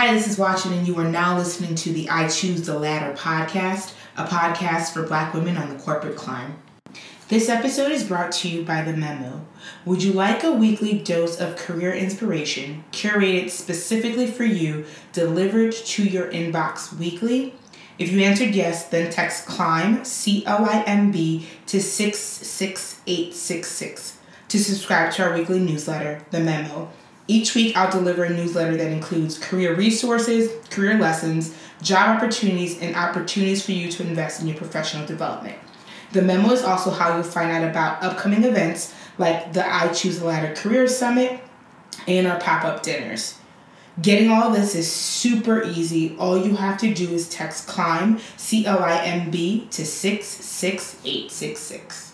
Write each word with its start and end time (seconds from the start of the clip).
Hi, 0.00 0.08
this 0.14 0.26
is 0.26 0.38
Watching, 0.38 0.72
and 0.72 0.88
you 0.88 0.98
are 0.98 1.04
now 1.04 1.36
listening 1.36 1.74
to 1.74 1.92
the 1.92 2.08
I 2.08 2.26
Choose 2.26 2.62
the 2.62 2.78
Ladder 2.78 3.14
podcast, 3.14 3.92
a 4.16 4.24
podcast 4.24 4.94
for 4.94 5.02
black 5.02 5.34
women 5.34 5.58
on 5.58 5.68
the 5.68 5.74
corporate 5.74 6.16
climb. 6.16 6.56
This 7.28 7.50
episode 7.50 7.92
is 7.92 8.04
brought 8.04 8.32
to 8.32 8.48
you 8.48 8.64
by 8.64 8.80
The 8.80 8.96
Memo. 8.96 9.46
Would 9.84 10.02
you 10.02 10.14
like 10.14 10.42
a 10.42 10.52
weekly 10.52 10.98
dose 10.98 11.38
of 11.38 11.56
career 11.56 11.92
inspiration 11.92 12.82
curated 12.92 13.50
specifically 13.50 14.26
for 14.26 14.44
you, 14.44 14.86
delivered 15.12 15.72
to 15.72 16.02
your 16.02 16.32
inbox 16.32 16.96
weekly? 16.96 17.54
If 17.98 18.10
you 18.10 18.22
answered 18.22 18.54
yes, 18.54 18.88
then 18.88 19.10
text 19.10 19.44
CLIMB, 19.44 20.06
C 20.06 20.46
L 20.46 20.64
I 20.64 20.80
M 20.84 21.12
B, 21.12 21.46
to 21.66 21.78
66866 21.78 24.16
to 24.48 24.58
subscribe 24.58 25.12
to 25.12 25.24
our 25.24 25.34
weekly 25.34 25.58
newsletter, 25.58 26.22
The 26.30 26.40
Memo. 26.40 26.90
Each 27.28 27.54
week, 27.54 27.76
I'll 27.76 27.90
deliver 27.90 28.24
a 28.24 28.30
newsletter 28.30 28.76
that 28.76 28.90
includes 28.90 29.38
career 29.38 29.74
resources, 29.74 30.50
career 30.68 30.98
lessons, 30.98 31.54
job 31.80 32.16
opportunities, 32.16 32.80
and 32.80 32.96
opportunities 32.96 33.64
for 33.64 33.72
you 33.72 33.90
to 33.92 34.02
invest 34.02 34.40
in 34.40 34.48
your 34.48 34.56
professional 34.56 35.06
development. 35.06 35.56
The 36.12 36.22
memo 36.22 36.50
is 36.50 36.64
also 36.64 36.90
how 36.90 37.14
you'll 37.14 37.22
find 37.22 37.52
out 37.52 37.68
about 37.68 38.02
upcoming 38.02 38.42
events 38.44 38.92
like 39.16 39.52
the 39.52 39.64
I 39.64 39.92
Choose 39.92 40.20
a 40.20 40.26
Ladder 40.26 40.52
Career 40.54 40.88
Summit 40.88 41.40
and 42.08 42.26
our 42.26 42.40
pop 42.40 42.64
up 42.64 42.82
dinners. 42.82 43.36
Getting 44.00 44.30
all 44.30 44.50
this 44.50 44.74
is 44.74 44.90
super 44.90 45.62
easy. 45.62 46.16
All 46.18 46.38
you 46.38 46.56
have 46.56 46.78
to 46.78 46.94
do 46.94 47.10
is 47.10 47.28
text 47.28 47.68
CLIMB, 47.68 48.18
C 48.36 48.66
L 48.66 48.82
I 48.82 49.04
M 49.04 49.30
B, 49.30 49.68
to 49.72 49.84
66866. 49.84 52.09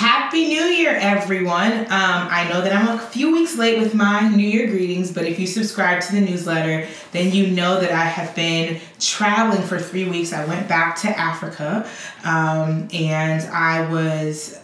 Happy 0.00 0.46
New 0.46 0.62
Year, 0.62 0.96
everyone. 0.98 1.72
Um, 1.72 1.88
I 1.90 2.48
know 2.48 2.62
that 2.62 2.72
I'm 2.72 2.88
a 2.88 2.98
few 2.98 3.32
weeks 3.32 3.58
late 3.58 3.78
with 3.78 3.94
my 3.94 4.26
New 4.30 4.48
Year 4.48 4.66
greetings, 4.66 5.12
but 5.12 5.26
if 5.26 5.38
you 5.38 5.46
subscribe 5.46 6.00
to 6.00 6.12
the 6.12 6.22
newsletter, 6.22 6.88
then 7.12 7.32
you 7.32 7.48
know 7.48 7.78
that 7.78 7.92
I 7.92 8.04
have 8.04 8.34
been 8.34 8.80
traveling 8.98 9.60
for 9.60 9.78
three 9.78 10.08
weeks. 10.08 10.32
I 10.32 10.46
went 10.46 10.66
back 10.66 10.96
to 11.00 11.08
Africa 11.10 11.86
um, 12.24 12.88
and 12.94 13.42
I 13.52 13.90
was 13.90 14.58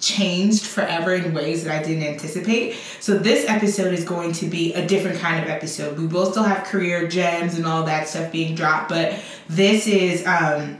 changed 0.00 0.66
forever 0.66 1.14
in 1.14 1.32
ways 1.32 1.64
that 1.64 1.74
I 1.74 1.82
didn't 1.82 2.04
anticipate. 2.04 2.76
So 3.00 3.16
this 3.16 3.48
episode 3.48 3.94
is 3.94 4.04
going 4.04 4.32
to 4.32 4.46
be 4.46 4.74
a 4.74 4.86
different 4.86 5.18
kind 5.18 5.42
of 5.42 5.48
episode. 5.48 5.98
We 5.98 6.04
will 6.04 6.30
still 6.30 6.42
have 6.42 6.64
career 6.64 7.08
gems 7.08 7.54
and 7.54 7.64
all 7.64 7.84
that 7.84 8.06
stuff 8.06 8.30
being 8.30 8.54
dropped, 8.54 8.90
but 8.90 9.18
this 9.48 9.86
is 9.86 10.26
um, 10.26 10.76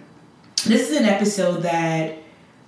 this 0.67 0.91
is 0.91 0.99
an 0.99 1.07
episode 1.07 1.63
that 1.63 2.19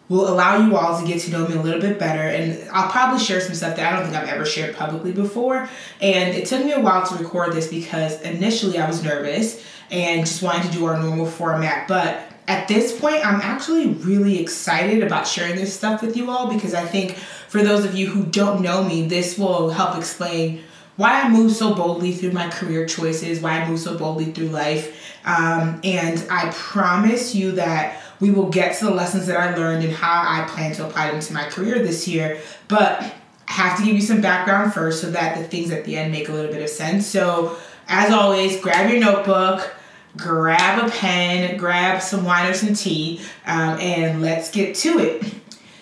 will 0.08 0.28
allow 0.28 0.64
you 0.64 0.76
all 0.76 1.00
to 1.00 1.06
get 1.06 1.20
to 1.22 1.30
know 1.30 1.46
me 1.48 1.54
a 1.54 1.60
little 1.60 1.80
bit 1.80 1.98
better. 1.98 2.20
And 2.20 2.68
I'll 2.70 2.90
probably 2.90 3.18
share 3.18 3.40
some 3.40 3.54
stuff 3.54 3.76
that 3.76 3.92
I 3.92 3.96
don't 3.96 4.08
think 4.08 4.16
I've 4.16 4.28
ever 4.28 4.44
shared 4.44 4.76
publicly 4.76 5.12
before. 5.12 5.68
And 6.00 6.34
it 6.34 6.46
took 6.46 6.64
me 6.64 6.72
a 6.72 6.80
while 6.80 7.04
to 7.06 7.14
record 7.16 7.52
this 7.52 7.68
because 7.68 8.20
initially 8.22 8.78
I 8.78 8.86
was 8.86 9.02
nervous 9.02 9.64
and 9.90 10.24
just 10.24 10.42
wanted 10.42 10.70
to 10.70 10.78
do 10.78 10.86
our 10.86 11.00
normal 11.00 11.26
format. 11.26 11.88
But 11.88 12.20
at 12.48 12.68
this 12.68 12.98
point, 12.98 13.26
I'm 13.26 13.40
actually 13.40 13.88
really 13.88 14.38
excited 14.38 15.02
about 15.02 15.26
sharing 15.26 15.56
this 15.56 15.76
stuff 15.76 16.02
with 16.02 16.16
you 16.16 16.30
all 16.30 16.52
because 16.52 16.74
I 16.74 16.84
think 16.84 17.16
for 17.48 17.62
those 17.62 17.84
of 17.84 17.94
you 17.94 18.06
who 18.06 18.24
don't 18.26 18.62
know 18.62 18.84
me, 18.84 19.08
this 19.08 19.36
will 19.36 19.70
help 19.70 19.96
explain 19.96 20.62
why 20.96 21.20
I 21.20 21.28
move 21.28 21.52
so 21.52 21.74
boldly 21.74 22.12
through 22.12 22.32
my 22.32 22.48
career 22.48 22.86
choices, 22.86 23.40
why 23.40 23.60
I 23.60 23.68
move 23.68 23.80
so 23.80 23.98
boldly 23.98 24.26
through 24.26 24.48
life. 24.48 25.16
Um, 25.24 25.80
and 25.84 26.24
I 26.30 26.50
promise 26.52 27.34
you 27.34 27.52
that 27.52 28.00
we 28.20 28.30
will 28.30 28.48
get 28.48 28.78
to 28.78 28.86
the 28.86 28.90
lessons 28.90 29.26
that 29.26 29.36
I 29.36 29.54
learned 29.56 29.84
and 29.84 29.92
how 29.92 30.22
I 30.26 30.46
plan 30.48 30.72
to 30.74 30.86
apply 30.86 31.10
them 31.10 31.20
to 31.20 31.32
my 31.34 31.44
career 31.48 31.78
this 31.80 32.08
year. 32.08 32.40
But 32.68 33.02
I 33.48 33.52
have 33.52 33.78
to 33.78 33.84
give 33.84 33.94
you 33.94 34.00
some 34.00 34.20
background 34.20 34.74
first 34.74 35.00
so 35.00 35.10
that 35.10 35.38
the 35.38 35.44
things 35.44 35.70
at 35.70 35.84
the 35.84 35.96
end 35.96 36.12
make 36.12 36.28
a 36.28 36.32
little 36.32 36.52
bit 36.52 36.62
of 36.62 36.68
sense. 36.68 37.06
So, 37.06 37.56
as 37.88 38.12
always, 38.12 38.60
grab 38.60 38.90
your 38.90 39.00
notebook, 39.00 39.74
grab 40.16 40.84
a 40.84 40.90
pen, 40.90 41.56
grab 41.56 42.02
some 42.02 42.24
wine 42.24 42.50
or 42.50 42.54
some 42.54 42.74
tea, 42.74 43.20
um, 43.46 43.78
and 43.78 44.20
let's 44.20 44.50
get 44.50 44.74
to 44.76 44.98
it. 44.98 45.24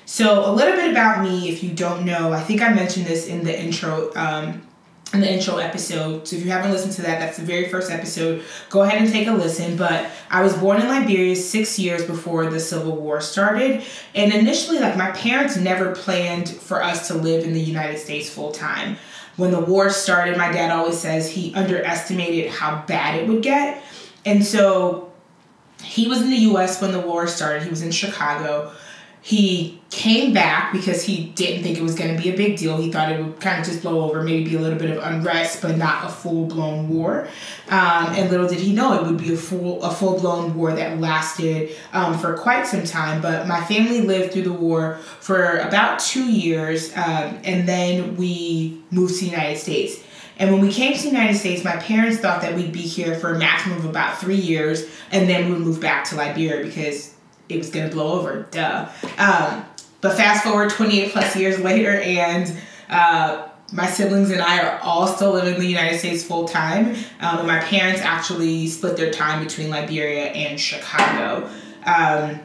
So, 0.05 0.51
a 0.51 0.53
little 0.53 0.77
bit 0.77 0.91
about 0.91 1.23
me, 1.23 1.49
if 1.49 1.63
you 1.63 1.73
don't 1.73 2.05
know, 2.05 2.33
I 2.33 2.41
think 2.41 2.61
I 2.61 2.73
mentioned 2.73 3.07
this 3.07 3.27
in 3.27 3.45
the 3.45 3.59
intro 3.59 4.13
um, 4.15 4.64
in 5.15 5.21
the 5.21 5.33
intro 5.33 5.59
episode. 5.59 6.27
So 6.27 6.37
if 6.37 6.45
you 6.45 6.51
haven't 6.51 6.73
listened 6.73 6.93
to 6.95 7.03
that, 7.03 7.21
that's 7.21 7.37
the 7.37 7.45
very 7.45 7.69
first 7.69 7.91
episode. 7.91 8.43
Go 8.71 8.83
ahead 8.83 9.01
and 9.01 9.11
take 9.11 9.27
a 9.29 9.33
listen. 9.33 9.77
But 9.77 10.11
I 10.31 10.43
was 10.43 10.55
born 10.57 10.81
in 10.81 10.89
Liberia 10.89 11.37
six 11.37 11.79
years 11.79 12.05
before 12.05 12.51
the 12.51 12.61
Civil 12.61 12.97
War 12.97 13.21
started. 13.21 13.85
And 14.15 14.33
initially, 14.33 14.79
like 14.79 14.97
my 14.97 15.11
parents 15.13 15.57
never 15.57 15.95
planned 15.95 16.49
for 16.49 16.83
us 16.83 17.09
to 17.09 17.15
live 17.15 17.45
in 17.45 17.53
the 17.53 17.61
United 17.61 17.99
States 17.99 18.29
full 18.29 18.53
time. 18.53 18.97
When 19.37 19.51
the 19.51 19.61
war 19.61 19.91
started, 19.91 20.37
my 20.37 20.53
dad 20.53 20.71
always 20.71 20.99
says 20.99 21.31
he 21.31 21.55
underestimated 21.55 22.51
how 22.51 22.85
bad 22.87 23.21
it 23.21 23.29
would 23.29 23.43
get. 23.43 23.83
And 24.25 24.45
so 24.45 25.13
he 25.83 26.09
was 26.09 26.23
in 26.23 26.31
the 26.31 26.37
US 26.37 26.81
when 26.81 26.93
the 26.93 27.01
war 27.01 27.27
started. 27.27 27.63
He 27.63 27.71
was 27.71 27.83
in 27.83 27.91
Chicago. 27.91 28.73
He 29.27 29.81
came 29.89 30.35
back 30.35 30.71
because 30.71 31.05
he 31.05 31.29
didn't 31.29 31.63
think 31.63 31.79
it 31.79 31.83
was 31.83 31.95
going 31.95 32.15
to 32.15 32.23
be 32.23 32.29
a 32.29 32.37
big 32.37 32.59
deal. 32.59 32.77
He 32.77 32.93
thought 32.93 33.11
it 33.11 33.25
would 33.25 33.41
kind 33.41 33.59
of 33.59 33.65
just 33.65 33.81
blow 33.81 34.03
over, 34.03 34.23
maybe 34.23 34.51
be 34.51 34.57
a 34.57 34.61
little 34.61 34.79
bit 34.79 34.91
of 34.91 35.03
unrest, 35.03 35.63
but 35.63 35.79
not 35.79 36.05
a 36.05 36.11
full 36.11 36.45
blown 36.45 36.91
war. 36.91 37.27
Um, 37.71 38.09
and 38.13 38.31
little 38.31 38.47
did 38.47 38.61
he 38.61 38.75
know 38.75 38.93
it 38.93 39.07
would 39.07 39.17
be 39.17 39.33
a 39.33 39.37
full 39.39 39.83
a 39.83 39.91
full 39.91 40.21
blown 40.21 40.55
war 40.55 40.75
that 40.75 41.01
lasted 41.01 41.75
um, 41.95 42.19
for 42.19 42.37
quite 42.37 42.67
some 42.67 42.85
time. 42.85 43.23
But 43.23 43.47
my 43.47 43.65
family 43.65 44.03
lived 44.03 44.35
through 44.35 44.43
the 44.43 44.53
war 44.53 44.97
for 45.21 45.57
about 45.57 46.01
two 46.01 46.31
years, 46.31 46.95
um, 46.95 47.41
and 47.45 47.67
then 47.67 48.17
we 48.17 48.79
moved 48.91 49.15
to 49.21 49.21
the 49.25 49.31
United 49.31 49.59
States. 49.59 50.05
And 50.39 50.53
when 50.53 50.61
we 50.61 50.71
came 50.71 50.93
to 50.93 51.03
the 51.03 51.09
United 51.09 51.39
States, 51.39 51.65
my 51.65 51.77
parents 51.77 52.19
thought 52.19 52.43
that 52.43 52.55
we'd 52.55 52.73
be 52.73 52.83
here 52.83 53.15
for 53.19 53.33
a 53.33 53.39
maximum 53.39 53.79
of 53.79 53.87
about 53.87 54.19
three 54.19 54.37
years, 54.37 54.87
and 55.11 55.31
then 55.31 55.47
we 55.47 55.53
would 55.53 55.63
move 55.63 55.81
back 55.81 56.05
to 56.11 56.17
Liberia 56.17 56.63
because 56.63 57.15
it 57.49 57.59
was 57.59 57.71
gonna 57.71 57.91
blow 57.91 58.19
over. 58.19 58.47
Duh. 58.51 58.89
Um, 59.19 59.65
but 60.01 60.17
fast 60.17 60.45
forward 60.45 60.71
28 60.71 61.13
plus 61.13 61.37
years 61.37 61.59
later, 61.61 61.93
and 62.01 62.55
uh, 62.91 63.49
my 63.73 63.87
siblings 63.87 64.31
and 64.31 64.41
I 64.41 64.63
are 64.63 64.79
all 64.81 65.07
still 65.07 65.33
living 65.33 65.55
in 65.55 65.61
the 65.61 65.67
United 65.67 65.99
States 65.99 66.23
full 66.23 66.47
time. 66.47 66.95
Um, 67.21 67.39
and 67.39 67.47
my 67.47 67.59
parents 67.59 68.01
actually 68.03 68.67
split 68.69 68.97
their 68.97 69.11
time 69.11 69.43
between 69.43 69.71
Liberia 69.71 70.27
and 70.27 70.61
Chicago. 70.61 71.49
Um, 71.87 72.41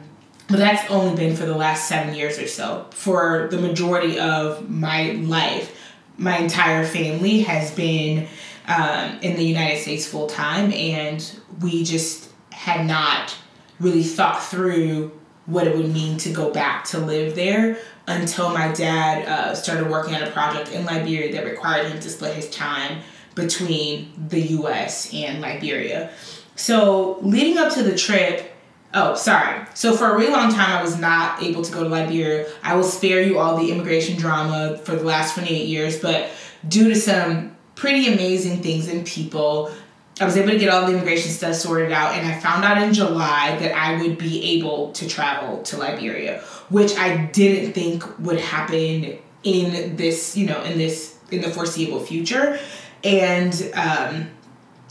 but 0.48 0.58
that's 0.58 0.90
only 0.90 1.14
been 1.14 1.36
for 1.36 1.46
the 1.46 1.54
last 1.54 1.88
seven 1.88 2.14
years 2.14 2.38
or 2.38 2.48
so. 2.48 2.86
For 2.90 3.48
the 3.50 3.58
majority 3.58 4.18
of 4.18 4.68
my 4.68 5.12
life, 5.12 5.76
my 6.18 6.38
entire 6.38 6.84
family 6.84 7.40
has 7.42 7.70
been 7.70 8.26
um, 8.66 9.18
in 9.22 9.36
the 9.36 9.44
United 9.44 9.80
States 9.80 10.06
full 10.06 10.26
time, 10.26 10.72
and 10.72 11.40
we 11.60 11.84
just 11.84 12.30
had 12.50 12.86
not 12.86 13.36
really 13.80 14.02
thought 14.02 14.42
through 14.42 15.12
what 15.46 15.66
it 15.66 15.76
would 15.76 15.92
mean 15.92 16.16
to 16.18 16.30
go 16.30 16.50
back 16.52 16.84
to 16.84 16.98
live 16.98 17.34
there 17.34 17.78
until 18.06 18.50
my 18.50 18.70
dad 18.72 19.26
uh, 19.26 19.54
started 19.54 19.90
working 19.90 20.14
on 20.14 20.22
a 20.22 20.30
project 20.30 20.70
in 20.72 20.84
Liberia 20.84 21.32
that 21.32 21.44
required 21.44 21.90
him 21.90 22.00
to 22.00 22.10
split 22.10 22.34
his 22.34 22.48
time 22.50 23.00
between 23.34 24.12
the 24.28 24.40
US 24.40 25.12
and 25.14 25.40
Liberia. 25.40 26.10
So, 26.56 27.18
leading 27.22 27.58
up 27.58 27.72
to 27.74 27.82
the 27.82 27.96
trip, 27.96 28.52
oh, 28.92 29.14
sorry. 29.14 29.64
So, 29.74 29.96
for 29.96 30.10
a 30.10 30.18
really 30.18 30.32
long 30.32 30.52
time, 30.52 30.78
I 30.78 30.82
was 30.82 30.98
not 30.98 31.42
able 31.42 31.62
to 31.62 31.72
go 31.72 31.82
to 31.84 31.88
Liberia. 31.88 32.46
I 32.62 32.76
will 32.76 32.84
spare 32.84 33.22
you 33.22 33.38
all 33.38 33.56
the 33.56 33.72
immigration 33.72 34.16
drama 34.18 34.78
for 34.78 34.94
the 34.94 35.04
last 35.04 35.34
28 35.34 35.66
years, 35.66 35.98
but 35.98 36.28
due 36.68 36.88
to 36.88 36.94
some 36.94 37.56
pretty 37.76 38.12
amazing 38.12 38.62
things 38.62 38.88
and 38.88 39.06
people, 39.06 39.72
I 40.20 40.26
was 40.26 40.36
able 40.36 40.50
to 40.50 40.58
get 40.58 40.68
all 40.68 40.86
the 40.86 40.92
immigration 40.92 41.30
stuff 41.30 41.54
sorted 41.54 41.92
out, 41.92 42.14
and 42.14 42.28
I 42.28 42.38
found 42.38 42.62
out 42.62 42.80
in 42.82 42.92
July 42.92 43.56
that 43.58 43.74
I 43.74 44.00
would 44.02 44.18
be 44.18 44.58
able 44.58 44.92
to 44.92 45.08
travel 45.08 45.62
to 45.62 45.78
Liberia, 45.78 46.42
which 46.68 46.94
I 46.96 47.24
didn't 47.26 47.72
think 47.72 48.04
would 48.18 48.38
happen 48.38 49.18
in 49.42 49.96
this, 49.96 50.36
you 50.36 50.46
know, 50.46 50.62
in 50.62 50.76
this 50.76 51.16
in 51.30 51.40
the 51.40 51.48
foreseeable 51.48 52.00
future, 52.00 52.58
and 53.02 53.54
um, 53.74 54.30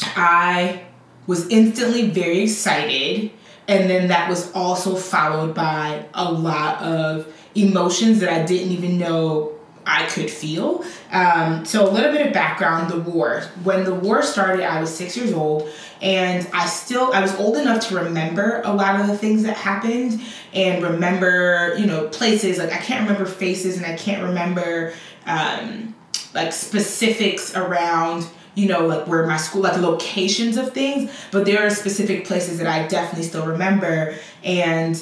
I 0.01 0.81
was 1.27 1.47
instantly 1.49 2.09
very 2.09 2.41
excited, 2.41 3.29
and 3.67 3.87
then 3.87 4.07
that 4.07 4.29
was 4.29 4.51
also 4.53 4.95
followed 4.95 5.53
by 5.53 6.05
a 6.15 6.31
lot 6.31 6.81
of 6.81 7.31
emotions 7.53 8.19
that 8.21 8.29
I 8.29 8.43
didn't 8.43 8.71
even 8.71 8.97
know 8.97 9.58
I 9.89 10.05
could 10.05 10.29
feel. 10.29 10.83
Um, 11.11 11.65
so 11.65 11.89
a 11.89 11.91
little 11.91 12.11
bit 12.11 12.27
of 12.27 12.31
background: 12.31 12.91
the 12.91 12.99
war. 12.99 13.41
When 13.63 13.83
the 13.83 13.95
war 13.95 14.21
started, 14.21 14.63
I 14.63 14.79
was 14.79 14.95
six 14.95 15.17
years 15.17 15.33
old, 15.33 15.67
and 16.01 16.47
I 16.53 16.67
still 16.67 17.11
I 17.11 17.21
was 17.21 17.35
old 17.37 17.57
enough 17.57 17.87
to 17.87 17.95
remember 17.95 18.61
a 18.63 18.73
lot 18.73 19.01
of 19.01 19.07
the 19.07 19.17
things 19.17 19.43
that 19.43 19.57
happened 19.57 20.21
and 20.53 20.83
remember 20.83 21.75
you 21.77 21.87
know 21.87 22.07
places 22.09 22.59
like 22.59 22.71
I 22.71 22.77
can't 22.77 23.07
remember 23.07 23.29
faces 23.29 23.77
and 23.77 23.85
I 23.85 23.95
can't 23.97 24.23
remember 24.23 24.93
um, 25.25 25.95
like 26.33 26.53
specifics 26.53 27.55
around 27.55 28.27
you 28.55 28.67
know, 28.67 28.85
like 28.85 29.07
where 29.07 29.25
my 29.25 29.37
school, 29.37 29.61
like 29.61 29.77
locations 29.77 30.57
of 30.57 30.73
things, 30.73 31.09
but 31.31 31.45
there 31.45 31.65
are 31.65 31.69
specific 31.69 32.25
places 32.25 32.57
that 32.57 32.67
I 32.67 32.87
definitely 32.87 33.23
still 33.23 33.45
remember. 33.45 34.15
And 34.43 35.01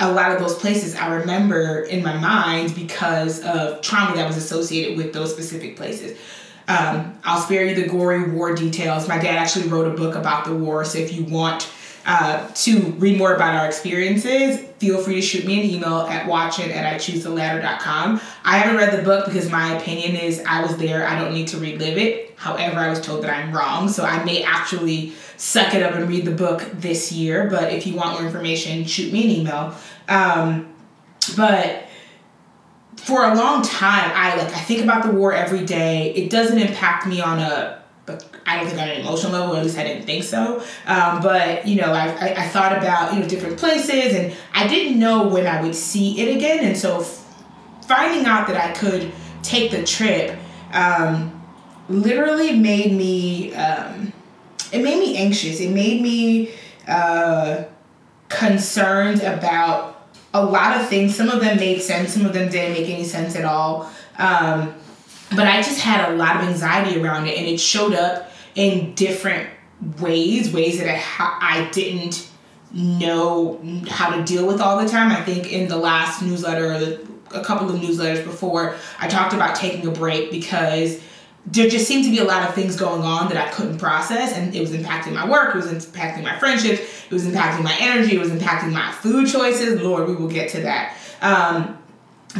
a 0.00 0.10
lot 0.10 0.32
of 0.32 0.40
those 0.40 0.54
places 0.56 0.96
I 0.96 1.14
remember 1.14 1.82
in 1.82 2.02
my 2.02 2.16
mind 2.16 2.74
because 2.74 3.44
of 3.44 3.82
trauma 3.82 4.16
that 4.16 4.26
was 4.26 4.36
associated 4.36 4.96
with 4.96 5.12
those 5.12 5.30
specific 5.30 5.76
places. 5.76 6.18
Um, 6.68 7.18
I'll 7.24 7.40
spare 7.40 7.64
you 7.64 7.74
the 7.74 7.88
gory 7.88 8.30
war 8.30 8.54
details. 8.54 9.08
My 9.08 9.18
dad 9.18 9.36
actually 9.36 9.68
wrote 9.68 9.92
a 9.92 9.96
book 9.96 10.14
about 10.14 10.44
the 10.44 10.54
war, 10.54 10.84
so 10.84 10.98
if 10.98 11.12
you 11.12 11.24
want 11.24 11.70
uh, 12.06 12.48
to 12.48 12.80
read 12.92 13.18
more 13.18 13.34
about 13.34 13.56
our 13.56 13.66
experiences, 13.66 14.60
feel 14.78 15.02
free 15.02 15.16
to 15.16 15.22
shoot 15.22 15.44
me 15.44 15.60
an 15.60 15.68
email 15.68 16.00
at 16.02 16.26
watching 16.26 16.70
at 16.72 16.98
ichoosetheladder.com. 16.98 18.20
I 18.44 18.58
haven't 18.58 18.76
read 18.76 18.98
the 18.98 19.02
book 19.02 19.26
because 19.26 19.50
my 19.50 19.76
opinion 19.76 20.16
is 20.16 20.42
I 20.46 20.62
was 20.62 20.76
there, 20.78 21.06
I 21.06 21.20
don't 21.20 21.34
need 21.34 21.48
to 21.48 21.58
relive 21.58 21.98
it. 21.98 22.34
However, 22.36 22.78
I 22.78 22.88
was 22.88 23.00
told 23.00 23.22
that 23.24 23.30
I'm 23.30 23.52
wrong, 23.52 23.88
so 23.88 24.04
I 24.04 24.24
may 24.24 24.42
actually 24.42 25.12
suck 25.40 25.74
it 25.74 25.82
up 25.82 25.94
and 25.94 26.06
read 26.06 26.26
the 26.26 26.30
book 26.30 26.68
this 26.74 27.10
year. 27.10 27.48
But 27.48 27.72
if 27.72 27.86
you 27.86 27.94
want 27.94 28.12
more 28.12 28.26
information, 28.26 28.84
shoot 28.84 29.10
me 29.10 29.24
an 29.24 29.30
email. 29.30 29.74
Um, 30.06 30.74
but 31.34 31.84
for 32.96 33.24
a 33.24 33.34
long 33.34 33.62
time, 33.62 34.12
I 34.14 34.36
like 34.36 34.54
I 34.54 34.60
think 34.60 34.84
about 34.84 35.02
the 35.02 35.10
war 35.10 35.32
every 35.32 35.64
day. 35.64 36.12
It 36.14 36.28
doesn't 36.28 36.58
impact 36.58 37.06
me 37.06 37.22
on 37.22 37.38
a 37.38 37.82
I 38.44 38.56
don't 38.56 38.66
think 38.66 38.80
on 38.80 38.88
an 38.88 39.00
emotional 39.00 39.32
level, 39.32 39.56
at 39.56 39.62
least 39.62 39.78
I 39.78 39.84
didn't 39.84 40.04
think 40.04 40.24
so. 40.24 40.62
Um, 40.86 41.22
but 41.22 41.66
you 41.66 41.80
know, 41.80 41.92
I, 41.92 42.08
I, 42.08 42.34
I, 42.44 42.48
thought 42.48 42.76
about 42.76 43.14
you 43.14 43.20
know 43.20 43.28
different 43.28 43.56
places, 43.58 44.14
and 44.14 44.36
I 44.52 44.66
didn't 44.66 44.98
know 44.98 45.28
when 45.28 45.46
I 45.46 45.62
would 45.62 45.74
see 45.74 46.20
it 46.20 46.36
again. 46.36 46.64
And 46.64 46.76
so, 46.76 47.00
f- 47.00 47.24
finding 47.86 48.26
out 48.26 48.48
that 48.48 48.56
I 48.56 48.72
could 48.72 49.12
take 49.42 49.70
the 49.70 49.84
trip 49.84 50.36
um, 50.72 51.40
literally 51.88 52.58
made 52.58 52.92
me 52.92 53.54
um, 53.54 54.09
it 54.72 54.82
made 54.82 54.98
me 54.98 55.16
anxious. 55.16 55.60
It 55.60 55.70
made 55.70 56.00
me 56.00 56.50
uh, 56.86 57.64
concerned 58.28 59.22
about 59.22 60.08
a 60.32 60.44
lot 60.44 60.80
of 60.80 60.88
things. 60.88 61.14
Some 61.14 61.28
of 61.28 61.40
them 61.40 61.56
made 61.56 61.82
sense. 61.82 62.14
Some 62.14 62.24
of 62.24 62.32
them 62.32 62.50
didn't 62.50 62.72
make 62.72 62.88
any 62.88 63.04
sense 63.04 63.36
at 63.36 63.44
all. 63.44 63.90
Um, 64.18 64.74
but 65.30 65.46
I 65.46 65.62
just 65.62 65.80
had 65.80 66.10
a 66.10 66.16
lot 66.16 66.36
of 66.36 66.42
anxiety 66.42 67.00
around 67.00 67.26
it, 67.26 67.38
and 67.38 67.46
it 67.46 67.58
showed 67.58 67.94
up 67.94 68.30
in 68.54 68.94
different 68.94 69.48
ways, 70.00 70.52
ways 70.52 70.78
that 70.78 70.88
I, 70.88 71.60
I 71.60 71.70
didn't 71.70 72.28
know 72.72 73.60
how 73.88 74.14
to 74.14 74.22
deal 74.24 74.46
with 74.46 74.60
all 74.60 74.78
the 74.78 74.88
time. 74.88 75.10
I 75.10 75.22
think 75.22 75.52
in 75.52 75.68
the 75.68 75.76
last 75.76 76.22
newsletter, 76.22 76.72
or 76.72 77.38
a 77.38 77.44
couple 77.44 77.70
of 77.70 77.80
newsletters 77.80 78.24
before, 78.24 78.76
I 78.98 79.08
talked 79.08 79.32
about 79.32 79.54
taking 79.56 79.86
a 79.86 79.90
break 79.90 80.30
because 80.30 81.00
there 81.46 81.68
just 81.68 81.86
seemed 81.88 82.04
to 82.04 82.10
be 82.10 82.18
a 82.18 82.24
lot 82.24 82.48
of 82.48 82.54
things 82.54 82.76
going 82.76 83.02
on 83.02 83.28
that 83.28 83.36
I 83.36 83.50
couldn't 83.50 83.78
process, 83.78 84.32
and 84.32 84.54
it 84.54 84.60
was 84.60 84.70
impacting 84.70 85.12
my 85.12 85.28
work, 85.28 85.54
it 85.54 85.56
was 85.56 85.66
impacting 85.66 86.22
my 86.22 86.38
friendships, 86.38 86.80
it 86.80 87.10
was 87.10 87.26
impacting 87.26 87.64
my 87.64 87.76
energy, 87.80 88.16
it 88.16 88.20
was 88.20 88.30
impacting 88.30 88.72
my 88.72 88.92
food 88.92 89.26
choices. 89.26 89.80
Lord, 89.80 90.06
we 90.06 90.14
will 90.14 90.28
get 90.28 90.50
to 90.50 90.60
that. 90.62 90.96
Um, 91.22 91.78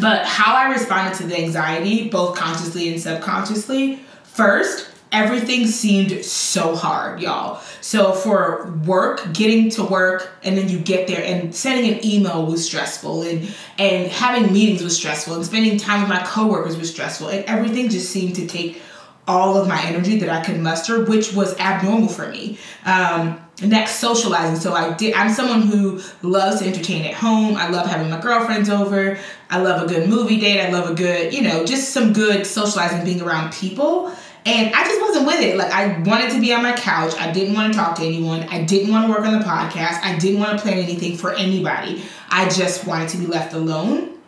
but 0.00 0.24
how 0.24 0.54
I 0.54 0.70
responded 0.70 1.16
to 1.18 1.26
the 1.26 1.36
anxiety, 1.36 2.08
both 2.08 2.36
consciously 2.36 2.90
and 2.90 3.00
subconsciously, 3.00 3.96
first, 4.22 4.88
everything 5.12 5.66
seemed 5.66 6.24
so 6.24 6.76
hard, 6.76 7.20
y'all. 7.20 7.60
So 7.80 8.12
for 8.12 8.70
work, 8.86 9.32
getting 9.32 9.70
to 9.70 9.82
work 9.82 10.30
and 10.44 10.56
then 10.56 10.68
you 10.68 10.78
get 10.78 11.08
there 11.08 11.24
and 11.24 11.54
sending 11.54 11.92
an 11.92 12.04
email 12.04 12.46
was 12.46 12.64
stressful 12.64 13.22
and 13.22 13.52
and 13.78 14.10
having 14.12 14.52
meetings 14.52 14.82
was 14.82 14.96
stressful 14.96 15.34
and 15.34 15.44
spending 15.44 15.78
time 15.78 16.02
with 16.02 16.08
my 16.08 16.22
coworkers 16.24 16.76
was 16.76 16.90
stressful 16.90 17.28
and 17.28 17.44
everything 17.46 17.88
just 17.88 18.10
seemed 18.10 18.36
to 18.36 18.46
take 18.46 18.80
all 19.30 19.56
of 19.56 19.68
my 19.68 19.80
energy 19.84 20.18
that 20.18 20.28
I 20.28 20.44
could 20.44 20.58
muster, 20.58 21.04
which 21.04 21.32
was 21.32 21.56
abnormal 21.58 22.08
for 22.08 22.28
me. 22.28 22.58
Um, 22.84 23.40
next, 23.62 23.96
socializing. 23.96 24.56
So 24.56 24.72
I 24.74 24.92
did. 24.94 25.14
I'm 25.14 25.30
someone 25.32 25.62
who 25.62 26.02
loves 26.22 26.60
to 26.60 26.66
entertain 26.66 27.04
at 27.04 27.14
home. 27.14 27.56
I 27.56 27.68
love 27.68 27.86
having 27.86 28.10
my 28.10 28.20
girlfriends 28.20 28.68
over. 28.68 29.18
I 29.48 29.58
love 29.58 29.84
a 29.84 29.86
good 29.86 30.08
movie 30.08 30.40
date. 30.40 30.60
I 30.60 30.70
love 30.70 30.90
a 30.90 30.94
good, 30.94 31.32
you 31.32 31.42
know, 31.42 31.64
just 31.64 31.90
some 31.90 32.12
good 32.12 32.44
socializing, 32.44 33.04
being 33.04 33.22
around 33.22 33.52
people. 33.52 34.12
And 34.44 34.74
I 34.74 34.84
just 34.84 35.00
wasn't 35.00 35.26
with 35.26 35.40
it. 35.40 35.56
Like 35.56 35.70
I 35.70 35.98
wanted 36.00 36.32
to 36.32 36.40
be 36.40 36.52
on 36.52 36.62
my 36.62 36.72
couch. 36.72 37.14
I 37.16 37.30
didn't 37.30 37.54
want 37.54 37.72
to 37.72 37.78
talk 37.78 37.96
to 37.96 38.02
anyone. 38.02 38.42
I 38.44 38.64
didn't 38.64 38.90
want 38.90 39.06
to 39.06 39.12
work 39.12 39.24
on 39.24 39.38
the 39.38 39.44
podcast. 39.44 40.02
I 40.02 40.18
didn't 40.18 40.40
want 40.40 40.58
to 40.58 40.62
plan 40.62 40.78
anything 40.78 41.16
for 41.16 41.34
anybody. 41.34 42.02
I 42.30 42.48
just 42.48 42.86
wanted 42.86 43.10
to 43.10 43.18
be 43.18 43.26
left 43.26 43.52
alone. 43.52 44.19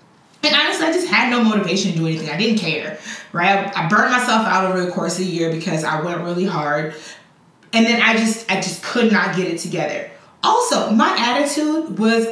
And 0.45 0.55
honestly, 0.57 0.87
I 0.87 0.93
just 0.93 1.07
had 1.07 1.31
no 1.31 1.43
motivation 1.43 1.93
to 1.93 1.99
do 1.99 2.07
anything. 2.07 2.29
I 2.29 2.37
didn't 2.37 2.59
care, 2.59 2.99
right? 3.33 3.77
I, 3.77 3.89
burned 3.89 4.11
myself 4.11 4.45
out 4.47 4.65
over 4.67 4.85
the 4.85 4.91
course 4.91 5.19
of 5.19 5.27
the 5.27 5.31
year 5.31 5.53
because 5.53 5.85
I 5.85 6.01
went 6.01 6.21
really 6.23 6.45
hard. 6.45 6.95
And 7.73 7.87
then 7.87 8.03
I 8.03 8.17
just, 8.17 8.51
I 8.51 8.57
just 8.57 8.83
could 8.83 9.13
not 9.13 9.37
get 9.37 9.49
it 9.49 9.59
together. 9.59 10.11
Also, 10.43 10.91
my 10.91 11.15
attitude 11.17 11.99
was 11.99 12.27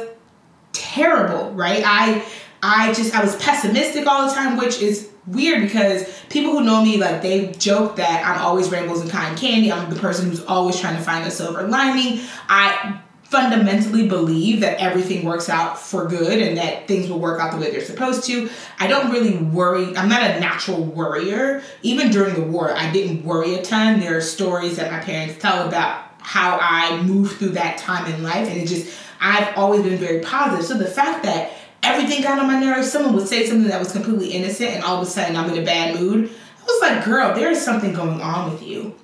terrible, 0.73 1.51
right? 1.53 1.81
I, 1.85 2.25
I 2.61 2.93
just, 2.93 3.15
I 3.15 3.23
was 3.23 3.35
pessimistic 3.37 4.05
all 4.05 4.27
the 4.27 4.33
time, 4.33 4.57
which 4.57 4.81
is 4.81 5.09
weird 5.27 5.61
because 5.61 6.03
people 6.29 6.51
who 6.51 6.63
know 6.63 6.83
me 6.83 6.97
like 6.97 7.21
they 7.21 7.51
joke 7.53 7.95
that 7.95 8.25
I'm 8.25 8.41
always 8.41 8.69
rainbows 8.69 9.01
and 9.01 9.09
cotton 9.09 9.37
candy. 9.37 9.71
I'm 9.71 9.89
the 9.89 9.99
person 9.99 10.29
who's 10.29 10.43
always 10.45 10.79
trying 10.79 10.97
to 10.97 11.01
find 11.01 11.25
the 11.25 11.31
silver 11.31 11.63
lining. 11.63 12.21
I 12.49 13.01
fundamentally 13.31 14.07
believe 14.07 14.59
that 14.59 14.77
everything 14.79 15.25
works 15.25 15.49
out 15.49 15.79
for 15.79 16.05
good 16.05 16.39
and 16.41 16.57
that 16.57 16.87
things 16.87 17.09
will 17.09 17.19
work 17.19 17.39
out 17.39 17.53
the 17.53 17.57
way 17.57 17.71
they're 17.71 17.81
supposed 17.81 18.25
to. 18.25 18.49
I 18.77 18.87
don't 18.87 19.09
really 19.09 19.37
worry. 19.37 19.95
I'm 19.95 20.09
not 20.09 20.21
a 20.21 20.39
natural 20.39 20.83
worrier. 20.83 21.63
Even 21.81 22.11
during 22.11 22.35
the 22.35 22.43
war, 22.43 22.75
I 22.75 22.91
didn't 22.91 23.23
worry 23.23 23.55
a 23.55 23.63
ton. 23.63 23.99
There 23.99 24.17
are 24.17 24.21
stories 24.21 24.75
that 24.75 24.91
my 24.91 24.99
parents 24.99 25.41
tell 25.41 25.67
about 25.67 26.03
how 26.19 26.59
I 26.61 27.01
moved 27.01 27.37
through 27.37 27.51
that 27.51 27.77
time 27.77 28.13
in 28.13 28.21
life 28.21 28.47
and 28.47 28.61
it 28.61 28.67
just 28.67 28.95
I've 29.19 29.57
always 29.57 29.83
been 29.83 29.97
very 29.97 30.21
positive. 30.21 30.65
So 30.65 30.77
the 30.77 30.85
fact 30.85 31.23
that 31.23 31.53
everything 31.83 32.21
got 32.21 32.39
on 32.39 32.47
my 32.47 32.59
nerves. 32.59 32.91
Someone 32.91 33.15
would 33.15 33.27
say 33.27 33.45
something 33.47 33.69
that 33.69 33.79
was 33.79 33.91
completely 33.91 34.29
innocent, 34.29 34.71
and 34.71 34.83
all 34.83 35.01
of 35.01 35.07
a 35.07 35.09
sudden 35.09 35.35
I'm 35.35 35.49
in 35.49 35.57
a 35.57 35.65
bad 35.65 35.99
mood. 35.99 36.29
I 36.59 36.63
was 36.63 36.81
like, 36.81 37.05
girl, 37.05 37.33
there 37.33 37.49
is 37.49 37.61
something 37.63 37.93
going 37.93 38.21
on 38.21 38.51
with 38.51 38.63
you. 38.63 38.95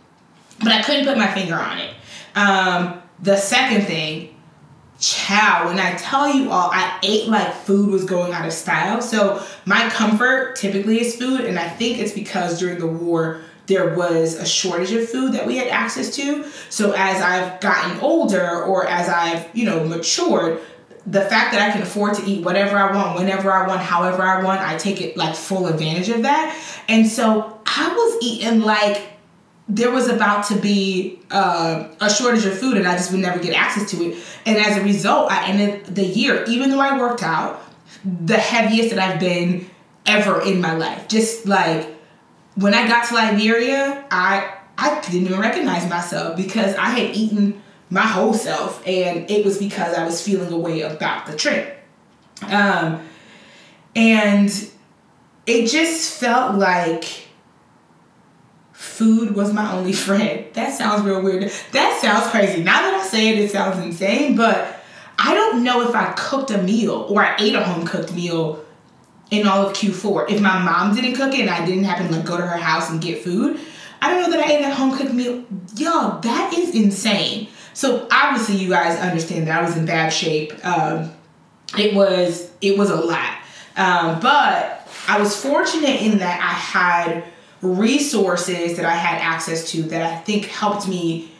But 0.59 0.69
I 0.69 0.81
couldn't 0.81 1.05
put 1.05 1.17
my 1.17 1.31
finger 1.33 1.55
on 1.55 1.77
it. 1.79 1.93
Um, 2.35 3.01
the 3.21 3.37
second 3.37 3.85
thing, 3.85 4.35
chow, 4.99 5.67
when 5.67 5.79
I 5.79 5.95
tell 5.95 6.33
you 6.33 6.51
all, 6.51 6.69
I 6.71 6.99
ate 7.03 7.27
like 7.27 7.53
food 7.53 7.89
was 7.89 8.03
going 8.03 8.33
out 8.33 8.45
of 8.45 8.53
style. 8.53 9.01
So 9.01 9.43
my 9.65 9.89
comfort 9.89 10.55
typically 10.55 11.01
is 11.01 11.15
food, 11.15 11.41
and 11.41 11.59
I 11.59 11.69
think 11.69 11.99
it's 11.99 12.11
because 12.11 12.59
during 12.59 12.79
the 12.79 12.87
war, 12.87 13.41
there 13.67 13.95
was 13.95 14.35
a 14.35 14.45
shortage 14.45 14.91
of 14.91 15.09
food 15.09 15.33
that 15.33 15.45
we 15.45 15.57
had 15.57 15.67
access 15.67 16.15
to. 16.15 16.45
So 16.69 16.93
as 16.93 17.21
I've 17.21 17.59
gotten 17.59 17.99
older 17.99 18.63
or 18.63 18.87
as 18.87 19.09
I've, 19.09 19.53
you 19.53 19.65
know, 19.65 19.83
matured, 19.83 20.61
the 21.05 21.21
fact 21.21 21.53
that 21.53 21.61
I 21.61 21.71
can 21.71 21.81
afford 21.81 22.15
to 22.15 22.25
eat 22.25 22.43
whatever 22.43 22.77
I 22.77 22.93
want, 22.93 23.19
whenever 23.19 23.51
I 23.51 23.67
want, 23.67 23.81
however 23.81 24.23
I 24.23 24.43
want, 24.43 24.61
I 24.61 24.77
take 24.77 25.01
it 25.01 25.15
like 25.15 25.35
full 25.35 25.67
advantage 25.67 26.09
of 26.09 26.23
that. 26.23 26.57
And 26.87 27.07
so 27.07 27.59
I 27.65 27.89
was 27.89 28.23
eating 28.23 28.61
like 28.61 29.01
there 29.69 29.91
was 29.91 30.07
about 30.07 30.45
to 30.47 30.55
be 30.55 31.19
uh, 31.29 31.87
a 31.99 32.09
shortage 32.09 32.45
of 32.45 32.57
food 32.57 32.77
and 32.77 32.87
I 32.87 32.95
just 32.95 33.11
would 33.11 33.19
never 33.19 33.39
get 33.39 33.53
access 33.53 33.89
to 33.91 34.03
it. 34.03 34.17
And 34.45 34.57
as 34.57 34.77
a 34.77 34.83
result, 34.83 35.31
I 35.31 35.47
ended 35.47 35.85
the 35.87 36.05
year, 36.05 36.45
even 36.47 36.69
though 36.69 36.79
I 36.79 36.97
worked 36.97 37.21
out, 37.23 37.61
the 38.03 38.37
heaviest 38.37 38.95
that 38.95 38.99
I've 38.99 39.19
been 39.19 39.69
ever 40.05 40.41
in 40.41 40.61
my 40.61 40.73
life. 40.73 41.07
Just 41.07 41.45
like 41.45 41.93
when 42.55 42.73
I 42.73 42.87
got 42.87 43.07
to 43.09 43.15
Liberia, 43.15 44.05
I 44.09 44.53
I 44.77 45.01
didn't 45.01 45.27
even 45.27 45.39
recognize 45.39 45.89
myself 45.89 46.37
because 46.37 46.75
I 46.75 46.89
had 46.89 47.15
eaten 47.15 47.61
my 47.89 48.01
whole 48.01 48.33
self, 48.33 48.85
and 48.87 49.29
it 49.29 49.43
was 49.43 49.57
because 49.57 49.95
I 49.95 50.05
was 50.05 50.21
feeling 50.21 50.51
a 50.53 50.57
way 50.57 50.81
about 50.81 51.25
the 51.25 51.35
trip. 51.35 51.79
Um, 52.43 53.01
and 53.95 54.69
it 55.47 55.67
just 55.67 56.19
felt 56.19 56.55
like 56.55 57.26
food 58.77 59.35
was 59.35 59.51
my 59.51 59.71
only 59.73 59.91
friend. 60.07 60.45
That 60.53 60.77
sounds 60.77 61.03
real 61.03 61.21
weird. 61.21 61.51
That 61.71 61.99
sounds 61.99 62.27
crazy. 62.27 62.63
Now 62.63 62.81
that 62.81 62.93
I 62.93 63.03
say 63.03 63.29
it, 63.29 63.39
it 63.39 63.51
sounds 63.51 63.83
insane, 63.83 64.35
but 64.35 64.83
I 65.17 65.33
don't 65.33 65.63
know 65.63 65.89
if 65.89 65.95
I 65.95 66.13
cooked 66.13 66.51
a 66.51 66.61
meal 66.61 67.07
or 67.09 67.23
I 67.23 67.35
ate 67.39 67.55
a 67.55 67.63
home 67.63 67.87
cooked 67.87 68.13
meal 68.13 68.63
in 69.31 69.47
all 69.47 69.65
of 69.65 69.73
Q4. 69.75 70.29
If 70.29 70.41
my 70.41 70.59
mom 70.59 70.95
didn't 70.95 71.13
cook 71.13 71.33
it 71.33 71.41
and 71.41 71.49
I 71.49 71.65
didn't 71.65 71.85
happen 71.85 72.07
to 72.07 72.17
like 72.17 72.25
go 72.25 72.37
to 72.37 72.45
her 72.45 72.57
house 72.57 72.91
and 72.91 73.01
get 73.01 73.23
food, 73.23 73.59
I 73.99 74.11
don't 74.11 74.21
know 74.21 74.37
that 74.37 74.45
I 74.45 74.51
ate 74.51 74.63
a 74.63 74.73
home 74.73 74.95
cooked 74.95 75.13
meal. 75.13 75.43
Yo, 75.75 76.19
that 76.21 76.53
is 76.55 76.75
insane. 76.75 77.47
So 77.73 78.07
obviously, 78.11 78.57
you 78.57 78.69
guys 78.69 78.99
understand 78.99 79.47
that 79.47 79.59
I 79.59 79.65
was 79.65 79.75
in 79.75 79.87
bad 79.87 80.09
shape. 80.09 80.53
Um, 80.63 81.11
it 81.77 81.95
was 81.95 82.51
it 82.61 82.77
was 82.77 82.91
a 82.91 82.95
lot, 82.95 83.37
um, 83.75 84.19
but 84.19 84.87
I 85.07 85.19
was 85.19 85.35
fortunate 85.35 86.01
in 86.01 86.19
that 86.19 86.39
I 86.39 86.53
had 86.53 87.23
resources 87.61 88.77
that 88.77 88.85
I 88.85 88.95
had 88.95 89.21
access 89.21 89.71
to 89.71 89.83
that 89.83 90.01
I 90.01 90.17
think 90.17 90.45
helped 90.45 90.87
me 90.87 91.31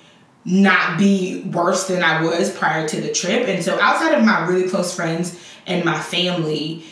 not 0.45 0.97
be 0.97 1.41
worse 1.53 1.88
than 1.88 2.01
I 2.01 2.24
was 2.24 2.55
prior 2.55 2.88
to 2.88 3.01
the 3.01 3.12
trip. 3.12 3.47
And 3.47 3.63
so, 3.63 3.79
outside 3.79 4.13
of 4.13 4.24
my 4.24 4.45
really 4.47 4.69
close 4.69 4.95
friends 4.95 5.39
and 5.65 5.83
my 5.83 6.00
family, 6.00 6.86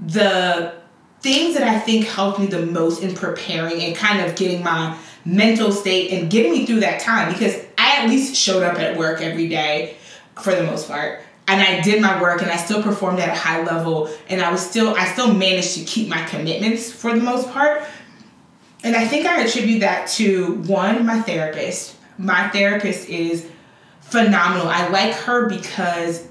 the 0.00 0.74
things 1.20 1.54
that 1.54 1.62
I 1.62 1.78
think 1.78 2.06
helped 2.06 2.40
me 2.40 2.46
the 2.46 2.66
most 2.66 3.02
in 3.02 3.14
preparing 3.14 3.80
and 3.82 3.94
kind 3.94 4.20
of 4.20 4.34
getting 4.34 4.64
my 4.64 4.98
mental 5.24 5.70
state 5.70 6.12
and 6.12 6.30
getting 6.30 6.52
me 6.52 6.66
through 6.66 6.80
that 6.80 7.00
time 7.00 7.32
because 7.32 7.54
I 7.78 8.02
at 8.02 8.08
least 8.08 8.34
showed 8.34 8.62
up 8.62 8.78
at 8.78 8.96
work 8.96 9.20
every 9.20 9.48
day 9.48 9.96
for 10.40 10.54
the 10.54 10.64
most 10.64 10.88
part. 10.88 11.20
And 11.46 11.60
I 11.60 11.80
did 11.80 12.00
my 12.00 12.20
work 12.20 12.42
and 12.42 12.50
I 12.50 12.56
still 12.56 12.82
performed 12.82 13.20
at 13.20 13.28
a 13.28 13.34
high 13.34 13.62
level 13.62 14.10
and 14.28 14.40
I 14.40 14.50
was 14.50 14.60
still 14.60 14.94
I 14.96 15.04
still 15.12 15.32
managed 15.32 15.74
to 15.74 15.84
keep 15.84 16.08
my 16.08 16.24
commitments 16.24 16.90
for 16.90 17.12
the 17.14 17.20
most 17.20 17.50
part. 17.50 17.84
And 18.84 18.96
I 18.96 19.06
think 19.06 19.26
I 19.26 19.42
attribute 19.42 19.80
that 19.80 20.08
to 20.10 20.54
one, 20.62 21.06
my 21.06 21.20
therapist. 21.20 21.96
My 22.18 22.48
therapist 22.48 23.08
is 23.08 23.48
phenomenal. 24.00 24.68
I 24.68 24.88
like 24.88 25.14
her 25.14 25.48
because 25.48 26.26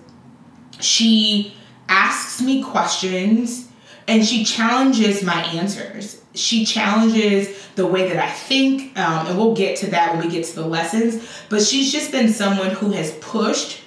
she 0.80 1.56
asks 1.88 2.42
me 2.42 2.64
questions 2.64 3.70
and 4.08 4.26
she 4.26 4.44
challenges 4.44 5.24
my 5.24 5.42
answers. 5.44 6.22
She 6.34 6.66
challenges 6.66 7.70
the 7.76 7.86
way 7.86 8.08
that 8.10 8.18
I 8.18 8.30
think, 8.30 8.98
um, 8.98 9.28
and 9.28 9.38
we'll 9.38 9.56
get 9.56 9.78
to 9.78 9.92
that 9.92 10.14
when 10.14 10.26
we 10.26 10.32
get 10.32 10.46
to 10.46 10.56
the 10.56 10.66
lessons. 10.66 11.28
But 11.50 11.62
she's 11.62 11.92
just 11.92 12.12
been 12.12 12.30
someone 12.30 12.72
who 12.72 12.92
has 12.92 13.12
pushed 13.20 13.82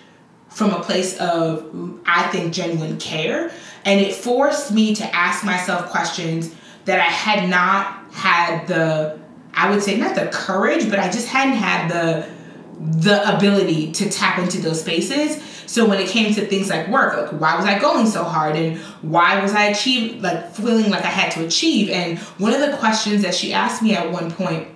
from 0.49 0.71
a 0.71 0.81
place 0.81 1.19
of, 1.19 2.01
I 2.07 2.29
think, 2.29 2.53
genuine 2.53 2.99
care. 2.99 3.51
And 3.85 4.01
it 4.01 4.15
forced 4.15 4.73
me 4.73 4.95
to 4.95 5.15
ask 5.15 5.45
myself 5.45 5.91
questions 5.91 6.55
that 6.85 7.01
I 7.01 7.11
had 7.11 7.49
not 7.49 8.04
had 8.15 8.67
the, 8.67 9.19
I 9.53 9.71
would 9.71 9.83
say, 9.83 9.99
not 9.99 10.15
the 10.15 10.27
courage, 10.33 10.89
but 10.89 10.99
I 10.99 11.11
just 11.11 11.29
hadn't 11.29 11.57
had 11.57 11.91
the 11.91 12.35
the 12.81 13.37
ability 13.37 13.93
to 13.93 14.11
tap 14.11 14.39
into 14.39 14.61
those 14.61 14.81
spaces. 14.81 15.43
So 15.67 15.89
when 15.89 15.99
it 16.01 16.09
came 16.09 16.35
to 16.35 16.47
things 16.47 16.69
like 16.69 16.89
work, 16.89 17.17
like 17.17 17.41
why 17.41 17.57
was 17.57 17.65
I 17.65 17.79
going 17.79 18.07
so 18.07 18.25
hard 18.25 18.57
and 18.57 18.79
why 19.01 19.41
was 19.41 19.53
I 19.53 19.67
achieve 19.67 20.23
like 20.23 20.53
feeling 20.55 20.91
like 20.91 21.05
I 21.05 21.09
had 21.09 21.31
to 21.33 21.47
achieve? 21.47 21.89
And 21.89 22.19
one 22.39 22.53
of 22.53 22.61
the 22.61 22.77
questions 22.77 23.23
that 23.23 23.35
she 23.35 23.53
asked 23.53 23.83
me 23.83 23.95
at 23.95 24.11
one 24.11 24.31
point 24.31 24.69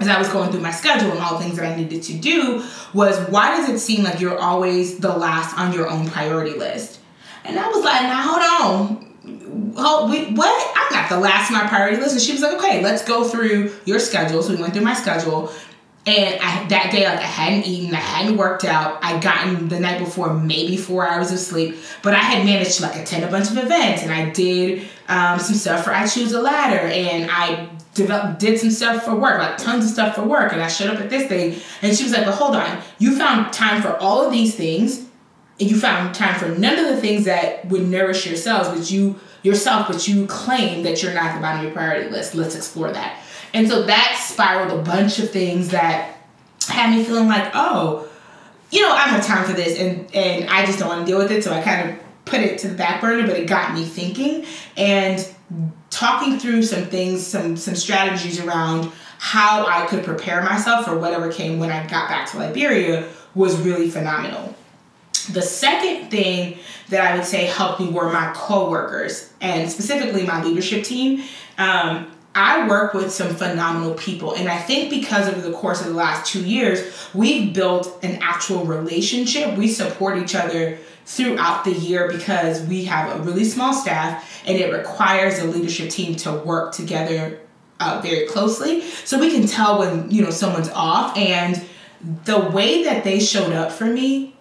as 0.00 0.08
I 0.08 0.18
was 0.18 0.28
going 0.28 0.50
through 0.50 0.62
my 0.62 0.72
schedule 0.72 1.12
and 1.12 1.20
all 1.20 1.38
the 1.38 1.44
things 1.44 1.56
that 1.56 1.70
I 1.70 1.76
needed 1.76 2.02
to 2.04 2.14
do 2.14 2.64
was 2.92 3.18
why 3.28 3.56
does 3.56 3.68
it 3.68 3.78
seem 3.78 4.02
like 4.04 4.20
you're 4.20 4.38
always 4.38 4.98
the 4.98 5.16
last 5.16 5.56
on 5.56 5.72
your 5.72 5.88
own 5.88 6.08
priority 6.08 6.58
list? 6.58 7.00
And 7.44 7.58
I 7.58 7.68
was 7.68 7.84
like, 7.84 8.02
now 8.02 8.22
hold 8.22 8.98
on. 8.98 9.74
Oh, 9.76 10.10
wait, 10.10 10.36
what? 10.36 10.73
I'm 11.04 11.20
the 11.20 11.22
last 11.22 11.50
of 11.50 11.56
my 11.56 11.68
priority 11.68 11.98
list. 11.98 12.12
And 12.12 12.22
she 12.22 12.32
was 12.32 12.42
like, 12.42 12.56
okay, 12.58 12.82
let's 12.82 13.04
go 13.04 13.24
through 13.24 13.72
your 13.84 13.98
schedule. 13.98 14.42
So 14.42 14.54
we 14.54 14.60
went 14.60 14.74
through 14.74 14.84
my 14.84 14.94
schedule 14.94 15.52
and 16.06 16.38
I, 16.42 16.66
that 16.68 16.92
day, 16.92 17.06
like 17.06 17.18
I 17.18 17.22
hadn't 17.22 17.66
eaten, 17.66 17.94
I 17.94 17.98
hadn't 17.98 18.36
worked 18.36 18.64
out. 18.64 19.02
I'd 19.02 19.22
gotten 19.22 19.68
the 19.68 19.80
night 19.80 19.98
before 19.98 20.34
maybe 20.34 20.76
four 20.76 21.08
hours 21.08 21.32
of 21.32 21.38
sleep, 21.38 21.76
but 22.02 22.12
I 22.12 22.18
had 22.18 22.44
managed 22.44 22.76
to 22.76 22.82
like 22.82 22.96
attend 22.96 23.24
a 23.24 23.28
bunch 23.28 23.50
of 23.50 23.56
events, 23.56 24.02
and 24.02 24.12
I 24.12 24.28
did 24.28 24.86
um, 25.08 25.38
some 25.38 25.54
stuff 25.54 25.82
for 25.84 25.92
I 25.92 26.06
Choose 26.06 26.32
a 26.32 26.42
Ladder, 26.42 26.80
and 26.80 27.30
I 27.30 27.70
developed 27.94 28.38
did 28.38 28.58
some 28.58 28.70
stuff 28.70 29.04
for 29.04 29.14
work, 29.14 29.38
like 29.38 29.56
tons 29.56 29.86
of 29.86 29.90
stuff 29.90 30.16
for 30.16 30.24
work, 30.24 30.52
and 30.52 30.60
I 30.60 30.68
showed 30.68 30.94
up 30.94 31.00
at 31.00 31.08
this 31.08 31.26
thing, 31.26 31.58
and 31.80 31.96
she 31.96 32.04
was 32.04 32.12
like, 32.12 32.26
"But 32.26 32.34
hold 32.34 32.54
on, 32.54 32.82
you 32.98 33.16
found 33.16 33.54
time 33.54 33.80
for 33.80 33.96
all 33.96 34.26
of 34.26 34.30
these 34.30 34.54
things, 34.54 35.06
and 35.58 35.70
you 35.70 35.80
found 35.80 36.14
time 36.14 36.38
for 36.38 36.48
none 36.48 36.78
of 36.78 36.86
the 36.86 37.00
things 37.00 37.24
that 37.24 37.64
would 37.70 37.88
nourish 37.88 38.26
yourselves, 38.26 38.68
but 38.68 38.90
you 38.90 39.18
yourself, 39.44 39.86
but 39.86 40.08
you 40.08 40.26
claim 40.26 40.82
that 40.82 41.02
you're 41.02 41.14
not 41.14 41.36
the 41.36 41.40
bottom 41.40 41.60
of 41.60 41.64
your 41.66 41.72
priority 41.72 42.10
list. 42.10 42.34
Let's 42.34 42.56
explore 42.56 42.90
that." 42.90 43.20
And 43.52 43.68
so 43.68 43.84
that 43.84 44.20
spiraled 44.20 44.76
a 44.76 44.82
bunch 44.82 45.20
of 45.20 45.30
things 45.30 45.68
that 45.68 46.16
had 46.66 46.94
me 46.94 47.04
feeling 47.04 47.28
like, 47.28 47.52
oh, 47.54 48.08
you 48.70 48.82
know, 48.82 48.92
I 48.92 49.04
don't 49.04 49.14
have 49.14 49.24
time 49.24 49.44
for 49.44 49.52
this 49.52 49.78
and, 49.78 50.12
and 50.14 50.50
I 50.50 50.66
just 50.66 50.80
don't 50.80 50.88
want 50.88 51.06
to 51.06 51.06
deal 51.06 51.18
with 51.18 51.30
it. 51.30 51.44
So 51.44 51.52
I 51.52 51.62
kind 51.62 51.90
of 51.90 51.96
put 52.24 52.40
it 52.40 52.58
to 52.60 52.68
the 52.68 52.74
back 52.74 53.00
burner, 53.00 53.26
but 53.26 53.38
it 53.38 53.46
got 53.46 53.72
me 53.74 53.84
thinking 53.84 54.44
and 54.76 55.26
talking 55.90 56.38
through 56.38 56.64
some 56.64 56.86
things, 56.86 57.24
some 57.24 57.56
some 57.56 57.76
strategies 57.76 58.40
around 58.40 58.90
how 59.18 59.66
I 59.66 59.86
could 59.86 60.04
prepare 60.04 60.42
myself 60.42 60.86
for 60.86 60.98
whatever 60.98 61.30
came 61.30 61.60
when 61.60 61.70
I 61.70 61.86
got 61.86 62.08
back 62.08 62.28
to 62.32 62.38
Liberia 62.38 63.08
was 63.34 63.56
really 63.60 63.88
phenomenal. 63.88 64.54
The 65.32 65.42
second 65.42 66.10
thing 66.10 66.58
that 66.88 67.00
I 67.00 67.16
would 67.16 67.24
say 67.24 67.46
helped 67.46 67.80
me 67.80 67.88
were 67.88 68.12
my 68.12 68.32
coworkers 68.34 69.32
and 69.40 69.70
specifically 69.70 70.26
my 70.26 70.42
leadership 70.42 70.84
team. 70.84 71.24
Um, 71.58 72.10
I 72.34 72.66
work 72.68 72.94
with 72.94 73.12
some 73.12 73.34
phenomenal 73.34 73.94
people. 73.94 74.34
And 74.34 74.48
I 74.48 74.58
think 74.58 74.90
because 74.90 75.28
of 75.28 75.42
the 75.42 75.52
course 75.52 75.80
of 75.80 75.86
the 75.86 75.94
last 75.94 76.30
two 76.30 76.44
years, 76.44 77.08
we've 77.14 77.54
built 77.54 78.02
an 78.02 78.18
actual 78.20 78.64
relationship. 78.64 79.56
We 79.56 79.68
support 79.68 80.18
each 80.18 80.34
other 80.34 80.78
throughout 81.06 81.64
the 81.64 81.72
year 81.72 82.10
because 82.10 82.62
we 82.62 82.86
have 82.86 83.20
a 83.20 83.22
really 83.22 83.44
small 83.44 83.72
staff 83.72 84.42
and 84.46 84.58
it 84.58 84.72
requires 84.72 85.38
a 85.38 85.44
leadership 85.46 85.90
team 85.90 86.16
to 86.16 86.32
work 86.32 86.72
together 86.72 87.38
uh, 87.78 88.00
very 88.02 88.26
closely. 88.26 88.80
So 88.80 89.18
we 89.18 89.30
can 89.30 89.46
tell 89.46 89.78
when, 89.78 90.10
you 90.10 90.22
know, 90.22 90.30
someone's 90.30 90.70
off. 90.70 91.16
And 91.16 91.62
the 92.24 92.40
way 92.40 92.84
that 92.84 93.04
they 93.04 93.20
showed 93.20 93.52
up 93.52 93.70
for 93.70 93.84
me, 93.84 94.33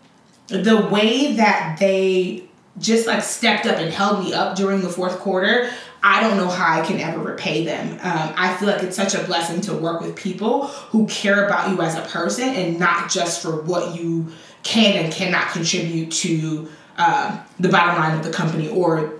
the 0.47 0.87
way 0.91 1.33
that 1.33 1.77
they 1.79 2.43
just 2.79 3.07
like 3.07 3.21
stepped 3.21 3.65
up 3.65 3.77
and 3.77 3.93
held 3.93 4.23
me 4.23 4.33
up 4.33 4.55
during 4.55 4.81
the 4.81 4.89
fourth 4.89 5.19
quarter 5.19 5.69
I 6.05 6.19
don't 6.19 6.35
know 6.35 6.49
how 6.49 6.81
I 6.81 6.85
can 6.85 6.99
ever 6.99 7.19
repay 7.19 7.63
them. 7.63 7.93
Um, 7.93 8.33
I 8.35 8.53
feel 8.57 8.67
like 8.67 8.83
it's 8.83 8.97
such 8.97 9.15
a 9.15 9.23
blessing 9.23 9.61
to 9.61 9.73
work 9.73 10.01
with 10.01 10.17
people 10.17 10.67
who 10.67 11.07
care 11.07 11.45
about 11.45 11.69
you 11.69 11.81
as 11.81 11.95
a 11.95 12.01
person 12.01 12.49
and 12.49 12.77
not 12.77 13.09
just 13.09 13.41
for 13.41 13.61
what 13.61 13.95
you 13.95 14.27
can 14.63 15.01
and 15.01 15.13
cannot 15.13 15.53
contribute 15.53 16.11
to 16.11 16.69
uh, 16.97 17.41
the 17.57 17.69
bottom 17.69 17.95
line 17.95 18.17
of 18.17 18.25
the 18.25 18.31
company 18.31 18.67
or 18.67 19.13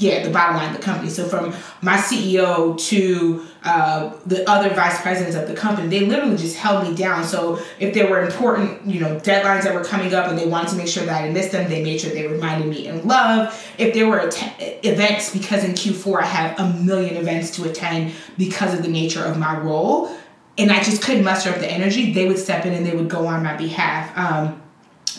yeah, 0.00 0.24
the 0.24 0.30
bottom 0.30 0.56
line 0.56 0.70
of 0.70 0.76
the 0.78 0.82
company. 0.82 1.10
So 1.10 1.28
from 1.28 1.52
my 1.82 1.98
CEO 1.98 2.78
to 2.88 3.46
uh, 3.62 4.16
the 4.24 4.48
other 4.48 4.70
vice 4.70 4.98
presidents 5.02 5.36
of 5.36 5.46
the 5.46 5.54
company, 5.54 5.88
they 5.88 6.06
literally 6.06 6.38
just 6.38 6.56
held 6.56 6.88
me 6.88 6.94
down. 6.96 7.22
So 7.22 7.60
if 7.78 7.92
there 7.92 8.08
were 8.08 8.24
important, 8.24 8.86
you 8.86 8.98
know, 8.98 9.20
deadlines 9.20 9.64
that 9.64 9.74
were 9.74 9.84
coming 9.84 10.14
up 10.14 10.28
and 10.28 10.38
they 10.38 10.46
wanted 10.46 10.70
to 10.70 10.76
make 10.76 10.88
sure 10.88 11.04
that 11.04 11.22
I 11.22 11.30
didn't 11.30 11.52
them, 11.52 11.68
they 11.68 11.84
made 11.84 12.00
sure 12.00 12.10
they 12.10 12.26
reminded 12.26 12.68
me 12.68 12.86
in 12.86 13.06
love. 13.06 13.54
If 13.76 13.92
there 13.92 14.08
were 14.08 14.30
events, 14.82 15.34
because 15.34 15.64
in 15.64 15.72
Q4 15.72 16.22
I 16.22 16.26
have 16.26 16.58
a 16.58 16.72
million 16.82 17.16
events 17.16 17.50
to 17.56 17.68
attend 17.68 18.14
because 18.38 18.72
of 18.72 18.82
the 18.82 18.88
nature 18.88 19.22
of 19.22 19.36
my 19.36 19.58
role, 19.58 20.10
and 20.56 20.72
I 20.72 20.82
just 20.82 21.02
couldn't 21.02 21.24
muster 21.24 21.50
up 21.50 21.58
the 21.58 21.70
energy, 21.70 22.14
they 22.14 22.26
would 22.26 22.38
step 22.38 22.64
in 22.64 22.72
and 22.72 22.86
they 22.86 22.96
would 22.96 23.10
go 23.10 23.26
on 23.26 23.42
my 23.42 23.54
behalf. 23.54 24.16
Um, 24.16 24.62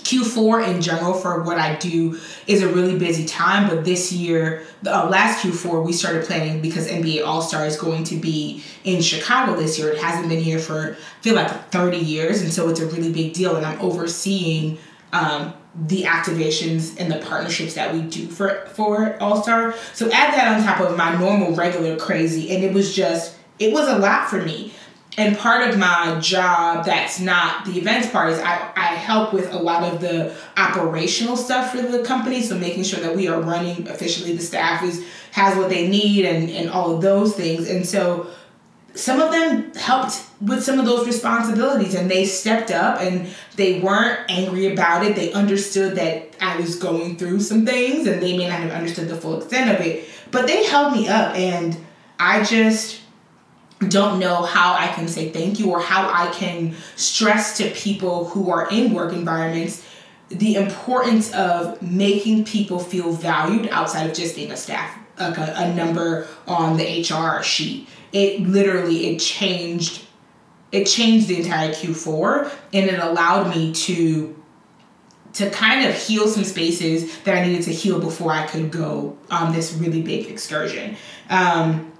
Q4 0.04 0.68
in 0.68 0.82
general 0.82 1.14
for 1.14 1.44
what 1.44 1.58
I 1.58 1.76
do 1.76 2.20
is 2.48 2.62
a 2.62 2.68
really 2.68 2.98
busy 2.98 3.26
time, 3.26 3.70
but 3.70 3.86
this 3.86 4.12
year, 4.12 4.64
uh, 4.86 5.08
last 5.08 5.44
Q4, 5.44 5.86
we 5.86 5.94
started 5.94 6.26
planning 6.26 6.62
because 6.62 6.88
NBA 6.88 7.26
All 7.26 7.42
Star 7.42 7.66
is 7.66 7.78
going 7.78 8.04
to 8.06 8.16
be 8.16 8.64
in 8.84 9.02
Chicago 9.02 9.56
this 9.56 9.78
year. 9.78 9.90
It 9.90 10.00
hasn't 10.00 10.30
been 10.30 10.42
here 10.42 10.60
for, 10.60 10.98
I 10.98 11.22
feel 11.22 11.36
like, 11.36 11.72
30 11.72 11.98
years, 11.98 12.42
and 12.42 12.52
so 12.52 12.70
it's 12.70 12.80
a 12.80 12.88
really 12.88 13.12
big 13.12 13.34
deal. 13.34 13.56
And 13.56 13.66
I'm 13.66 13.80
overseeing 13.80 14.78
um, 15.14 15.54
the 15.76 16.04
activations 16.04 17.00
and 17.00 17.12
the 17.12 17.18
partnerships 17.26 17.76
that 17.76 17.94
we 17.94 18.02
do 18.02 18.28
for, 18.28 18.66
for 18.74 19.22
All 19.22 19.42
Star. 19.42 19.76
So 19.94 20.08
add 20.12 20.34
that 20.34 20.56
on 20.56 20.64
top 20.64 20.80
of 20.80 20.98
my 20.98 21.18
normal, 21.18 21.56
regular 21.56 21.98
crazy, 21.98 22.54
and 22.54 22.64
it 22.64 22.74
was 22.74 22.96
just, 22.96 23.38
it 23.60 23.72
was 23.72 23.88
a 23.88 23.98
lot 23.98 24.30
for 24.30 24.42
me 24.42 24.74
and 25.18 25.38
part 25.38 25.70
of 25.70 25.78
my 25.78 26.18
job 26.22 26.86
that's 26.86 27.20
not 27.20 27.66
the 27.66 27.78
events 27.78 28.10
part 28.10 28.32
is 28.32 28.40
I, 28.40 28.72
I 28.76 28.96
help 28.96 29.34
with 29.34 29.52
a 29.52 29.58
lot 29.58 29.84
of 29.84 30.00
the 30.00 30.34
operational 30.56 31.36
stuff 31.36 31.72
for 31.72 31.82
the 31.82 32.04
company. 32.04 32.42
So 32.42 32.58
making 32.58 32.84
sure 32.84 33.02
that 33.02 33.16
we 33.16 33.28
are 33.28 33.42
running 33.42 33.88
efficiently 33.88 34.36
the 34.36 34.42
staff 34.42 34.84
is 34.84 35.06
has 35.32 35.58
what 35.58 35.70
they 35.70 35.88
need 35.88 36.26
and, 36.26 36.50
and 36.50 36.70
all 36.70 36.96
of 36.96 37.02
those 37.02 37.36
things. 37.36 37.70
And 37.70 37.86
so 37.86 38.28
some 38.94 39.22
of 39.22 39.32
them 39.32 39.74
helped 39.74 40.22
with 40.42 40.64
some 40.64 40.80
of 40.80 40.86
those 40.86 41.06
responsibilities 41.06 41.94
and 41.94 42.10
they 42.10 42.26
stepped 42.26 42.72
up 42.72 43.02
and 43.02 43.30
they 43.56 43.80
weren't 43.80 44.20
angry 44.30 44.72
about 44.72 45.06
it. 45.06 45.16
They 45.16 45.32
understood 45.34 45.96
that 45.96 46.32
i 46.42 46.60
was 46.60 46.76
going 46.76 47.16
through 47.18 47.40
some 47.40 47.66
things 47.66 48.08
and 48.08 48.22
they 48.22 48.36
may 48.36 48.50
not 48.50 48.60
have 48.60 48.72
understood 48.72 49.08
the 49.08 49.16
full 49.16 49.38
extent 49.38 49.70
of 49.70 49.86
it 49.86 50.10
but 50.32 50.48
they 50.48 50.66
held 50.66 50.94
me 50.94 51.08
up 51.08 51.36
and 51.36 51.78
i 52.20 52.44
just 52.44 53.01
don't 53.88 54.20
know 54.20 54.44
how 54.44 54.74
I 54.74 54.88
can 54.88 55.08
say 55.08 55.30
thank 55.30 55.60
you 55.60 55.72
or 55.72 55.80
how 55.80 56.08
I 56.08 56.32
can 56.32 56.76
stress 56.96 57.58
to 57.58 57.70
people 57.72 58.26
who 58.26 58.52
are 58.52 58.70
in 58.70 58.94
work 58.94 59.14
environments 59.14 59.86
the 60.30 60.56
importance 60.56 61.34
of 61.34 61.82
making 61.82 62.46
people 62.46 62.80
feel 62.80 63.12
valued 63.12 63.68
outside 63.70 64.10
of 64.10 64.16
just 64.16 64.36
being 64.36 64.52
a 64.52 64.58
staff 64.58 64.98
like 65.20 65.38
a, 65.38 65.54
a 65.58 65.74
number 65.74 66.28
on 66.48 66.78
the 66.78 67.02
HR 67.02 67.44
sheet. 67.44 67.88
It 68.12 68.42
literally 68.42 69.08
it 69.08 69.20
changed 69.20 70.06
it 70.72 70.86
changed 70.86 71.28
the 71.28 71.38
entire 71.38 71.72
Q4 71.72 72.50
and 72.74 72.90
it 72.90 73.00
allowed 73.00 73.54
me 73.54 73.74
to 73.74 74.36
to 75.34 75.50
kind 75.50 75.88
of 75.88 75.96
heal 75.96 76.28
some 76.28 76.44
spaces 76.44 77.18
that 77.24 77.38
I 77.38 77.46
needed 77.46 77.64
to 77.64 77.74
heal 77.74 78.00
before 78.00 78.32
I 78.32 78.46
could 78.48 78.72
go 78.72 79.18
on 79.30 79.54
this 79.54 79.74
really 79.74 80.02
big 80.02 80.30
excursion. 80.30 80.98
Um, 81.30 81.92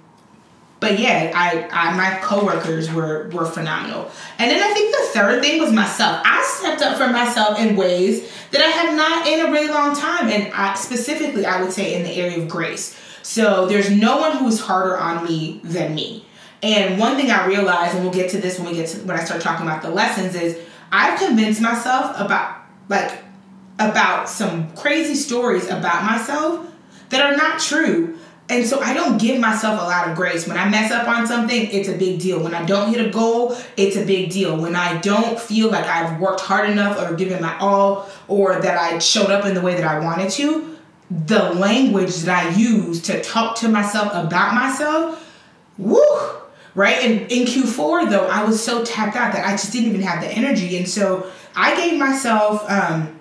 but 0.82 0.98
yeah, 0.98 1.30
I, 1.32 1.68
I 1.70 1.96
my 1.96 2.18
coworkers 2.22 2.92
were 2.92 3.28
were 3.32 3.46
phenomenal. 3.46 4.10
And 4.38 4.50
then 4.50 4.60
I 4.60 4.74
think 4.74 4.92
the 4.92 5.06
third 5.12 5.40
thing 5.40 5.60
was 5.60 5.72
myself. 5.72 6.20
I 6.24 6.42
stepped 6.58 6.82
up 6.82 6.98
for 6.98 7.06
myself 7.06 7.60
in 7.60 7.76
ways 7.76 8.28
that 8.50 8.60
I 8.60 8.66
have 8.66 8.96
not 8.96 9.28
in 9.28 9.46
a 9.46 9.52
really 9.52 9.68
long 9.68 9.96
time, 9.96 10.28
and 10.28 10.52
I, 10.52 10.74
specifically, 10.74 11.46
I 11.46 11.62
would 11.62 11.72
say 11.72 11.94
in 11.94 12.02
the 12.02 12.10
area 12.10 12.42
of 12.42 12.48
grace. 12.48 12.98
So 13.22 13.66
there's 13.66 13.92
no 13.92 14.18
one 14.18 14.38
who's 14.38 14.58
harder 14.58 14.98
on 14.98 15.24
me 15.24 15.60
than 15.62 15.94
me. 15.94 16.26
And 16.64 16.98
one 16.98 17.14
thing 17.14 17.30
I 17.30 17.46
realized, 17.46 17.94
and 17.94 18.02
we'll 18.02 18.12
get 18.12 18.30
to 18.32 18.40
this 18.40 18.58
when 18.58 18.68
we 18.68 18.74
get 18.74 18.88
to 18.88 18.98
when 19.02 19.16
I 19.16 19.22
start 19.22 19.40
talking 19.40 19.64
about 19.64 19.82
the 19.82 19.90
lessons, 19.90 20.34
is 20.34 20.58
I've 20.90 21.16
convinced 21.16 21.60
myself 21.60 22.18
about 22.18 22.56
like 22.88 23.22
about 23.78 24.28
some 24.28 24.74
crazy 24.74 25.14
stories 25.14 25.68
about 25.68 26.02
myself 26.02 26.66
that 27.10 27.20
are 27.20 27.36
not 27.36 27.60
true 27.60 28.18
And 28.48 28.66
so 28.66 28.80
I 28.80 28.92
don't 28.92 29.18
give 29.18 29.40
myself 29.40 29.80
a 29.80 29.84
lot 29.84 30.08
of 30.08 30.16
grace. 30.16 30.46
When 30.46 30.58
I 30.58 30.68
mess 30.68 30.90
up 30.90 31.08
on 31.08 31.26
something, 31.26 31.68
it's 31.70 31.88
a 31.88 31.96
big 31.96 32.20
deal. 32.20 32.42
When 32.42 32.54
I 32.54 32.64
don't 32.64 32.92
hit 32.92 33.06
a 33.06 33.10
goal, 33.10 33.56
it's 33.76 33.96
a 33.96 34.04
big 34.04 34.30
deal. 34.30 34.60
When 34.60 34.76
I 34.76 34.98
don't 35.00 35.38
feel 35.38 35.70
like 35.70 35.86
I've 35.86 36.20
worked 36.20 36.40
hard 36.40 36.68
enough 36.68 36.98
or 36.98 37.14
given 37.14 37.40
my 37.40 37.56
all 37.58 38.08
or 38.28 38.60
that 38.60 38.76
I 38.76 38.98
showed 38.98 39.30
up 39.30 39.46
in 39.46 39.54
the 39.54 39.60
way 39.60 39.74
that 39.76 39.84
I 39.84 40.00
wanted 40.00 40.30
to, 40.32 40.76
the 41.10 41.50
language 41.54 42.16
that 42.16 42.46
I 42.46 42.56
use 42.56 43.00
to 43.02 43.22
talk 43.22 43.56
to 43.58 43.68
myself 43.68 44.08
about 44.12 44.54
myself, 44.54 45.40
woo, 45.78 46.02
right? 46.74 46.98
And 46.98 47.30
in 47.30 47.46
Q4 47.46 48.10
though, 48.10 48.26
I 48.26 48.44
was 48.44 48.62
so 48.62 48.84
tapped 48.84 49.16
out 49.16 49.32
that 49.34 49.46
I 49.46 49.52
just 49.52 49.72
didn't 49.72 49.90
even 49.90 50.02
have 50.02 50.22
the 50.22 50.28
energy. 50.28 50.76
And 50.76 50.88
so 50.88 51.30
I 51.54 51.76
gave 51.76 51.98
myself 51.98 52.68
um, 52.70 53.11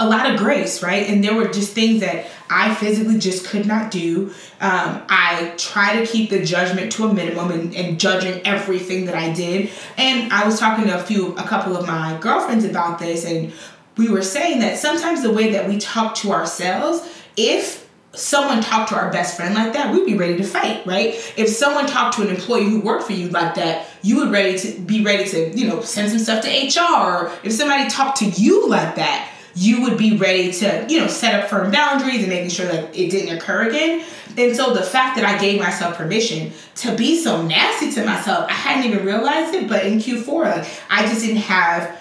a 0.00 0.08
lot 0.08 0.30
of 0.30 0.38
grace, 0.38 0.82
right? 0.82 1.08
And 1.08 1.22
there 1.22 1.34
were 1.34 1.48
just 1.48 1.74
things 1.74 2.00
that 2.00 2.26
I 2.48 2.74
physically 2.74 3.18
just 3.18 3.46
could 3.46 3.66
not 3.66 3.90
do. 3.90 4.32
Um, 4.60 5.02
I 5.08 5.52
try 5.58 6.00
to 6.00 6.06
keep 6.10 6.30
the 6.30 6.42
judgment 6.42 6.90
to 6.92 7.06
a 7.06 7.12
minimum 7.12 7.50
and, 7.50 7.76
and 7.76 8.00
judging 8.00 8.44
everything 8.46 9.04
that 9.04 9.14
I 9.14 9.32
did. 9.32 9.70
And 9.98 10.32
I 10.32 10.46
was 10.46 10.58
talking 10.58 10.86
to 10.86 10.98
a 10.98 11.02
few, 11.02 11.34
a 11.36 11.42
couple 11.42 11.76
of 11.76 11.86
my 11.86 12.18
girlfriends 12.18 12.64
about 12.64 12.98
this, 12.98 13.26
and 13.26 13.52
we 13.98 14.08
were 14.08 14.22
saying 14.22 14.60
that 14.60 14.78
sometimes 14.78 15.22
the 15.22 15.32
way 15.32 15.52
that 15.52 15.68
we 15.68 15.76
talk 15.78 16.14
to 16.16 16.32
ourselves, 16.32 17.06
if 17.36 17.86
someone 18.14 18.62
talked 18.62 18.88
to 18.88 18.96
our 18.96 19.12
best 19.12 19.36
friend 19.36 19.54
like 19.54 19.74
that, 19.74 19.92
we'd 19.92 20.06
be 20.06 20.16
ready 20.16 20.38
to 20.38 20.44
fight, 20.44 20.84
right? 20.86 21.08
If 21.36 21.48
someone 21.50 21.86
talked 21.86 22.16
to 22.16 22.22
an 22.22 22.28
employee 22.28 22.64
who 22.64 22.80
worked 22.80 23.04
for 23.04 23.12
you 23.12 23.28
like 23.28 23.54
that, 23.56 23.86
you 24.02 24.16
would 24.16 24.30
ready 24.30 24.58
to 24.58 24.80
be 24.80 25.04
ready 25.04 25.28
to, 25.30 25.50
you 25.56 25.68
know, 25.68 25.82
send 25.82 26.10
some 26.10 26.18
stuff 26.18 26.42
to 26.44 26.48
HR. 26.48 27.26
Or 27.26 27.32
if 27.44 27.52
somebody 27.52 27.88
talked 27.90 28.18
to 28.18 28.24
you 28.24 28.68
like 28.68 28.96
that, 28.96 29.29
you 29.54 29.82
would 29.82 29.98
be 29.98 30.16
ready 30.16 30.52
to, 30.52 30.86
you 30.88 31.00
know, 31.00 31.06
set 31.06 31.34
up 31.40 31.50
firm 31.50 31.70
boundaries 31.70 32.20
and 32.20 32.28
making 32.28 32.50
sure 32.50 32.66
that 32.66 32.96
it 32.96 33.10
didn't 33.10 33.36
occur 33.36 33.68
again. 33.68 34.04
And 34.36 34.54
so 34.54 34.74
the 34.74 34.82
fact 34.82 35.16
that 35.16 35.24
I 35.24 35.38
gave 35.38 35.60
myself 35.60 35.96
permission 35.96 36.52
to 36.76 36.94
be 36.94 37.20
so 37.20 37.42
nasty 37.42 37.90
to 37.92 38.04
myself, 38.04 38.48
I 38.48 38.52
hadn't 38.52 38.90
even 38.90 39.04
realized 39.04 39.54
it, 39.54 39.68
but 39.68 39.84
in 39.84 39.98
Q4, 39.98 40.44
like 40.44 40.68
I 40.88 41.06
just 41.06 41.24
didn't 41.24 41.42
have 41.42 41.98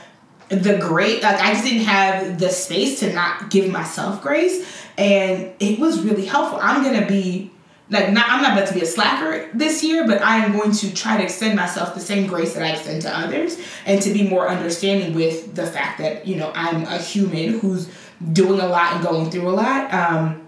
the 0.49 0.77
great 0.77 1.21
like 1.21 1.39
I 1.39 1.53
just 1.53 1.63
didn't 1.63 1.83
have 1.83 2.39
the 2.39 2.49
space 2.49 2.99
to 3.01 3.13
not 3.13 3.51
give 3.51 3.69
myself 3.69 4.19
grace 4.19 4.67
and 4.97 5.53
it 5.59 5.79
was 5.79 6.03
really 6.03 6.25
helpful. 6.25 6.59
I'm 6.59 6.83
gonna 6.83 7.05
be 7.05 7.51
like 7.89 8.11
not 8.11 8.29
I'm 8.29 8.41
not 8.41 8.53
about 8.53 8.67
to 8.67 8.73
be 8.73 8.81
a 8.81 8.85
slacker 8.85 9.49
this 9.53 9.83
year, 9.83 10.05
but 10.05 10.21
I 10.21 10.37
am 10.37 10.51
going 10.51 10.71
to 10.73 10.93
try 10.93 11.17
to 11.17 11.23
extend 11.23 11.55
myself 11.55 11.95
the 11.95 11.99
same 11.99 12.27
grace 12.27 12.53
that 12.53 12.63
I 12.63 12.71
extend 12.71 13.01
to 13.03 13.17
others 13.17 13.59
and 13.85 14.01
to 14.01 14.13
be 14.13 14.27
more 14.27 14.47
understanding 14.47 15.15
with 15.15 15.55
the 15.55 15.65
fact 15.65 15.97
that, 15.99 16.27
you 16.27 16.35
know, 16.35 16.51
I'm 16.53 16.83
a 16.83 16.97
human 16.97 17.59
who's 17.59 17.89
doing 18.31 18.59
a 18.59 18.67
lot 18.67 18.93
and 18.93 19.03
going 19.03 19.31
through 19.31 19.49
a 19.49 19.51
lot. 19.51 19.93
Um, 19.93 20.47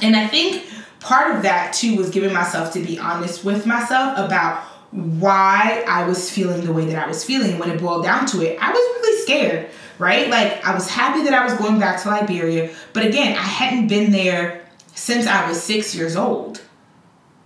and 0.00 0.16
I 0.16 0.26
think 0.26 0.66
part 1.00 1.36
of 1.36 1.42
that 1.42 1.72
too 1.72 1.96
was 1.96 2.10
giving 2.10 2.32
myself 2.32 2.72
to 2.72 2.80
be 2.80 2.98
honest 2.98 3.44
with 3.44 3.64
myself 3.64 4.18
about 4.18 4.62
why 4.90 5.84
I 5.88 6.06
was 6.06 6.30
feeling 6.30 6.64
the 6.64 6.72
way 6.72 6.86
that 6.86 7.02
I 7.02 7.06
was 7.06 7.24
feeling. 7.24 7.58
When 7.58 7.70
it 7.70 7.80
boiled 7.80 8.04
down 8.04 8.26
to 8.26 8.42
it, 8.42 8.58
I 8.60 8.70
was 8.70 8.78
really 8.78 9.22
scared, 9.22 9.70
right? 9.98 10.28
Like 10.28 10.64
I 10.66 10.74
was 10.74 10.88
happy 10.88 11.22
that 11.24 11.32
I 11.32 11.44
was 11.44 11.54
going 11.54 11.78
back 11.78 12.02
to 12.02 12.10
Liberia, 12.10 12.74
but 12.92 13.06
again, 13.06 13.36
I 13.38 13.42
hadn't 13.42 13.86
been 13.86 14.10
there 14.10 14.66
since 14.94 15.26
I 15.26 15.48
was 15.48 15.62
six 15.62 15.94
years 15.94 16.16
old 16.16 16.60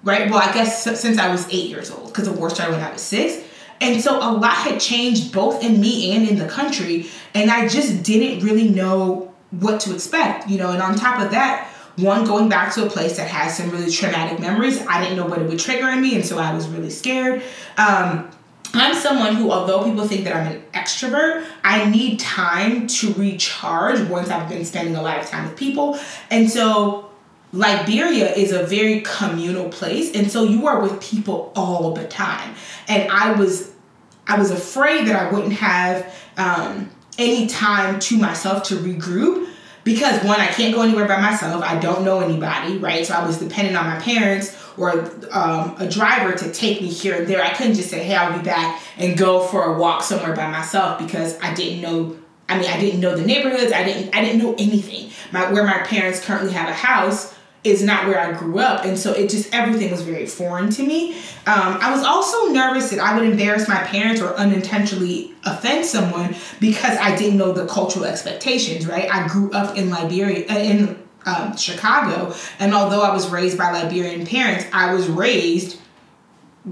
right? 0.02 0.30
Well, 0.30 0.40
I 0.40 0.52
guess 0.52 0.84
since 0.84 1.18
I 1.18 1.30
was 1.30 1.46
eight 1.48 1.68
years 1.68 1.90
old, 1.90 2.06
because 2.06 2.26
the 2.26 2.32
war 2.32 2.50
started 2.50 2.72
when 2.72 2.82
I 2.82 2.92
was 2.92 3.02
six. 3.02 3.42
And 3.80 4.00
so 4.00 4.16
a 4.16 4.32
lot 4.32 4.54
had 4.54 4.80
changed 4.80 5.32
both 5.32 5.62
in 5.62 5.80
me 5.80 6.16
and 6.16 6.26
in 6.26 6.38
the 6.38 6.48
country. 6.48 7.10
And 7.34 7.50
I 7.50 7.68
just 7.68 8.02
didn't 8.02 8.44
really 8.44 8.68
know 8.68 9.34
what 9.50 9.80
to 9.80 9.94
expect, 9.94 10.48
you 10.48 10.58
know. 10.58 10.70
And 10.70 10.80
on 10.80 10.96
top 10.96 11.20
of 11.20 11.30
that, 11.32 11.68
one, 11.96 12.24
going 12.24 12.48
back 12.48 12.74
to 12.74 12.86
a 12.86 12.90
place 12.90 13.16
that 13.16 13.28
has 13.28 13.56
some 13.56 13.70
really 13.70 13.90
traumatic 13.90 14.38
memories, 14.38 14.84
I 14.86 15.02
didn't 15.02 15.16
know 15.16 15.26
what 15.26 15.40
it 15.40 15.48
would 15.48 15.58
trigger 15.58 15.88
in 15.88 16.00
me. 16.00 16.14
And 16.14 16.24
so 16.24 16.38
I 16.38 16.54
was 16.54 16.68
really 16.68 16.90
scared. 16.90 17.42
Um, 17.76 18.30
I'm 18.74 18.94
someone 18.94 19.36
who, 19.36 19.50
although 19.50 19.84
people 19.84 20.06
think 20.06 20.24
that 20.24 20.36
I'm 20.36 20.52
an 20.52 20.62
extrovert, 20.74 21.46
I 21.64 21.88
need 21.88 22.20
time 22.20 22.86
to 22.88 23.14
recharge 23.14 24.00
once 24.08 24.28
I've 24.28 24.48
been 24.48 24.64
spending 24.64 24.96
a 24.96 25.02
lot 25.02 25.18
of 25.18 25.26
time 25.26 25.48
with 25.48 25.56
people. 25.56 25.98
And 26.30 26.50
so 26.50 27.05
Liberia 27.56 28.32
is 28.34 28.52
a 28.52 28.64
very 28.64 29.00
communal 29.00 29.70
place, 29.70 30.14
and 30.14 30.30
so 30.30 30.44
you 30.44 30.66
are 30.66 30.80
with 30.80 31.00
people 31.00 31.52
all 31.56 31.94
the 31.94 32.06
time. 32.06 32.54
And 32.86 33.10
I 33.10 33.32
was, 33.32 33.72
I 34.26 34.38
was 34.38 34.50
afraid 34.50 35.06
that 35.08 35.16
I 35.16 35.32
wouldn't 35.32 35.54
have 35.54 36.14
um, 36.36 36.90
any 37.18 37.46
time 37.46 37.98
to 38.00 38.18
myself 38.18 38.64
to 38.64 38.76
regroup 38.76 39.48
because 39.84 40.22
one, 40.24 40.38
I 40.40 40.48
can't 40.48 40.74
go 40.74 40.82
anywhere 40.82 41.08
by 41.08 41.18
myself. 41.18 41.62
I 41.62 41.78
don't 41.78 42.04
know 42.04 42.20
anybody, 42.20 42.76
right? 42.76 43.06
So 43.06 43.14
I 43.14 43.24
was 43.24 43.38
dependent 43.38 43.76
on 43.76 43.86
my 43.86 43.98
parents 44.00 44.54
or 44.76 44.90
um, 45.30 45.76
a 45.78 45.88
driver 45.88 46.36
to 46.36 46.52
take 46.52 46.82
me 46.82 46.88
here 46.88 47.16
and 47.16 47.26
there. 47.26 47.42
I 47.42 47.54
couldn't 47.54 47.74
just 47.74 47.88
say, 47.88 48.02
"Hey, 48.02 48.16
I'll 48.16 48.36
be 48.36 48.44
back," 48.44 48.82
and 48.98 49.16
go 49.16 49.40
for 49.46 49.74
a 49.74 49.78
walk 49.78 50.02
somewhere 50.02 50.36
by 50.36 50.50
myself 50.50 50.98
because 50.98 51.40
I 51.40 51.54
didn't 51.54 51.80
know. 51.80 52.18
I 52.48 52.58
mean, 52.58 52.68
I 52.68 52.78
didn't 52.78 53.00
know 53.00 53.16
the 53.16 53.24
neighborhoods. 53.24 53.72
I 53.72 53.82
didn't. 53.84 54.14
I 54.14 54.22
didn't 54.22 54.42
know 54.42 54.54
anything. 54.58 55.10
My 55.32 55.50
where 55.50 55.64
my 55.64 55.78
parents 55.78 56.22
currently 56.22 56.52
have 56.52 56.68
a 56.68 56.74
house 56.74 57.35
is 57.66 57.82
not 57.82 58.06
where 58.06 58.18
I 58.18 58.32
grew 58.32 58.58
up. 58.58 58.84
And 58.84 58.98
so 58.98 59.12
it 59.12 59.28
just, 59.28 59.52
everything 59.54 59.90
was 59.90 60.02
very 60.02 60.26
foreign 60.26 60.70
to 60.70 60.82
me. 60.82 61.14
Um, 61.46 61.78
I 61.80 61.90
was 61.90 62.04
also 62.04 62.46
nervous 62.52 62.90
that 62.90 62.98
I 62.98 63.18
would 63.18 63.28
embarrass 63.28 63.68
my 63.68 63.82
parents 63.84 64.20
or 64.20 64.34
unintentionally 64.34 65.34
offend 65.44 65.84
someone 65.84 66.34
because 66.60 66.96
I 66.98 67.16
didn't 67.16 67.38
know 67.38 67.52
the 67.52 67.66
cultural 67.66 68.04
expectations, 68.04 68.86
right? 68.86 69.12
I 69.12 69.26
grew 69.28 69.50
up 69.52 69.76
in 69.76 69.90
Liberia, 69.90 70.46
uh, 70.48 70.58
in 70.58 71.02
um, 71.26 71.56
Chicago. 71.56 72.34
And 72.58 72.72
although 72.74 73.02
I 73.02 73.12
was 73.12 73.28
raised 73.28 73.58
by 73.58 73.72
Liberian 73.72 74.26
parents, 74.26 74.64
I 74.72 74.94
was 74.94 75.08
raised 75.08 75.80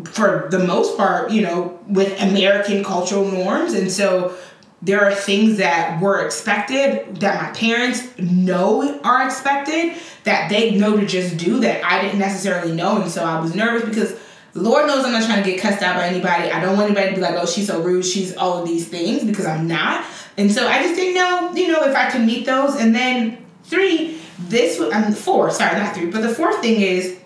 for 0.07 0.49
the 0.51 0.59
most 0.59 0.97
part, 0.97 1.31
you 1.31 1.43
know, 1.43 1.79
with 1.87 2.21
American 2.21 2.83
cultural 2.83 3.31
norms. 3.31 3.75
And 3.75 3.91
so 3.91 4.37
there 4.83 5.05
are 5.05 5.15
things 5.15 5.59
that 5.59 6.01
were 6.01 6.25
expected 6.25 7.17
that 7.17 7.43
my 7.43 7.59
parents 7.59 8.07
know 8.19 9.01
are 9.01 9.25
expected 9.25 9.97
that 10.25 10.51
they 10.51 10.73
know 10.73 10.97
to 10.97 11.07
just 11.07 11.37
do 11.37 11.61
that 11.61 11.85
I 11.85 12.03
didn't 12.03 12.19
necessarily 12.19 12.73
know. 12.73 13.01
And 13.01 13.11
so 13.11 13.25
I 13.25 13.41
was 13.41 13.55
nervous 13.55 13.89
because 13.89 14.19
the 14.53 14.63
Lord 14.63 14.87
knows 14.87 15.05
I'm 15.05 15.13
not 15.13 15.25
trying 15.25 15.43
to 15.43 15.51
get 15.51 15.61
cussed 15.61 15.83
out 15.83 15.97
by 15.97 16.07
anybody. 16.07 16.51
I 16.51 16.61
don't 16.61 16.77
want 16.77 16.91
anybody 16.91 17.11
to 17.11 17.15
be 17.17 17.21
like, 17.21 17.35
oh, 17.35 17.47
she's 17.47 17.67
so 17.67 17.83
rude. 17.83 18.05
She's 18.05 18.37
all 18.37 18.63
of 18.63 18.69
these 18.69 18.87
things 18.87 19.25
because 19.25 19.47
I'm 19.47 19.67
not. 19.67 20.05
And 20.37 20.53
so 20.53 20.67
I 20.67 20.83
just 20.83 20.95
didn't 20.95 21.15
know, 21.15 21.53
you 21.55 21.73
know, 21.73 21.83
if 21.85 21.97
I 21.97 22.11
could 22.11 22.23
meet 22.23 22.47
those. 22.47 22.77
And 22.77 22.95
then 22.95 23.45
three, 23.65 24.21
this, 24.39 24.81
I 24.81 25.01
mean, 25.01 25.13
four, 25.13 25.51
sorry, 25.51 25.79
not 25.79 25.95
three, 25.95 26.07
but 26.07 26.21
the 26.21 26.29
fourth 26.29 26.61
thing 26.61 26.81
is, 26.81 27.19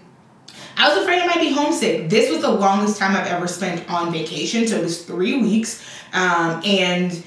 I 0.76 0.88
was 0.88 1.02
afraid 1.02 1.20
I 1.20 1.26
might 1.26 1.40
be 1.40 1.52
homesick. 1.52 2.08
This 2.08 2.30
was 2.30 2.40
the 2.40 2.50
longest 2.50 2.98
time 2.98 3.16
I've 3.16 3.26
ever 3.26 3.48
spent 3.48 3.90
on 3.90 4.12
vacation. 4.12 4.66
So 4.66 4.76
it 4.76 4.84
was 4.84 5.04
three 5.04 5.42
weeks. 5.42 5.84
Um, 6.12 6.62
and 6.64 7.22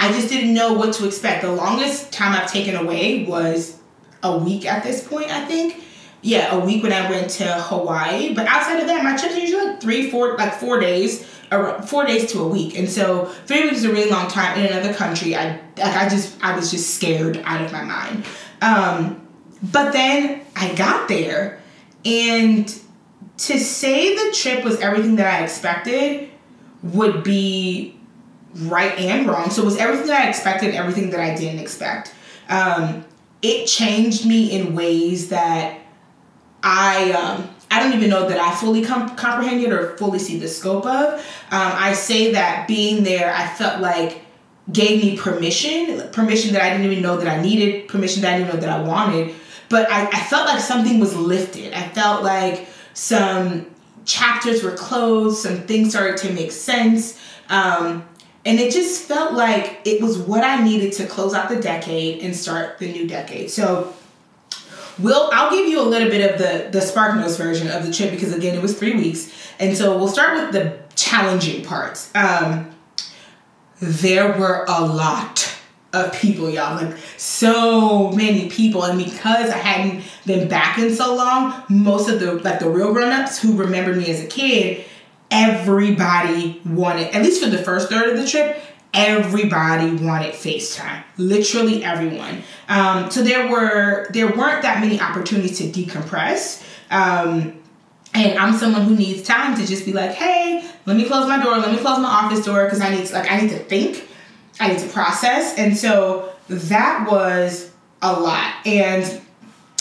I 0.00 0.10
just 0.12 0.30
didn't 0.30 0.54
know 0.54 0.72
what 0.72 0.94
to 0.94 1.06
expect. 1.06 1.42
The 1.42 1.52
longest 1.52 2.10
time 2.10 2.32
I've 2.32 2.50
taken 2.50 2.74
away 2.74 3.26
was 3.26 3.78
a 4.22 4.34
week 4.38 4.64
at 4.64 4.82
this 4.82 5.06
point, 5.06 5.30
I 5.30 5.44
think. 5.44 5.84
Yeah, 6.22 6.54
a 6.54 6.58
week 6.58 6.82
when 6.82 6.92
I 6.92 7.10
went 7.10 7.28
to 7.32 7.44
Hawaii. 7.44 8.34
But 8.34 8.46
outside 8.46 8.80
of 8.80 8.86
that, 8.86 9.04
my 9.04 9.14
trips 9.14 9.34
are 9.34 9.38
usually 9.38 9.66
like 9.66 9.80
three, 9.82 10.10
four, 10.10 10.38
like 10.38 10.54
four 10.54 10.80
days, 10.80 11.28
or 11.52 11.82
four 11.82 12.06
days 12.06 12.32
to 12.32 12.40
a 12.40 12.48
week. 12.48 12.78
And 12.78 12.88
so 12.88 13.26
three 13.44 13.64
weeks 13.64 13.76
is 13.76 13.84
a 13.84 13.92
really 13.92 14.10
long 14.10 14.28
time 14.28 14.58
in 14.58 14.72
another 14.72 14.94
country. 14.94 15.36
I 15.36 15.60
like 15.76 15.96
I 15.96 16.08
just 16.08 16.42
I 16.42 16.56
was 16.56 16.70
just 16.70 16.94
scared 16.94 17.36
out 17.44 17.60
of 17.60 17.70
my 17.70 17.84
mind. 17.84 18.24
Um, 18.62 19.28
but 19.62 19.92
then 19.92 20.40
I 20.56 20.74
got 20.76 21.08
there, 21.08 21.60
and 22.06 22.66
to 23.36 23.58
say 23.58 24.14
the 24.14 24.34
trip 24.34 24.64
was 24.64 24.80
everything 24.80 25.16
that 25.16 25.26
I 25.26 25.44
expected 25.44 26.30
would 26.82 27.22
be 27.22 27.99
right 28.54 28.98
and 28.98 29.26
wrong. 29.26 29.50
So 29.50 29.62
it 29.62 29.64
was 29.64 29.76
everything 29.76 30.06
that 30.08 30.24
I 30.24 30.28
expected, 30.28 30.74
everything 30.74 31.10
that 31.10 31.20
I 31.20 31.34
didn't 31.34 31.60
expect. 31.60 32.14
Um, 32.48 33.04
it 33.42 33.66
changed 33.66 34.26
me 34.26 34.50
in 34.50 34.74
ways 34.74 35.28
that 35.28 35.78
I 36.62 37.12
um, 37.12 37.48
I 37.70 37.80
don't 37.80 37.94
even 37.94 38.10
know 38.10 38.28
that 38.28 38.38
I 38.38 38.54
fully 38.54 38.84
com- 38.84 39.14
comprehend 39.16 39.62
yet 39.62 39.72
or 39.72 39.96
fully 39.96 40.18
see 40.18 40.38
the 40.38 40.48
scope 40.48 40.84
of. 40.84 41.14
Um, 41.14 41.22
I 41.50 41.92
say 41.92 42.32
that 42.32 42.66
being 42.66 43.04
there, 43.04 43.32
I 43.32 43.46
felt 43.46 43.80
like 43.80 44.22
gave 44.72 45.02
me 45.02 45.16
permission, 45.16 46.10
permission 46.10 46.52
that 46.52 46.62
I 46.62 46.70
didn't 46.70 46.90
even 46.90 47.02
know 47.02 47.16
that 47.16 47.26
I 47.26 47.40
needed, 47.40 47.88
permission 47.88 48.22
that 48.22 48.34
I 48.34 48.38
didn't 48.38 48.54
know 48.54 48.60
that 48.60 48.70
I 48.70 48.82
wanted. 48.82 49.34
But 49.68 49.90
I, 49.90 50.06
I 50.06 50.20
felt 50.24 50.46
like 50.46 50.60
something 50.60 50.98
was 50.98 51.16
lifted. 51.16 51.72
I 51.72 51.88
felt 51.88 52.24
like 52.24 52.68
some 52.92 53.66
chapters 54.04 54.62
were 54.62 54.72
closed, 54.72 55.38
some 55.38 55.58
things 55.62 55.90
started 55.90 56.16
to 56.18 56.32
make 56.32 56.50
sense. 56.50 57.18
Um, 57.48 58.04
and 58.44 58.58
it 58.58 58.72
just 58.72 59.02
felt 59.04 59.34
like 59.34 59.80
it 59.84 60.00
was 60.00 60.18
what 60.18 60.44
I 60.44 60.62
needed 60.64 60.92
to 60.94 61.06
close 61.06 61.34
out 61.34 61.48
the 61.48 61.60
decade 61.60 62.22
and 62.22 62.34
start 62.34 62.78
the 62.78 62.90
new 62.90 63.06
decade. 63.06 63.50
So 63.50 63.94
we'll 64.98 65.28
I'll 65.32 65.50
give 65.50 65.68
you 65.68 65.80
a 65.80 65.84
little 65.84 66.08
bit 66.08 66.30
of 66.30 66.38
the 66.38 66.70
the 66.70 66.80
Spark 66.80 67.16
Notes 67.16 67.36
version 67.36 67.68
of 67.68 67.86
the 67.86 67.92
trip 67.92 68.10
because 68.10 68.34
again 68.34 68.56
it 68.56 68.62
was 68.62 68.78
three 68.78 68.94
weeks. 68.94 69.30
And 69.58 69.76
so 69.76 69.96
we'll 69.96 70.08
start 70.08 70.40
with 70.40 70.52
the 70.52 70.78
challenging 70.96 71.64
parts. 71.64 72.10
Um, 72.14 72.74
there 73.80 74.38
were 74.38 74.64
a 74.68 74.84
lot 74.84 75.54
of 75.92 76.12
people, 76.14 76.48
y'all. 76.48 76.76
Like 76.76 76.96
so 77.16 78.10
many 78.12 78.48
people. 78.48 78.84
And 78.84 79.02
because 79.02 79.50
I 79.50 79.56
hadn't 79.56 80.04
been 80.24 80.48
back 80.48 80.78
in 80.78 80.94
so 80.94 81.14
long, 81.14 81.62
most 81.68 82.08
of 82.08 82.20
the 82.20 82.34
like 82.34 82.60
the 82.60 82.70
real 82.70 82.92
grown-ups 82.92 83.40
who 83.40 83.56
remembered 83.56 83.96
me 83.96 84.08
as 84.10 84.22
a 84.22 84.26
kid, 84.26 84.84
everybody 85.30 86.60
wanted, 86.66 87.14
at 87.14 87.22
least 87.22 87.42
for 87.42 87.50
the 87.50 87.58
first 87.58 87.88
third 87.88 88.10
of 88.10 88.18
the 88.18 88.26
trip, 88.26 88.60
everybody 88.92 89.94
wanted 89.94 90.34
FaceTime. 90.34 91.02
Literally 91.16 91.84
everyone. 91.84 92.42
Um, 92.68 93.10
so 93.10 93.22
there 93.22 93.50
were 93.50 94.08
there 94.10 94.26
weren't 94.26 94.62
that 94.62 94.80
many 94.80 95.00
opportunities 95.00 95.58
to 95.58 95.64
decompress. 95.64 96.64
Um, 96.90 97.60
and 98.12 98.38
I'm 98.38 98.54
someone 98.54 98.82
who 98.82 98.96
needs 98.96 99.22
time 99.22 99.56
to 99.56 99.66
just 99.66 99.84
be 99.84 99.92
like, 99.92 100.12
hey, 100.12 100.68
let 100.86 100.96
me 100.96 101.04
close 101.04 101.28
my 101.28 101.40
door, 101.42 101.58
let 101.58 101.70
me 101.70 101.78
close 101.78 101.98
my 102.00 102.08
office 102.08 102.44
door 102.44 102.64
because 102.64 102.80
I 102.80 102.90
need 102.90 103.06
to 103.06 103.14
like 103.14 103.30
I 103.30 103.40
need 103.40 103.50
to 103.50 103.58
think, 103.58 104.08
I 104.58 104.72
need 104.72 104.80
to 104.80 104.88
process. 104.88 105.56
And 105.56 105.76
so 105.76 106.32
that 106.48 107.06
was 107.08 107.70
a 108.02 108.12
lot. 108.12 108.54
And 108.66 109.20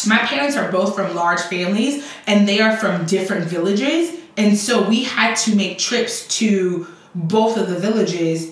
my 0.07 0.19
parents 0.19 0.55
are 0.55 0.71
both 0.71 0.95
from 0.95 1.15
large 1.15 1.41
families 1.41 2.07
and 2.27 2.47
they 2.47 2.61
are 2.61 2.77
from 2.77 3.05
different 3.05 3.45
villages. 3.45 4.15
And 4.39 4.57
so 4.57 4.87
we 4.87 5.03
had 5.03 5.35
to 5.39 5.53
make 5.53 5.77
trips 5.77 6.25
to 6.37 6.87
both 7.13 7.57
of 7.57 7.67
the 7.67 7.77
villages. 7.77 8.49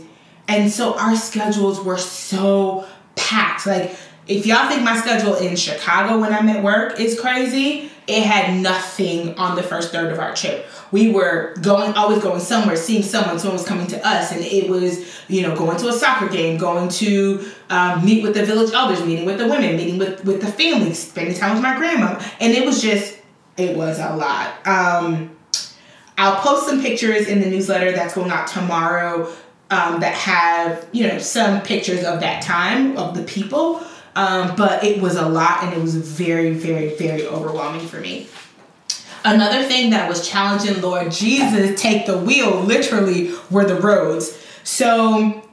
And 0.50 0.70
so 0.70 1.00
our 1.00 1.16
schedules 1.16 1.80
were 1.80 1.98
so 1.98 2.86
packed. 3.16 3.66
Like 3.66 3.96
if 4.28 4.46
y'all 4.46 4.68
think 4.68 4.84
my 4.84 4.98
schedule 4.98 5.36
in 5.36 5.56
Chicago 5.56 6.20
when 6.20 6.34
I'm 6.34 6.50
at 6.50 6.62
work 6.62 7.00
is 7.00 7.18
crazy, 7.18 7.90
it 8.06 8.24
had 8.24 8.60
nothing 8.62 9.38
on 9.38 9.56
the 9.56 9.64
first 9.64 9.94
third 9.94 10.12
of 10.12 10.20
our 10.20 10.36
trip. 10.36 10.66
We 10.92 11.12
were 11.12 11.56
going, 11.62 11.94
always 11.94 12.22
going 12.22 12.42
somewhere, 12.42 12.76
seeing 12.76 13.04
someone, 13.04 13.40
someone 13.40 13.58
was 13.58 13.66
coming 13.66 13.88
to 13.88 14.08
us, 14.08 14.34
and 14.34 14.42
it 14.42 14.70
was, 14.70 15.06
you 15.30 15.42
know, 15.42 15.56
going 15.56 15.78
to 15.78 15.88
a 15.88 15.94
soccer 15.94 16.28
game, 16.28 16.58
going 16.58 16.90
to 16.90 17.50
um, 17.70 18.04
meet 18.06 18.24
with 18.24 18.34
the 18.34 18.46
village 18.46 18.74
elders, 18.74 19.06
meeting 19.06 19.26
with 19.26 19.38
the 19.38 19.48
women, 19.48 19.76
meeting 19.78 19.98
with, 19.98 20.24
with 20.26 20.42
the 20.42 20.48
family, 20.48 20.94
spending 20.94 21.36
time 21.36 21.54
with 21.54 21.64
my 21.64 21.76
grandma. 21.78 22.22
And 22.40 22.54
it 22.54 22.66
was 22.66 22.82
just, 22.82 23.18
it 23.58 23.76
was 23.76 24.00
a 24.00 24.16
lot. 24.16 24.66
Um, 24.68 25.37
I'll 26.18 26.42
post 26.42 26.68
some 26.68 26.82
pictures 26.82 27.28
in 27.28 27.40
the 27.40 27.48
newsletter 27.48 27.92
that's 27.92 28.16
going 28.16 28.32
out 28.32 28.48
tomorrow 28.48 29.32
um, 29.70 30.00
that 30.00 30.14
have, 30.14 30.88
you 30.92 31.08
know, 31.08 31.20
some 31.20 31.62
pictures 31.62 32.04
of 32.04 32.20
that 32.22 32.42
time 32.42 32.98
of 32.98 33.16
the 33.16 33.24
people. 33.24 33.84
Um, 34.16 34.56
but 34.56 34.84
it 34.84 35.00
was 35.00 35.16
a 35.16 35.28
lot 35.30 35.64
and 35.64 35.74
it 35.74 35.80
was 35.80 35.96
very, 35.96 36.52
very, 36.52 36.96
very 36.96 37.28
overwhelming 37.28 37.88
for 37.88 38.00
me. 38.00 38.28
Another 39.24 39.64
thing 39.64 39.92
that 39.92 40.10
was 40.10 40.28
challenging, 40.28 40.82
Lord 40.82 41.12
Jesus, 41.12 41.80
take 41.80 42.08
the 42.08 42.18
wheel, 42.18 42.62
literally, 42.62 43.34
were 43.52 43.66
the 43.66 43.76
roads. 43.76 44.36
So, 44.64 45.44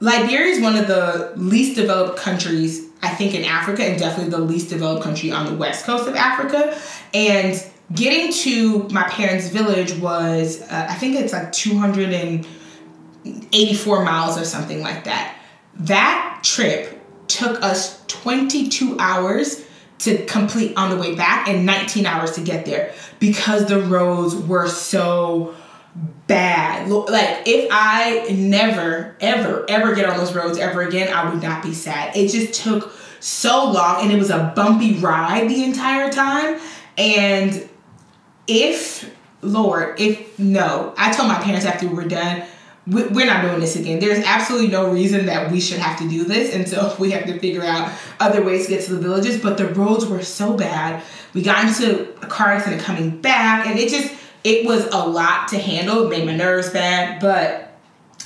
Liberia 0.00 0.46
is 0.46 0.60
one 0.60 0.76
of 0.76 0.86
the 0.86 1.34
least 1.36 1.76
developed 1.76 2.18
countries, 2.18 2.86
I 3.02 3.10
think, 3.10 3.34
in 3.34 3.44
Africa, 3.44 3.84
and 3.84 3.98
definitely 3.98 4.30
the 4.30 4.40
least 4.40 4.70
developed 4.70 5.04
country 5.04 5.30
on 5.30 5.46
the 5.46 5.54
west 5.54 5.84
coast 5.84 6.08
of 6.08 6.16
Africa. 6.16 6.76
And 7.12 7.62
getting 7.94 8.32
to 8.32 8.88
my 8.90 9.04
parents' 9.04 9.48
village 9.48 9.94
was, 9.94 10.60
uh, 10.62 10.86
I 10.88 10.94
think 10.94 11.16
it's 11.16 11.32
like 11.32 11.52
284 11.52 14.04
miles 14.04 14.38
or 14.38 14.44
something 14.44 14.82
like 14.82 15.04
that. 15.04 15.36
That 15.74 16.40
trip 16.42 17.00
took 17.28 17.62
us 17.62 18.04
22 18.06 18.96
hours 18.98 19.64
to 20.00 20.24
complete 20.26 20.76
on 20.76 20.90
the 20.90 20.96
way 20.96 21.14
back 21.14 21.48
and 21.48 21.66
19 21.66 22.06
hours 22.06 22.32
to 22.32 22.40
get 22.40 22.64
there 22.64 22.92
because 23.18 23.66
the 23.66 23.80
roads 23.80 24.34
were 24.34 24.66
so 24.66 25.54
bad. 26.26 26.88
Like 26.88 27.42
if 27.46 27.68
I 27.70 28.26
never 28.30 29.16
ever 29.20 29.66
ever 29.68 29.94
get 29.94 30.08
on 30.08 30.16
those 30.16 30.34
roads 30.34 30.58
ever 30.58 30.82
again, 30.82 31.12
I 31.12 31.30
would 31.30 31.42
not 31.42 31.62
be 31.62 31.74
sad. 31.74 32.16
It 32.16 32.28
just 32.28 32.54
took 32.54 32.92
so 33.20 33.70
long 33.70 34.02
and 34.02 34.10
it 34.10 34.18
was 34.18 34.30
a 34.30 34.52
bumpy 34.56 34.94
ride 34.94 35.50
the 35.50 35.64
entire 35.64 36.10
time 36.10 36.58
and 36.96 37.68
if 38.50 39.10
Lord, 39.42 39.98
if 39.98 40.38
no, 40.38 40.92
I 40.98 41.12
told 41.12 41.28
my 41.28 41.40
parents 41.40 41.64
after 41.64 41.88
we 41.88 41.94
were 41.94 42.08
done, 42.08 42.42
we're 42.86 43.26
not 43.26 43.42
doing 43.42 43.60
this 43.60 43.76
again. 43.76 44.00
There's 44.00 44.24
absolutely 44.24 44.68
no 44.68 44.90
reason 44.90 45.26
that 45.26 45.50
we 45.50 45.60
should 45.60 45.78
have 45.78 45.98
to 46.00 46.08
do 46.08 46.24
this, 46.24 46.54
and 46.54 46.68
so 46.68 46.94
we 46.98 47.12
have 47.12 47.24
to 47.26 47.38
figure 47.38 47.62
out 47.62 47.90
other 48.18 48.42
ways 48.42 48.66
to 48.66 48.72
get 48.72 48.84
to 48.84 48.94
the 48.94 49.00
villages. 49.00 49.40
But 49.40 49.56
the 49.56 49.68
roads 49.68 50.06
were 50.06 50.22
so 50.22 50.56
bad. 50.56 51.02
We 51.32 51.42
got 51.42 51.64
into 51.64 52.12
a 52.22 52.26
car 52.26 52.48
accident 52.48 52.82
coming 52.82 53.20
back, 53.20 53.66
and 53.66 53.78
it 53.78 53.88
just 53.88 54.12
it 54.42 54.66
was 54.66 54.86
a 54.86 55.06
lot 55.06 55.48
to 55.48 55.58
handle. 55.58 56.06
It 56.06 56.10
made 56.10 56.26
my 56.26 56.36
nerves 56.36 56.70
bad, 56.70 57.20
but 57.20 57.69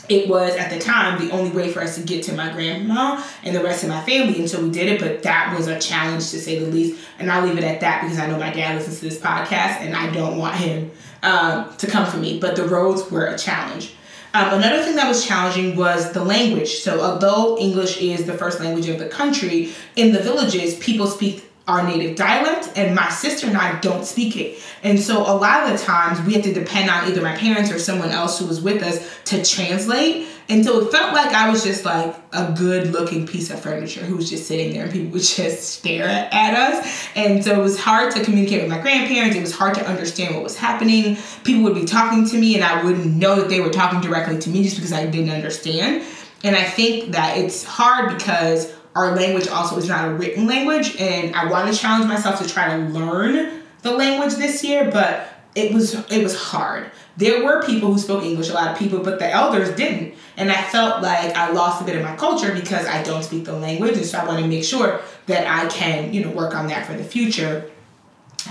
it 0.09 0.29
was 0.29 0.55
at 0.57 0.71
the 0.71 0.79
time 0.79 1.27
the 1.27 1.33
only 1.33 1.51
way 1.51 1.73
for 1.73 1.83
us 1.83 1.97
to 1.97 2.03
get 2.03 2.23
to 2.25 2.35
my 2.35 2.53
grandma 2.53 3.23
and 3.43 3.57
the 3.57 3.63
rest 3.63 3.83
of 3.83 3.89
my 3.89 4.03
family 4.03 4.41
until 4.41 4.63
we 4.63 4.71
did 4.71 4.89
it. 4.89 5.01
But 5.01 5.23
that 5.23 5.55
was 5.57 5.67
a 5.67 5.79
challenge 5.79 6.31
to 6.31 6.39
say 6.39 6.59
the 6.59 6.67
least. 6.67 7.03
And 7.19 7.31
I'll 7.31 7.47
leave 7.47 7.59
it 7.59 7.65
at 7.65 7.81
that 7.81 8.03
because 8.03 8.19
I 8.19 8.27
know 8.27 8.39
my 8.39 8.53
dad 8.53 8.77
listens 8.77 9.01
to 9.01 9.09
this 9.09 9.19
podcast, 9.19 9.81
and 9.81 9.95
I 9.95 10.11
don't 10.13 10.39
want 10.39 10.57
him 10.57 10.91
um, 11.23 11.75
to 11.79 11.87
come 11.87 12.07
for 12.07 12.19
me. 12.19 12.39
But 12.39 12.57
the 12.57 12.69
roads 12.69 13.11
were 13.11 13.27
a 13.27 13.39
challenge. 13.39 13.95
Um, 14.35 14.55
another 14.55 14.83
thing 14.83 14.97
that 14.97 15.09
was 15.09 15.25
challenging 15.25 15.77
was 15.77 16.13
the 16.13 16.25
language. 16.25 16.81
So, 16.81 17.01
although 17.01 17.57
English 17.57 18.01
is 18.01 18.25
the 18.25 18.35
first 18.35 18.59
language 18.59 18.89
of 18.89 18.99
the 18.99 19.09
country, 19.09 19.73
in 19.95 20.13
the 20.13 20.19
villages, 20.19 20.77
people 20.79 21.07
speak 21.07 21.49
our 21.67 21.87
native 21.87 22.15
dialect, 22.15 22.71
and 22.77 22.95
my 22.95 23.09
sister 23.09 23.47
and 23.47 23.57
I 23.57 23.81
don't 23.81 24.05
speak 24.05 24.37
it. 24.37 24.63
And 24.83 25.01
so, 25.01 25.23
a 25.23 25.33
lot 25.33 25.65
of 25.65 25.79
the 25.79 25.83
times, 25.83 26.21
we 26.27 26.35
had 26.35 26.45
to 26.45 26.53
depend 26.53 26.91
on 26.91 27.09
either 27.09 27.23
my 27.23 27.35
parents 27.37 27.73
or 27.73 27.79
someone 27.79 28.11
else 28.11 28.39
who 28.39 28.47
was 28.47 28.61
with 28.61 28.83
us 28.83 29.19
to 29.27 29.43
translate. 29.43 30.29
And 30.51 30.63
so, 30.63 30.81
it 30.81 30.93
felt 30.93 31.15
like 31.15 31.33
I 31.33 31.49
was 31.49 31.65
just 31.65 31.87
like 31.87 32.15
a 32.33 32.53
good 32.53 32.93
looking 32.93 33.27
piece 33.27 33.51
of 33.51 33.61
furniture 33.61 34.03
who 34.05 34.17
was 34.17 34.29
just 34.29 34.47
sitting 34.47 34.75
there, 34.75 34.85
and 34.85 34.93
people 34.93 35.11
would 35.13 35.23
just 35.23 35.63
stare 35.63 36.07
at 36.07 36.55
us. 36.55 37.09
And 37.15 37.43
so, 37.43 37.59
it 37.59 37.63
was 37.63 37.81
hard 37.81 38.15
to 38.15 38.23
communicate 38.23 38.61
with 38.61 38.71
my 38.71 38.81
grandparents. 38.81 39.35
It 39.35 39.41
was 39.41 39.55
hard 39.55 39.75
to 39.77 39.89
understand 39.89 40.35
what 40.35 40.45
was 40.45 40.59
happening. 40.59 41.17
People 41.45 41.63
would 41.63 41.75
be 41.75 41.87
talking 41.87 42.27
to 42.27 42.37
me, 42.37 42.57
and 42.57 42.63
I 42.63 42.85
wouldn't 42.85 43.07
know 43.07 43.37
that 43.37 43.49
they 43.49 43.61
were 43.61 43.71
talking 43.71 44.03
directly 44.03 44.39
to 44.39 44.51
me 44.51 44.65
just 44.65 44.77
because 44.77 44.93
I 44.93 45.07
didn't 45.07 45.31
understand. 45.31 46.05
And 46.43 46.55
I 46.55 46.65
think 46.65 47.13
that 47.13 47.39
it's 47.39 47.65
hard 47.65 48.19
because 48.19 48.71
our 48.95 49.15
language 49.15 49.49
also 49.49 49.77
is 49.77 49.89
not 49.89 50.09
a 50.09 50.15
written 50.15 50.47
language 50.47 50.97
and 51.01 51.35
i 51.35 51.51
want 51.51 51.73
to 51.73 51.79
challenge 51.79 52.07
myself 52.07 52.41
to 52.41 52.49
try 52.49 52.77
to 52.77 52.85
learn 52.85 53.63
the 53.83 53.93
language 53.93 54.35
this 54.35 54.65
year 54.65 54.91
but 54.91 55.29
it 55.55 55.73
was 55.73 55.95
it 56.11 56.23
was 56.23 56.37
hard. 56.37 56.91
There 57.17 57.45
were 57.45 57.63
people 57.63 57.93
who 57.93 57.99
spoke 57.99 58.25
english 58.25 58.51
a 58.51 58.55
lot 58.55 58.73
of 58.73 58.79
people 58.79 59.01
but 59.01 59.19
the 59.19 59.31
elders 59.31 59.75
didn't. 59.77 60.15
And 60.37 60.51
i 60.51 60.61
felt 60.63 61.03
like 61.03 61.37
i 61.37 61.51
lost 61.51 61.81
a 61.81 61.85
bit 61.85 61.97
of 61.97 62.03
my 62.03 62.17
culture 62.17 62.53
because 62.53 62.87
i 62.87 63.03
don't 63.03 63.23
speak 63.23 63.45
the 63.45 63.53
language 63.53 63.97
and 63.97 64.07
so 64.07 64.19
i 64.19 64.27
want 64.27 64.41
to 64.41 64.47
make 64.47 64.65
sure 64.65 65.01
that 65.27 65.47
i 65.47 65.69
can 65.69 66.13
you 66.13 66.25
know 66.25 66.31
work 66.31 66.55
on 66.55 66.67
that 66.69 66.87
for 66.87 66.95
the 66.95 67.05
future. 67.05 67.71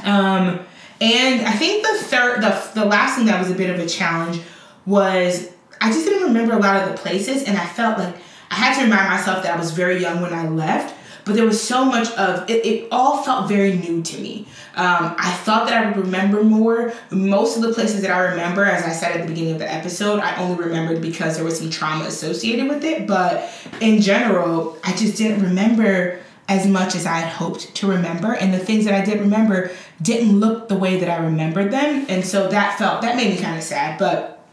Um, 0.03 0.59
and 1.01 1.41
i 1.41 1.51
think 1.51 1.85
the 1.85 1.97
third 2.05 2.41
the, 2.41 2.71
the 2.73 2.85
last 2.85 3.17
thing 3.17 3.25
that 3.25 3.39
was 3.39 3.51
a 3.51 3.55
bit 3.55 3.69
of 3.69 3.79
a 3.79 3.87
challenge 3.87 4.41
was 4.85 5.49
i 5.81 5.91
just 5.91 6.05
didn't 6.05 6.23
remember 6.23 6.53
a 6.53 6.59
lot 6.59 6.81
of 6.81 6.89
the 6.89 6.97
places 6.97 7.43
and 7.43 7.57
i 7.57 7.65
felt 7.65 7.97
like 7.97 8.15
I 8.53 8.55
had 8.55 8.75
to 8.75 8.83
remind 8.83 9.09
myself 9.09 9.41
that 9.43 9.55
I 9.55 9.57
was 9.57 9.71
very 9.71 9.99
young 9.99 10.21
when 10.21 10.31
I 10.31 10.47
left, 10.47 10.93
but 11.25 11.33
there 11.33 11.45
was 11.45 11.59
so 11.59 11.83
much 11.85 12.11
of 12.11 12.47
it, 12.47 12.63
it 12.63 12.87
all 12.91 13.23
felt 13.23 13.49
very 13.49 13.73
new 13.73 14.03
to 14.03 14.17
me. 14.19 14.47
Um, 14.75 15.15
I 15.17 15.31
thought 15.43 15.67
that 15.67 15.83
I 15.83 15.87
would 15.87 16.05
remember 16.05 16.43
more. 16.43 16.93
Most 17.09 17.55
of 17.55 17.63
the 17.63 17.73
places 17.73 18.03
that 18.03 18.11
I 18.11 18.19
remember, 18.19 18.63
as 18.63 18.83
I 18.83 18.91
said 18.91 19.15
at 19.15 19.21
the 19.23 19.27
beginning 19.27 19.53
of 19.53 19.59
the 19.59 19.71
episode, 19.71 20.19
I 20.19 20.35
only 20.35 20.63
remembered 20.63 21.01
because 21.01 21.35
there 21.35 21.43
was 21.43 21.57
some 21.57 21.71
trauma 21.71 22.05
associated 22.05 22.69
with 22.69 22.83
it. 22.83 23.07
But 23.07 23.49
in 23.81 24.01
general, 24.01 24.77
I 24.83 24.91
just 24.95 25.17
didn't 25.17 25.41
remember 25.41 26.19
as 26.47 26.67
much 26.67 26.93
as 26.93 27.07
I 27.07 27.17
had 27.21 27.29
hoped 27.29 27.73
to 27.73 27.87
remember. 27.87 28.33
And 28.35 28.53
the 28.53 28.59
things 28.59 28.85
that 28.85 28.93
I 28.93 29.03
did 29.03 29.19
remember 29.19 29.71
didn't 29.99 30.39
look 30.39 30.67
the 30.67 30.75
way 30.75 30.99
that 30.99 31.09
I 31.09 31.23
remembered 31.23 31.71
them. 31.71 32.05
And 32.07 32.23
so 32.23 32.49
that 32.49 32.77
felt, 32.77 33.01
that 33.01 33.15
made 33.15 33.33
me 33.33 33.41
kind 33.41 33.57
of 33.57 33.63
sad. 33.63 33.97
But 33.97 34.45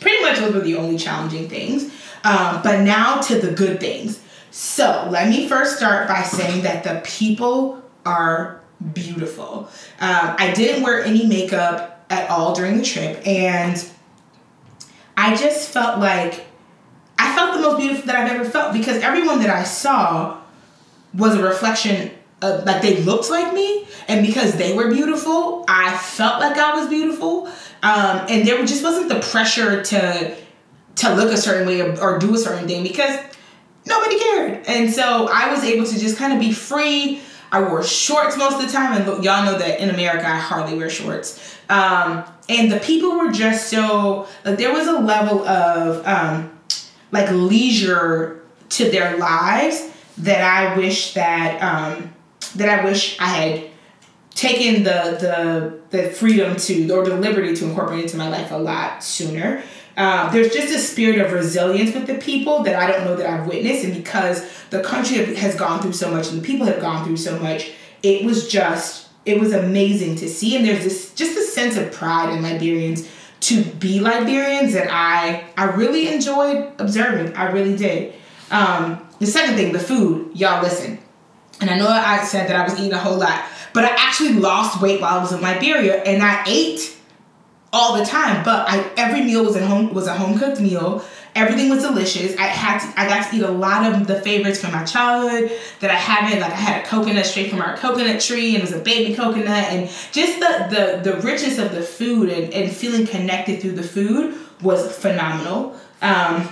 pretty 0.00 0.22
much 0.22 0.38
those 0.38 0.54
were 0.54 0.60
the 0.60 0.76
only 0.76 0.96
challenging 0.96 1.50
things. 1.50 1.92
Um, 2.24 2.62
but 2.62 2.80
now 2.82 3.20
to 3.22 3.38
the 3.38 3.50
good 3.50 3.80
things. 3.80 4.22
So 4.50 5.08
let 5.10 5.28
me 5.28 5.48
first 5.48 5.76
start 5.76 6.08
by 6.08 6.22
saying 6.22 6.62
that 6.62 6.84
the 6.84 7.00
people 7.04 7.82
are 8.04 8.60
beautiful. 8.92 9.68
Um, 10.00 10.36
I 10.38 10.52
didn't 10.54 10.82
wear 10.82 11.02
any 11.02 11.26
makeup 11.26 12.04
at 12.10 12.28
all 12.28 12.54
during 12.54 12.78
the 12.78 12.84
trip, 12.84 13.26
and 13.26 13.82
I 15.16 15.34
just 15.36 15.70
felt 15.70 16.00
like 16.00 16.44
I 17.18 17.34
felt 17.34 17.54
the 17.54 17.60
most 17.60 17.78
beautiful 17.78 18.06
that 18.06 18.16
I've 18.16 18.32
ever 18.32 18.44
felt 18.44 18.72
because 18.72 19.02
everyone 19.02 19.40
that 19.40 19.50
I 19.50 19.64
saw 19.64 20.40
was 21.14 21.34
a 21.34 21.42
reflection 21.42 22.10
of 22.42 22.64
like 22.64 22.82
they 22.82 23.02
looked 23.02 23.30
like 23.30 23.54
me, 23.54 23.86
and 24.08 24.26
because 24.26 24.56
they 24.56 24.74
were 24.74 24.90
beautiful, 24.90 25.64
I 25.68 25.96
felt 25.96 26.40
like 26.40 26.58
I 26.58 26.74
was 26.78 26.88
beautiful. 26.88 27.46
Um, 27.82 28.26
and 28.28 28.46
there 28.46 28.58
just 28.66 28.82
wasn't 28.82 29.08
the 29.08 29.20
pressure 29.20 29.82
to 29.82 30.36
to 30.96 31.14
look 31.14 31.32
a 31.32 31.36
certain 31.36 31.66
way 31.66 31.80
or, 31.80 32.00
or 32.00 32.18
do 32.18 32.34
a 32.34 32.38
certain 32.38 32.68
thing 32.68 32.82
because 32.82 33.18
nobody 33.86 34.18
cared. 34.18 34.66
And 34.66 34.92
so 34.92 35.28
I 35.32 35.52
was 35.52 35.64
able 35.64 35.86
to 35.86 35.98
just 35.98 36.16
kind 36.16 36.32
of 36.32 36.40
be 36.40 36.52
free. 36.52 37.20
I 37.50 37.60
wore 37.62 37.82
shorts 37.82 38.36
most 38.38 38.56
of 38.56 38.62
the 38.62 38.72
time, 38.72 39.00
and 39.00 39.24
y'all 39.24 39.44
know 39.44 39.58
that 39.58 39.80
in 39.80 39.90
America 39.90 40.26
I 40.26 40.38
hardly 40.38 40.76
wear 40.76 40.88
shorts. 40.88 41.56
Um, 41.68 42.24
and 42.48 42.72
the 42.72 42.80
people 42.80 43.18
were 43.18 43.30
just 43.30 43.68
so 43.68 44.26
like 44.44 44.58
there 44.58 44.72
was 44.72 44.86
a 44.86 44.98
level 44.98 45.46
of 45.46 46.06
um, 46.06 46.58
like 47.10 47.30
leisure 47.30 48.42
to 48.70 48.90
their 48.90 49.18
lives 49.18 49.90
that 50.18 50.42
I 50.42 50.76
wish 50.76 51.14
that 51.14 51.62
um, 51.62 52.12
that 52.56 52.68
I 52.68 52.84
wish 52.84 53.18
I 53.20 53.26
had 53.26 53.70
taken 54.34 54.82
the 54.82 55.80
the 55.90 55.96
the 55.96 56.10
freedom 56.10 56.56
to 56.56 56.90
or 56.90 57.04
the 57.04 57.16
liberty 57.16 57.54
to 57.54 57.64
incorporate 57.66 58.04
into 58.04 58.16
my 58.16 58.28
life 58.28 58.50
a 58.50 58.56
lot 58.56 59.04
sooner. 59.04 59.62
Uh, 59.96 60.30
there's 60.30 60.52
just 60.52 60.74
a 60.74 60.78
spirit 60.78 61.20
of 61.20 61.32
resilience 61.32 61.94
with 61.94 62.06
the 62.06 62.14
people 62.14 62.62
that 62.62 62.76
I 62.76 62.90
don't 62.90 63.04
know 63.04 63.16
that 63.16 63.28
I've 63.28 63.46
witnessed, 63.46 63.84
and 63.84 63.94
because 63.94 64.48
the 64.70 64.82
country 64.82 65.34
has 65.34 65.54
gone 65.54 65.82
through 65.82 65.92
so 65.92 66.10
much 66.10 66.30
and 66.30 66.40
the 66.40 66.46
people 66.46 66.66
have 66.66 66.80
gone 66.80 67.04
through 67.04 67.18
so 67.18 67.38
much, 67.38 67.70
it 68.02 68.24
was 68.24 68.48
just 68.48 69.08
it 69.24 69.38
was 69.38 69.52
amazing 69.52 70.16
to 70.16 70.28
see. 70.28 70.56
And 70.56 70.66
there's 70.66 70.84
this 70.84 71.14
just 71.14 71.36
a 71.36 71.42
sense 71.42 71.76
of 71.76 71.92
pride 71.92 72.32
in 72.32 72.42
Liberians 72.42 73.08
to 73.40 73.62
be 73.62 74.00
Liberians 74.00 74.72
that 74.72 74.88
I 74.90 75.44
I 75.56 75.64
really 75.64 76.08
enjoyed 76.08 76.72
observing. 76.78 77.34
I 77.34 77.50
really 77.50 77.76
did. 77.76 78.14
Um, 78.50 79.06
the 79.18 79.26
second 79.26 79.56
thing, 79.56 79.72
the 79.72 79.78
food. 79.78 80.32
Y'all 80.34 80.62
listen. 80.62 80.98
And 81.60 81.70
I 81.70 81.78
know 81.78 81.86
I 81.88 82.24
said 82.24 82.48
that 82.48 82.56
I 82.56 82.64
was 82.64 82.78
eating 82.78 82.92
a 82.92 82.98
whole 82.98 83.16
lot, 83.16 83.44
but 83.72 83.84
I 83.84 83.90
actually 83.90 84.32
lost 84.32 84.80
weight 84.82 85.00
while 85.00 85.18
I 85.18 85.22
was 85.22 85.32
in 85.32 85.40
Liberia, 85.40 86.02
and 86.02 86.22
I 86.22 86.42
ate 86.46 86.96
all 87.72 87.96
the 87.96 88.04
time. 88.04 88.44
But 88.44 88.68
I 88.68 88.90
every 88.96 89.22
meal 89.22 89.44
was 89.44 89.56
at 89.56 89.62
home 89.62 89.92
was 89.94 90.06
a 90.06 90.14
home 90.14 90.38
cooked 90.38 90.60
meal. 90.60 91.04
Everything 91.34 91.70
was 91.70 91.82
delicious. 91.82 92.36
I 92.36 92.44
had 92.44 92.78
to, 92.80 93.00
I 93.00 93.08
got 93.08 93.30
to 93.30 93.36
eat 93.36 93.42
a 93.42 93.50
lot 93.50 93.90
of 93.90 94.06
the 94.06 94.20
favorites 94.20 94.60
from 94.60 94.72
my 94.72 94.84
childhood 94.84 95.50
that 95.80 95.90
I 95.90 95.94
haven't. 95.94 96.40
Like 96.40 96.52
I 96.52 96.56
had 96.56 96.84
a 96.84 96.86
coconut 96.86 97.24
straight 97.24 97.48
from 97.48 97.62
our 97.62 97.76
coconut 97.76 98.20
tree, 98.20 98.54
and 98.54 98.58
it 98.58 98.60
was 98.60 98.72
a 98.72 98.82
baby 98.82 99.14
coconut, 99.14 99.64
and 99.70 99.88
just 100.12 100.40
the 100.40 101.00
the 101.02 101.10
the 101.10 101.20
richness 101.22 101.58
of 101.58 101.72
the 101.72 101.82
food 101.82 102.28
and, 102.28 102.52
and 102.52 102.70
feeling 102.70 103.06
connected 103.06 103.60
through 103.62 103.72
the 103.72 103.82
food 103.82 104.36
was 104.60 104.94
phenomenal. 104.96 105.74
Um, 106.02 106.48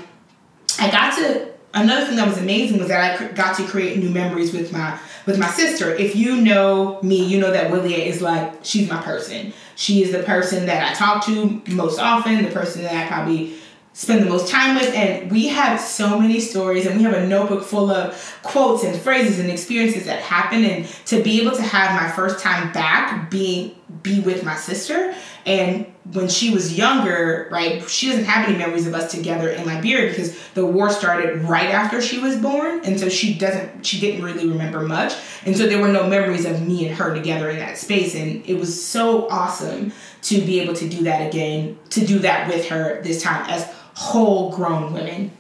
I 0.79 0.91
got 0.91 1.17
to 1.17 1.51
another 1.75 2.07
thing 2.07 2.17
that 2.17 2.27
was 2.27 2.39
amazing 2.39 2.79
was 2.79 2.89
that 2.89 3.21
I 3.21 3.33
got 3.33 3.57
to 3.57 3.65
create 3.65 3.99
new 3.99 4.11
memories 4.11 4.53
with 4.53 4.73
my 4.73 4.99
with 5.27 5.39
my 5.39 5.49
sister. 5.49 5.95
If 5.95 6.17
you 6.17 6.41
know 6.41 7.01
me, 7.03 7.25
you 7.25 7.41
know 7.41 7.51
that 7.51 7.71
Willia 7.71 7.99
is 7.99 8.21
like 8.23 8.65
she's 8.65 8.89
my 8.89 9.01
person. 9.03 9.53
She 9.77 10.03
is 10.03 10.13
the 10.13 10.23
person 10.23 10.67
that 10.67 10.91
I 10.91 10.95
talk 10.95 11.25
to 11.27 11.63
most 11.69 11.99
often, 11.99 12.45
the 12.45 12.51
person 12.51 12.83
that 12.83 12.95
I 12.95 13.09
probably 13.09 13.55
spend 13.93 14.23
the 14.23 14.31
most 14.31 14.49
time 14.49 14.77
with 14.77 14.95
and 14.95 15.31
we 15.31 15.49
have 15.49 15.81
so 15.81 16.19
many 16.19 16.39
stories 16.39 16.87
and 16.87 16.97
we 16.97 17.03
have 17.03 17.13
a 17.13 17.27
notebook 17.27 17.63
full 17.63 17.91
of 17.91 18.39
quotes 18.43 18.85
and 18.85 18.99
phrases 18.99 19.39
and 19.39 19.51
experiences 19.51 20.05
that 20.05 20.21
happen 20.21 20.65
and 20.65 20.87
to 21.05 21.23
be 21.23 21.41
able 21.41 21.55
to 21.55 21.63
have 21.63 22.01
my 22.01 22.09
first 22.13 22.39
time 22.39 22.73
back 22.73 23.31
being 23.31 23.75
be 24.03 24.21
with 24.21 24.45
my 24.45 24.55
sister 24.55 25.13
and 25.47 25.87
when 26.13 26.29
she 26.29 26.53
was 26.53 26.77
younger 26.77 27.49
right 27.51 27.89
she 27.89 28.09
doesn't 28.09 28.25
have 28.25 28.49
any 28.49 28.57
memories 28.57 28.87
of 28.87 28.95
us 28.95 29.11
together 29.11 29.49
in 29.51 29.65
liberia 29.67 30.09
because 30.09 30.37
the 30.51 30.65
war 30.65 30.91
started 30.91 31.43
right 31.43 31.71
after 31.71 32.01
she 32.01 32.19
was 32.19 32.37
born 32.37 32.81
and 32.85 32.99
so 32.99 33.09
she 33.09 33.35
doesn't 33.35 33.85
she 33.85 34.01
didn't 34.01 34.25
really 34.25 34.47
remember 34.47 34.81
much 34.81 35.15
and 35.45 35.57
so 35.57 35.67
there 35.67 35.81
were 35.81 35.89
no 35.89 36.07
memories 36.07 36.45
of 36.45 36.67
me 36.67 36.87
and 36.87 36.97
her 36.97 37.15
together 37.15 37.51
in 37.51 37.59
that 37.59 37.77
space 37.77 38.15
and 38.15 38.45
it 38.47 38.55
was 38.55 38.85
so 38.85 39.29
awesome 39.29 39.93
to 40.23 40.41
be 40.41 40.61
able 40.61 40.75
to 40.75 40.89
do 40.89 41.05
that 41.05 41.27
again 41.27 41.79
to 41.91 42.05
do 42.05 42.19
that 42.19 42.49
with 42.49 42.69
her 42.69 43.01
this 43.03 43.23
time 43.23 43.49
as 43.49 43.71
whole 44.01 44.51
grown 44.51 44.95
women. 44.95 45.31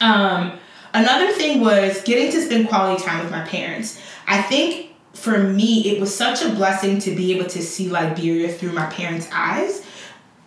Um, 0.00 0.58
another 0.94 1.32
thing 1.32 1.60
was 1.60 2.00
getting 2.02 2.30
to 2.30 2.40
spend 2.40 2.68
quality 2.68 3.02
time 3.02 3.22
with 3.22 3.32
my 3.32 3.44
parents. 3.44 4.00
I 4.28 4.42
think 4.42 4.89
for 5.20 5.38
me, 5.38 5.90
it 5.90 6.00
was 6.00 6.14
such 6.14 6.42
a 6.42 6.48
blessing 6.48 6.98
to 7.00 7.14
be 7.14 7.36
able 7.36 7.48
to 7.50 7.62
see 7.62 7.90
Liberia 7.90 8.50
through 8.50 8.72
my 8.72 8.86
parents' 8.86 9.28
eyes 9.30 9.84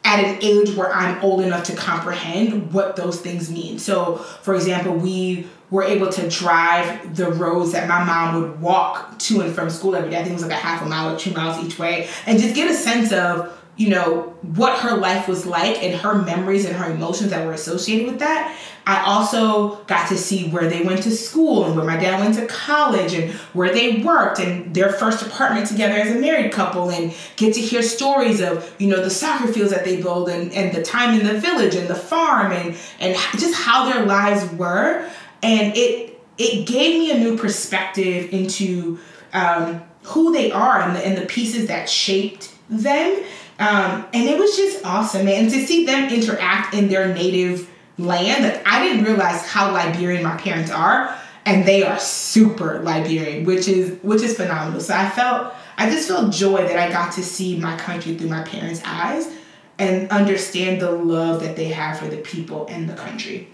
at 0.04 0.20
an 0.24 0.40
age 0.42 0.76
where 0.76 0.92
I'm 0.92 1.24
old 1.24 1.42
enough 1.42 1.64
to 1.66 1.76
comprehend 1.76 2.74
what 2.74 2.96
those 2.96 3.22
things 3.22 3.52
mean. 3.52 3.78
So, 3.78 4.16
for 4.16 4.56
example, 4.56 4.94
we 4.94 5.48
were 5.70 5.84
able 5.84 6.10
to 6.12 6.30
drive 6.30 7.16
the 7.16 7.32
roads 7.32 7.72
that 7.72 7.88
my 7.88 8.04
mom 8.04 8.42
would 8.42 8.62
walk 8.62 9.18
to 9.20 9.42
and 9.42 9.54
from 9.54 9.70
school 9.70 9.96
every 9.96 10.10
day. 10.10 10.18
I 10.18 10.24
think 10.24 10.32
it 10.32 10.34
was 10.34 10.44
like 10.44 10.52
a 10.52 10.56
half 10.56 10.82
a 10.82 10.86
mile 10.86 11.16
or 11.16 11.20
two 11.20 11.32
miles 11.32 11.64
each 11.64 11.80
way, 11.80 12.10
and 12.26 12.40
just 12.40 12.56
get 12.56 12.70
a 12.70 12.74
sense 12.74 13.12
of 13.12 13.58
you 13.76 13.90
know, 13.90 14.36
what 14.42 14.80
her 14.80 14.96
life 14.96 15.28
was 15.28 15.46
like 15.46 15.82
and 15.82 16.00
her 16.00 16.14
memories 16.14 16.66
and 16.66 16.76
her 16.76 16.92
emotions 16.92 17.32
that 17.32 17.46
were 17.46 17.54
associated 17.54 18.06
with 18.06 18.20
that. 18.20 18.56
I 18.86 19.04
also 19.04 19.78
got 19.86 20.10
to 20.10 20.18
see 20.18 20.50
where 20.50 20.70
they 20.70 20.84
went 20.84 21.04
to 21.04 21.12
school 21.12 21.66
and 21.66 21.76
where 21.76 21.86
my 21.86 21.98
dad 21.98 22.20
went 22.20 22.36
to 22.36 22.46
college 22.46 23.14
and 23.14 23.32
where 23.54 23.74
they 23.74 24.02
worked 24.02 24.40
and 24.40 24.76
their 24.76 24.92
first 24.92 25.26
apartment 25.26 25.68
together 25.68 25.96
as 25.96 26.16
a 26.16 26.20
married 26.20 26.52
couple 26.52 26.92
and 26.92 27.16
get 27.36 27.56
to 27.56 27.62
hear 27.62 27.82
stories 27.82 28.42
of, 28.42 28.76
you 28.80 28.90
know, 28.90 29.02
the 29.02 29.10
soccer 29.10 29.52
fields 29.52 29.72
that 29.72 29.86
they 29.86 30.02
built 30.02 30.30
and, 30.30 30.52
and 30.52 30.76
the 30.76 30.84
time 30.84 31.20
in 31.20 31.26
the 31.26 31.40
village 31.40 31.76
and 31.76 31.88
the 31.88 31.96
farm 31.96 32.52
and, 32.52 32.78
and 33.00 33.16
just 33.40 33.56
how 33.56 33.92
their 33.92 34.06
lives 34.06 34.52
were. 34.54 35.10
And 35.42 35.76
it 35.76 36.22
it 36.38 36.68
gave 36.68 37.00
me 37.00 37.12
a 37.12 37.18
new 37.18 37.38
perspective 37.38 38.34
into 38.34 39.00
um, 39.34 39.84
who 40.04 40.34
they 40.34 40.52
are 40.52 40.82
and 40.82 40.96
the, 40.96 41.06
and 41.06 41.18
the 41.18 41.26
pieces 41.26 41.68
that 41.68 41.90
shaped 41.90 42.54
them 42.70 43.24
um, 43.64 44.06
and 44.14 44.28
it 44.28 44.38
was 44.38 44.58
just 44.58 44.86
awesome, 44.86 45.26
man. 45.26 45.44
And 45.44 45.54
to 45.54 45.66
see 45.66 45.86
them 45.86 46.10
interact 46.10 46.74
in 46.74 46.90
their 46.90 47.14
native 47.14 47.70
land, 47.98 48.44
like 48.44 48.68
I 48.68 48.84
didn't 48.84 49.06
realize 49.06 49.46
how 49.48 49.72
Liberian 49.72 50.22
my 50.22 50.36
parents 50.36 50.70
are, 50.70 51.18
and 51.46 51.66
they 51.66 51.84
are 51.84 51.98
super 51.98 52.80
Liberian, 52.80 53.46
which 53.46 53.70
is 53.70 53.98
which 54.04 54.22
is 54.22 54.36
phenomenal. 54.36 54.82
So 54.82 54.94
I 54.94 55.10
felt 55.10 55.54
I 55.78 55.90
just 55.90 56.10
felt 56.10 56.34
joy 56.34 56.68
that 56.68 56.78
I 56.78 56.92
got 56.92 57.14
to 57.14 57.24
see 57.24 57.58
my 57.58 57.78
country 57.78 58.18
through 58.18 58.30
my 58.30 58.44
parents' 58.44 58.82
eyes 58.86 59.32
and 59.80 60.12
understand 60.12 60.82
the 60.82 60.92
love 60.92 61.42
that 61.42 61.56
they 61.56 61.70
have 61.70 62.00
for 62.00 62.08
the 62.08 62.18
people 62.18 62.68
and 62.68 62.90
the 62.90 62.96
country. 62.96 63.48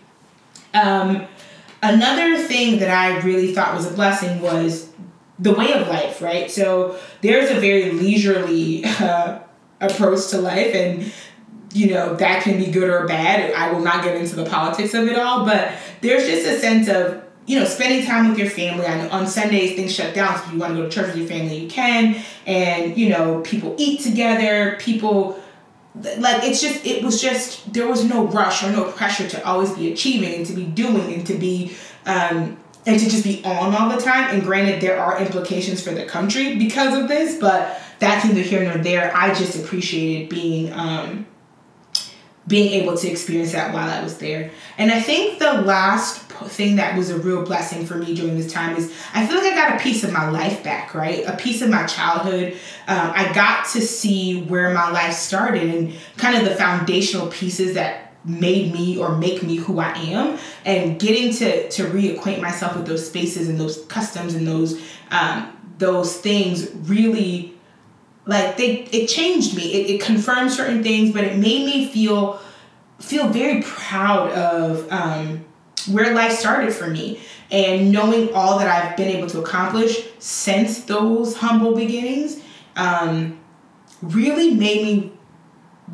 Um, 0.74 1.28
another 1.84 2.38
thing 2.38 2.80
that 2.80 2.90
I 2.90 3.20
really 3.20 3.54
thought 3.54 3.76
was 3.76 3.90
a 3.90 3.94
blessing 3.94 4.42
was 4.42 4.90
the 5.38 5.54
way 5.54 5.72
of 5.74 5.88
life, 5.88 6.22
right? 6.22 6.50
So 6.50 7.00
there's 7.22 7.52
a 7.52 7.60
very 7.60 7.92
leisurely 7.92 8.84
uh, 9.00 9.40
approach 9.82 10.28
to 10.28 10.40
life 10.40 10.74
and 10.76 11.12
you 11.74 11.92
know 11.94 12.16
that 12.16 12.44
can 12.44 12.58
be 12.58 12.72
good 12.72 12.90
or 12.90 13.08
bad. 13.08 13.54
I 13.54 13.72
will 13.72 13.82
not 13.82 14.04
get 14.04 14.16
into 14.16 14.36
the 14.36 14.46
politics 14.46 14.94
of 14.94 15.08
it 15.08 15.18
all 15.18 15.46
but 15.46 15.74
there's 16.02 16.28
just 16.28 16.48
a 16.48 16.60
sense 16.60 16.88
of 16.88 17.24
you 17.46 17.60
know 17.60 17.66
spending 17.66 18.06
time 18.06 18.30
with 18.30 18.38
your 18.38 18.50
family. 18.50 18.86
On, 18.86 19.10
on 19.10 19.28
sundays 19.28 19.76
things 19.76 19.94
shut 19.94 20.14
down 20.14 20.38
so 20.38 20.46
if 20.46 20.54
you 20.54 20.60
want 20.60 20.76
to 20.76 20.82
go 20.82 20.84
to 20.84 20.90
church 20.90 21.08
with 21.08 21.18
your 21.18 21.28
family 21.28 21.58
you 21.58 21.70
can. 21.70 22.22
And 22.46 22.98
you 22.98 23.10
know 23.10 23.42
people 23.42 23.76
eat 23.78 24.02
together 24.02 24.78
people 24.80 25.40
like 25.96 26.44
it's 26.44 26.62
just 26.62 26.86
it 26.86 27.04
was 27.04 27.22
just 27.22 27.72
there 27.74 27.88
was 27.88 28.04
no 28.04 28.26
rush 28.28 28.64
or 28.64 28.72
no 28.72 28.92
pressure 28.92 29.28
to 29.28 29.46
always 29.46 29.72
be 29.72 29.92
achieving 29.92 30.36
and 30.36 30.46
to 30.46 30.54
be 30.54 30.66
doing 30.66 31.14
and 31.14 31.26
to 31.28 31.34
be 31.34 31.76
um 32.06 32.58
and 32.86 33.00
to 33.00 33.10
just 33.10 33.24
be 33.24 33.44
on 33.44 33.76
all 33.76 33.90
the 33.90 34.02
time. 34.02 34.34
And 34.34 34.44
granted 34.44 34.82
there 34.82 35.00
are 35.00 35.20
implications 35.20 35.84
for 35.84 35.92
the 35.92 36.06
country 36.06 36.56
because 36.56 36.98
of 36.98 37.08
this 37.08 37.40
but 37.40 37.80
that's 38.00 38.26
neither 38.26 38.42
here 38.42 38.64
nor 38.64 38.78
there. 38.78 39.16
I 39.16 39.34
just 39.34 39.58
appreciated 39.58 40.30
being 40.30 40.72
um, 40.74 41.26
being 42.48 42.82
able 42.82 42.98
to 42.98 43.08
experience 43.08 43.52
that 43.52 43.74
while 43.74 43.88
I 43.88 44.02
was 44.04 44.18
there. 44.18 44.50
And 44.78 44.92
I 44.92 45.00
think 45.00 45.38
the 45.38 45.54
last 45.54 46.22
thing 46.48 46.78
that 46.78 46.98
was 46.98 47.12
a 47.12 47.18
real 47.18 47.44
blessing 47.44 47.86
for 47.86 47.96
me 47.96 48.16
during 48.16 48.38
this 48.38 48.52
time 48.52 48.76
is 48.76 48.92
I 49.14 49.28
feel 49.28 49.38
like 49.38 49.54
I 49.54 49.56
got 49.56 49.80
a 49.80 49.84
piece 49.84 50.04
of 50.04 50.12
my 50.12 50.30
life 50.30 50.64
back, 50.64 50.96
right? 50.96 51.24
A 51.28 51.38
piece 51.38 51.62
of 51.62 51.70
my 51.70 51.86
childhood. 51.86 52.54
Um, 52.88 53.12
I 53.14 53.32
got 53.34 53.68
to 53.74 53.82
see 53.82 54.42
where 54.44 54.74
my 54.74 54.90
life 54.90 55.14
started 55.14 55.76
and 55.76 55.94
kind 56.18 56.36
of 56.36 56.46
the 56.46 56.56
foundational 56.56 57.28
pieces 57.28 57.76
that 57.76 58.14
made 58.26 58.74
me 58.74 58.98
or 58.98 59.16
make 59.16 59.44
me 59.44 59.56
who 59.56 59.80
I 59.80 59.92
am 59.92 60.40
and 60.66 61.00
getting 61.00 61.32
to 61.36 61.70
to 61.70 61.84
reacquaint 61.86 62.42
myself 62.42 62.76
with 62.76 62.86
those 62.88 63.08
spaces 63.08 63.48
and 63.48 63.60
those 63.60 63.86
customs 63.86 64.34
and 64.34 64.48
those 64.48 64.82
um, 65.12 65.56
those 65.78 66.18
things 66.18 66.70
really 66.74 67.59
like 68.30 68.58
they 68.58 68.84
it 68.92 69.08
changed 69.08 69.56
me. 69.58 69.74
It, 69.74 69.90
it 69.90 70.02
confirmed 70.02 70.52
certain 70.52 70.84
things 70.84 71.12
but 71.12 71.24
it 71.24 71.38
made 71.38 71.66
me 71.66 71.90
feel 71.90 72.40
feel 73.00 73.28
very 73.30 73.64
proud 73.64 74.32
of 74.32 74.90
um, 74.92 75.44
where 75.90 76.14
life 76.14 76.34
started 76.34 76.72
for 76.72 76.88
me. 76.88 77.20
And 77.52 77.92
knowing 77.92 78.32
all 78.36 78.60
that 78.60 78.68
i've 78.68 78.96
been 78.96 79.08
able 79.08 79.28
to 79.30 79.40
accomplish 79.42 80.06
since 80.20 80.84
those 80.84 81.36
humble 81.36 81.74
beginnings 81.76 82.40
um, 82.76 83.40
really 84.04 84.54
made 84.54 84.84
me 84.84 85.12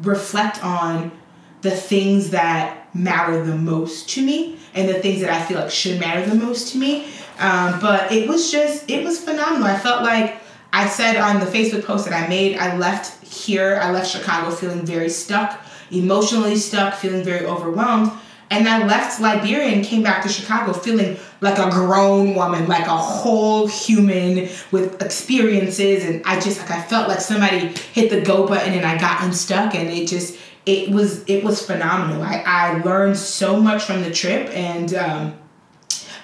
reflect 0.02 0.62
on 0.62 1.14
the 1.62 1.72
things 1.72 2.32
that 2.32 2.94
matter 2.94 3.46
the 3.46 3.56
most 3.56 4.10
to 4.10 4.22
me 4.22 4.60
and 4.74 4.90
the 4.90 4.96
things 4.96 5.22
that 5.22 5.30
i 5.30 5.42
feel 5.46 5.62
like 5.62 5.72
should 5.72 5.98
matter 5.98 6.30
the 6.30 6.36
most 6.36 6.74
to 6.74 6.78
me. 6.78 7.08
Um, 7.40 7.80
but 7.80 8.12
it 8.12 8.28
was 8.28 8.52
just 8.52 8.90
it 8.90 9.06
was 9.06 9.20
phenomenal. 9.20 9.68
I 9.68 9.78
felt 9.78 10.04
like 10.04 10.42
I 10.76 10.90
said 10.90 11.16
on 11.16 11.40
the 11.40 11.46
Facebook 11.46 11.86
post 11.86 12.04
that 12.04 12.14
I 12.14 12.28
made, 12.28 12.58
I 12.58 12.76
left 12.76 13.26
here, 13.26 13.80
I 13.82 13.92
left 13.92 14.12
Chicago 14.12 14.54
feeling 14.54 14.86
very 14.86 15.08
stuck, 15.08 15.66
emotionally 15.90 16.58
stuck, 16.58 16.96
feeling 16.96 17.24
very 17.24 17.46
overwhelmed. 17.46 18.12
And 18.52 18.68
I 18.68 18.86
left 18.86 19.22
Liberia 19.22 19.74
and 19.74 19.86
came 19.86 20.04
back 20.04 20.22
to 20.24 20.30
Chicago 20.30 20.74
feeling 20.74 21.16
like 21.40 21.58
a 21.60 21.70
grown 21.70 22.36
woman, 22.36 22.68
like 22.68 22.88
a 22.88 22.98
whole 22.98 23.68
human 23.68 24.50
with 24.72 25.02
experiences. 25.02 26.04
And 26.04 26.22
I 26.26 26.42
just 26.42 26.60
like 26.60 26.72
I 26.72 26.82
felt 26.82 27.08
like 27.08 27.22
somebody 27.22 27.70
hit 27.94 28.10
the 28.10 28.20
go 28.20 28.46
button 28.46 28.74
and 28.74 28.86
I 28.86 28.98
got 28.98 29.24
unstuck 29.24 29.76
and 29.76 29.90
it 29.90 30.10
just 30.10 30.38
it 30.66 30.90
was 30.90 31.24
it 31.30 31.42
was 31.42 31.66
phenomenal. 31.66 32.22
I, 32.22 32.44
I 32.46 32.82
learned 32.82 33.16
so 33.16 33.62
much 33.62 33.84
from 33.84 34.02
the 34.02 34.12
trip 34.12 34.50
and 34.50 34.94
um, 34.94 35.38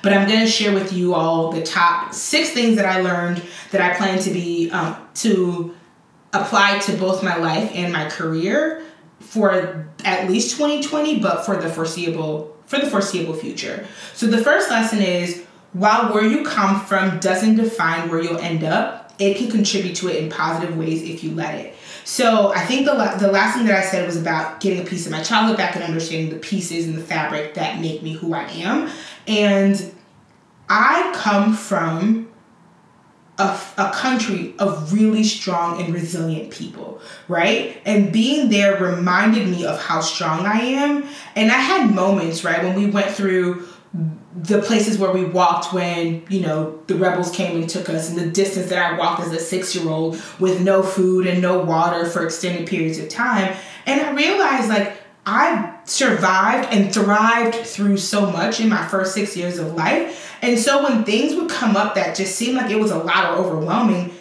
but 0.01 0.13
I'm 0.13 0.27
going 0.27 0.41
to 0.41 0.47
share 0.47 0.73
with 0.73 0.93
you 0.93 1.13
all 1.13 1.51
the 1.51 1.61
top 1.61 2.13
six 2.13 2.51
things 2.51 2.75
that 2.75 2.85
I 2.85 3.01
learned 3.01 3.41
that 3.71 3.81
I 3.81 3.95
plan 3.95 4.19
to 4.19 4.31
be 4.31 4.69
um, 4.71 4.95
to 5.15 5.75
apply 6.33 6.79
to 6.79 6.93
both 6.93 7.23
my 7.23 7.35
life 7.35 7.71
and 7.73 7.91
my 7.91 8.09
career 8.09 8.83
for 9.19 9.87
at 10.03 10.29
least 10.29 10.57
2020, 10.57 11.19
but 11.19 11.45
for 11.45 11.57
the 11.57 11.69
foreseeable 11.69 12.57
for 12.65 12.79
the 12.79 12.89
foreseeable 12.89 13.33
future. 13.33 13.85
So 14.13 14.27
the 14.27 14.37
first 14.37 14.69
lesson 14.69 14.99
is 14.99 15.45
while 15.73 16.13
where 16.13 16.25
you 16.25 16.45
come 16.45 16.79
from 16.79 17.19
doesn't 17.19 17.55
define 17.55 18.09
where 18.09 18.21
you'll 18.21 18.39
end 18.39 18.63
up, 18.63 19.13
it 19.19 19.37
can 19.37 19.51
contribute 19.51 19.95
to 19.97 20.07
it 20.07 20.23
in 20.23 20.29
positive 20.29 20.77
ways 20.77 21.03
if 21.03 21.23
you 21.23 21.31
let 21.31 21.55
it. 21.55 21.75
So 22.03 22.51
I 22.53 22.61
think 22.61 22.85
the, 22.85 22.93
la- 22.93 23.17
the 23.17 23.31
last 23.31 23.55
thing 23.55 23.65
that 23.67 23.77
I 23.77 23.85
said 23.85 24.05
was 24.07 24.17
about 24.19 24.59
getting 24.59 24.81
a 24.81 24.85
piece 24.85 25.05
of 25.05 25.11
my 25.11 25.21
childhood 25.21 25.57
back 25.57 25.75
and 25.75 25.83
understanding 25.83 26.29
the 26.29 26.39
pieces 26.39 26.87
and 26.87 26.97
the 26.97 27.01
fabric 27.01 27.53
that 27.53 27.79
make 27.79 28.01
me 28.01 28.13
who 28.13 28.33
I 28.33 28.43
am. 28.43 28.89
And 29.27 29.93
I 30.69 31.11
come 31.15 31.53
from 31.55 32.31
a, 33.37 33.59
a 33.77 33.91
country 33.93 34.53
of 34.59 34.93
really 34.93 35.23
strong 35.23 35.81
and 35.81 35.93
resilient 35.93 36.51
people, 36.51 37.01
right? 37.27 37.81
And 37.85 38.11
being 38.11 38.49
there 38.49 38.77
reminded 38.77 39.47
me 39.47 39.65
of 39.65 39.81
how 39.81 40.01
strong 40.01 40.45
I 40.45 40.59
am. 40.59 41.07
And 41.35 41.51
I 41.51 41.57
had 41.57 41.93
moments, 41.93 42.43
right, 42.43 42.63
when 42.63 42.75
we 42.75 42.85
went 42.85 43.09
through 43.11 43.67
the 44.33 44.61
places 44.61 44.97
where 44.97 45.11
we 45.11 45.25
walked 45.25 45.73
when 45.73 46.23
you 46.29 46.39
know 46.39 46.79
the 46.87 46.95
rebels 46.95 47.29
came 47.31 47.59
and 47.59 47.69
took 47.69 47.89
us 47.89 48.09
and 48.09 48.17
the 48.17 48.31
distance 48.31 48.69
that 48.69 48.93
i 48.93 48.97
walked 48.97 49.19
as 49.19 49.33
a 49.33 49.39
six 49.39 49.75
year 49.75 49.89
old 49.89 50.21
with 50.39 50.61
no 50.61 50.81
food 50.81 51.27
and 51.27 51.41
no 51.41 51.59
water 51.59 52.05
for 52.05 52.23
extended 52.23 52.65
periods 52.65 52.97
of 52.97 53.09
time 53.09 53.53
and 53.85 53.99
i 53.99 54.11
realized 54.13 54.69
like 54.69 55.00
i 55.25 55.73
survived 55.85 56.67
and 56.73 56.93
thrived 56.93 57.55
through 57.55 57.97
so 57.97 58.31
much 58.31 58.59
in 58.59 58.69
my 58.69 58.85
first 58.87 59.13
six 59.13 59.35
years 59.35 59.57
of 59.57 59.73
life 59.75 60.35
and 60.41 60.57
so 60.57 60.83
when 60.83 61.03
things 61.03 61.35
would 61.35 61.49
come 61.49 61.75
up 61.75 61.95
that 61.95 62.15
just 62.15 62.35
seemed 62.35 62.55
like 62.55 62.71
it 62.71 62.79
was 62.79 62.91
a 62.91 62.97
lot 62.97 63.31
or 63.31 63.43
overwhelming 63.43 64.11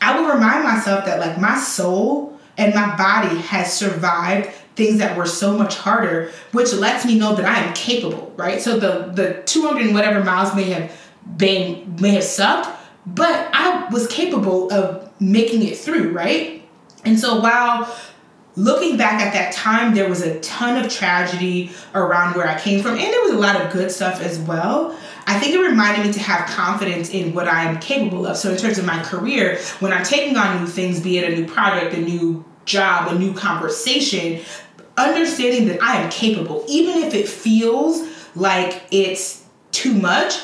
i 0.00 0.18
would 0.18 0.32
remind 0.32 0.64
myself 0.64 1.04
that 1.04 1.20
like 1.20 1.38
my 1.40 1.58
soul 1.58 2.38
and 2.58 2.74
my 2.74 2.96
body 2.96 3.36
has 3.38 3.72
survived 3.72 4.50
things 4.76 4.98
that 4.98 5.16
were 5.16 5.26
so 5.26 5.56
much 5.56 5.76
harder, 5.76 6.30
which 6.52 6.72
lets 6.74 7.04
me 7.04 7.18
know 7.18 7.34
that 7.34 7.46
I 7.46 7.60
am 7.60 7.74
capable, 7.74 8.32
right? 8.36 8.60
So 8.60 8.78
the 8.78 9.10
the 9.12 9.42
200 9.46 9.86
and 9.86 9.94
whatever 9.94 10.22
miles 10.22 10.54
may 10.54 10.64
have 10.64 10.92
been 11.36 11.96
may 11.98 12.10
have 12.10 12.24
sucked, 12.24 12.68
but 13.06 13.48
I 13.52 13.88
was 13.90 14.06
capable 14.06 14.72
of 14.72 15.10
making 15.20 15.62
it 15.66 15.76
through, 15.78 16.12
right? 16.12 16.62
And 17.04 17.18
so 17.18 17.40
while 17.40 17.92
looking 18.56 18.96
back 18.96 19.20
at 19.20 19.32
that 19.34 19.52
time, 19.52 19.94
there 19.94 20.08
was 20.08 20.22
a 20.22 20.40
ton 20.40 20.82
of 20.82 20.90
tragedy 20.90 21.70
around 21.94 22.34
where 22.34 22.48
I 22.48 22.58
came 22.58 22.82
from, 22.82 22.92
and 22.92 23.00
there 23.00 23.22
was 23.22 23.32
a 23.32 23.38
lot 23.38 23.60
of 23.60 23.70
good 23.72 23.90
stuff 23.90 24.20
as 24.20 24.38
well. 24.38 24.96
I 25.26 25.38
think 25.38 25.54
it 25.54 25.58
reminded 25.58 26.06
me 26.06 26.12
to 26.14 26.20
have 26.20 26.48
confidence 26.48 27.10
in 27.10 27.34
what 27.34 27.48
I 27.48 27.64
am 27.64 27.78
capable 27.80 28.26
of. 28.26 28.36
So, 28.36 28.50
in 28.50 28.56
terms 28.56 28.78
of 28.78 28.86
my 28.86 29.02
career, 29.02 29.58
when 29.80 29.92
I'm 29.92 30.04
taking 30.04 30.36
on 30.36 30.60
new 30.60 30.66
things, 30.66 31.00
be 31.00 31.18
it 31.18 31.30
a 31.30 31.36
new 31.36 31.46
project, 31.46 31.94
a 31.94 32.00
new 32.00 32.44
job, 32.64 33.12
a 33.12 33.18
new 33.18 33.34
conversation, 33.34 34.40
understanding 34.96 35.68
that 35.68 35.82
I 35.82 35.96
am 35.98 36.10
capable, 36.10 36.64
even 36.68 37.02
if 37.02 37.14
it 37.14 37.28
feels 37.28 38.08
like 38.34 38.82
it's 38.90 39.44
too 39.72 39.94
much. 39.94 40.40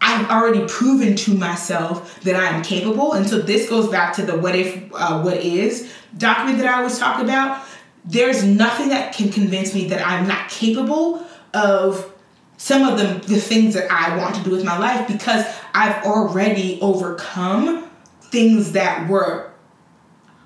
I've 0.00 0.28
already 0.30 0.66
proven 0.66 1.14
to 1.16 1.34
myself 1.34 2.20
that 2.22 2.34
I 2.34 2.46
am 2.46 2.62
capable. 2.62 3.12
And 3.12 3.28
so 3.28 3.38
this 3.38 3.68
goes 3.68 3.88
back 3.88 4.14
to 4.16 4.22
the 4.22 4.36
what 4.38 4.56
if, 4.56 4.90
uh, 4.94 5.20
what 5.22 5.38
is 5.38 5.92
document 6.16 6.58
that 6.58 6.66
I 6.66 6.78
always 6.78 6.98
talk 6.98 7.22
about. 7.22 7.64
There's 8.04 8.42
nothing 8.44 8.88
that 8.88 9.14
can 9.14 9.30
convince 9.30 9.74
me 9.74 9.88
that 9.88 10.06
I'm 10.06 10.26
not 10.26 10.48
capable 10.48 11.26
of 11.52 12.12
some 12.56 12.82
of 12.82 12.98
the, 12.98 13.26
the 13.26 13.40
things 13.40 13.74
that 13.74 13.90
I 13.90 14.16
want 14.16 14.34
to 14.36 14.42
do 14.42 14.50
with 14.50 14.64
my 14.64 14.78
life 14.78 15.06
because 15.06 15.44
I've 15.74 16.04
already 16.04 16.78
overcome 16.80 17.88
things 18.22 18.72
that 18.72 19.08
were 19.08 19.50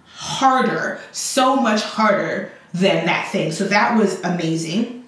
harder, 0.06 1.00
so 1.12 1.56
much 1.56 1.82
harder 1.82 2.50
than 2.72 3.06
that 3.06 3.30
thing. 3.30 3.52
So 3.52 3.66
that 3.68 3.96
was 3.96 4.20
amazing. 4.22 5.04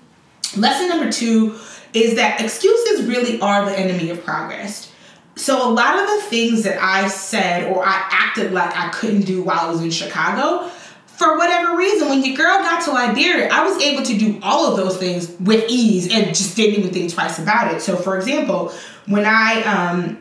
Lesson 0.57 0.89
number 0.89 1.11
two 1.11 1.59
is 1.97 2.17
that 2.17 2.41
excuses 2.43 3.07
really 3.07 3.41
are 3.41 3.65
the 3.65 3.77
enemy 3.77 4.11
of 4.11 4.23
progress. 4.23 4.93
So 5.35 5.69
a 5.69 5.71
lot 5.71 5.99
of 5.99 6.07
the 6.07 6.29
things 6.29 6.63
that 6.65 6.83
I 6.83 7.09
said 7.09 7.73
or 7.73 7.85
I 7.85 8.07
acted 8.11 8.53
like 8.53 8.77
I 8.77 8.89
couldn't 8.91 9.23
do 9.23 9.43
while 9.43 9.61
I 9.61 9.71
was 9.71 9.81
in 9.81 9.91
Chicago, 9.91 10.69
for 11.07 11.39
whatever 11.39 11.75
reason, 11.75 12.11
when 12.11 12.23
your 12.23 12.37
girl 12.37 12.59
got 12.59 12.85
to 12.85 12.93
Liberia, 12.93 13.49
I 13.51 13.67
was 13.67 13.83
able 13.83 14.03
to 14.03 14.19
do 14.19 14.39
all 14.43 14.71
of 14.71 14.77
those 14.77 14.99
things 14.99 15.35
with 15.41 15.65
ease 15.71 16.13
and 16.13 16.27
just 16.27 16.55
didn't 16.55 16.79
even 16.79 16.93
think 16.93 17.15
twice 17.15 17.39
about 17.39 17.75
it. 17.75 17.81
So, 17.81 17.97
for 17.97 18.19
example, 18.19 18.73
when 19.07 19.25
I 19.25 19.63
um, 19.63 20.19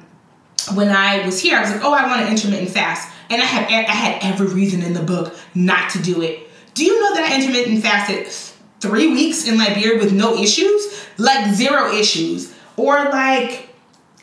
when 0.73 0.89
I 0.89 1.25
was 1.25 1.41
here, 1.41 1.57
I 1.57 1.61
was 1.61 1.71
like, 1.71 1.83
"Oh, 1.83 1.91
I 1.91 2.07
want 2.07 2.21
an 2.21 2.29
intermittent 2.29 2.69
fast," 2.69 3.11
and 3.29 3.41
I 3.41 3.45
had 3.45 3.65
I 3.65 3.91
had 3.91 4.23
every 4.23 4.47
reason 4.47 4.81
in 4.81 4.93
the 4.93 5.03
book 5.03 5.35
not 5.53 5.89
to 5.91 6.01
do 6.01 6.21
it. 6.21 6.49
Do 6.75 6.85
you 6.85 6.97
know 7.01 7.15
that 7.15 7.29
I 7.29 7.35
intermittent 7.35 7.81
fasted 7.81 8.27
three 8.85 9.07
weeks 9.07 9.47
in 9.47 9.57
Liberia 9.57 9.97
with 9.97 10.13
no 10.13 10.35
issues? 10.35 11.05
Like 11.17 11.53
zero 11.53 11.91
issues. 11.93 12.53
Or 12.77 12.95
like 13.05 13.69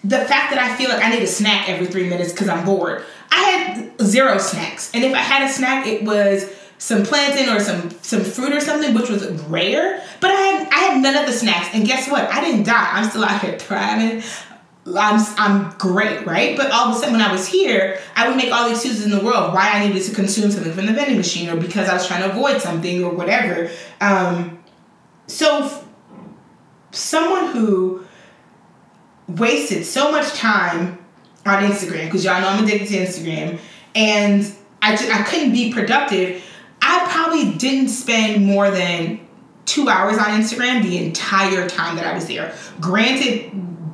the 0.05 0.19
fact 0.19 0.53
that 0.53 0.59
I 0.59 0.75
feel 0.77 0.91
like 0.91 1.03
I 1.03 1.11
need 1.11 1.23
a 1.23 1.27
snack 1.27 1.69
every 1.69 1.87
three 1.87 2.09
minutes 2.09 2.33
because 2.33 2.49
I'm 2.49 2.65
bored. 2.65 3.05
I 3.31 3.43
had 3.43 4.01
zero 4.03 4.39
snacks. 4.39 4.91
And 4.95 5.05
if 5.05 5.15
I 5.15 5.19
had 5.19 5.49
a 5.49 5.53
snack, 5.53 5.87
it 5.87 6.03
was 6.03 6.51
some 6.79 7.05
plantain 7.05 7.49
or 7.49 7.61
some 7.61 7.91
some 8.03 8.25
fruit 8.25 8.53
or 8.53 8.61
something, 8.61 8.93
which 8.93 9.09
was 9.09 9.25
rare. 9.43 10.03
But 10.21 10.33
I 10.33 10.35
had 10.35 10.69
I 10.73 10.79
had 10.79 11.03
none 11.03 11.17
of 11.17 11.27
the 11.27 11.33
snacks, 11.33 11.69
and 11.73 11.87
guess 11.87 12.11
what? 12.11 12.29
I 12.29 12.41
didn't 12.41 12.65
die. 12.65 12.89
I'm 12.93 13.09
still 13.09 13.25
out 13.25 13.41
here 13.41 13.59
thriving. 13.59 14.23
I'm, 14.87 15.25
I'm 15.39 15.79
great, 15.79 16.27
right? 16.27 16.57
But 16.57 16.73
all 16.73 16.89
of 16.89 16.97
a 16.97 16.99
sudden, 16.99 17.15
when 17.15 17.23
I 17.23 17.31
was 17.31 17.47
here, 17.47 18.01
I 18.17 18.29
would 18.29 18.37
make 18.37 18.53
all 18.53 18.65
the 18.65 18.73
excuses 18.73 19.05
in 19.05 19.11
the 19.11 19.25
world 19.25 19.55
why 19.55 19.71
I 19.73 19.87
needed 19.87 20.03
to 20.05 20.15
consume 20.15 20.51
something 20.51 20.73
from 20.73 20.87
the 20.87 20.93
vending 20.93 21.17
machine 21.17 21.49
or 21.49 21.57
because 21.57 21.89
I 21.89 21.95
was 21.95 22.07
trying 22.07 22.23
to 22.23 22.31
avoid 22.31 22.61
something 22.61 23.05
or 23.05 23.13
whatever. 23.13 23.71
Um, 24.01 24.63
so, 25.29 25.67
f- 25.67 25.85
someone 26.91 27.53
who 27.53 28.05
wasted 29.29 29.85
so 29.85 30.11
much 30.11 30.33
time 30.35 30.99
on 31.47 31.63
Instagram, 31.63 32.07
because 32.07 32.25
y'all 32.25 32.41
know 32.41 32.49
I'm 32.49 32.65
addicted 32.65 32.89
to 32.89 32.99
Instagram, 32.99 33.59
and 33.95 34.53
I, 34.81 34.97
just, 34.97 35.11
I 35.11 35.23
couldn't 35.23 35.53
be 35.53 35.73
productive, 35.73 36.45
I 36.81 37.07
probably 37.09 37.53
didn't 37.57 37.89
spend 37.89 38.45
more 38.45 38.71
than 38.71 39.21
two 39.65 39.89
hours 39.89 40.19
on 40.19 40.27
Instagram 40.41 40.83
the 40.83 40.99
entire 41.05 41.69
time 41.69 41.97
that 41.97 42.07
I 42.07 42.15
was 42.15 42.27
there. 42.27 42.53
Granted, 42.81 43.53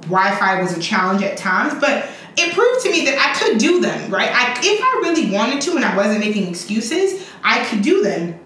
Wi-Fi 0.08 0.60
was 0.60 0.76
a 0.76 0.80
challenge 0.80 1.22
at 1.22 1.36
times, 1.36 1.74
but 1.80 2.08
it 2.36 2.54
proved 2.54 2.84
to 2.84 2.90
me 2.90 3.04
that 3.06 3.18
I 3.18 3.38
could 3.38 3.58
do 3.58 3.80
them, 3.80 4.10
right? 4.10 4.30
I, 4.32 4.58
if 4.62 4.80
I 4.80 5.00
really 5.02 5.30
wanted 5.30 5.60
to 5.62 5.76
and 5.76 5.84
I 5.84 5.96
wasn't 5.96 6.20
making 6.20 6.48
excuses, 6.48 7.26
I 7.42 7.64
could 7.64 7.82
do 7.82 8.02
them. 8.02 8.38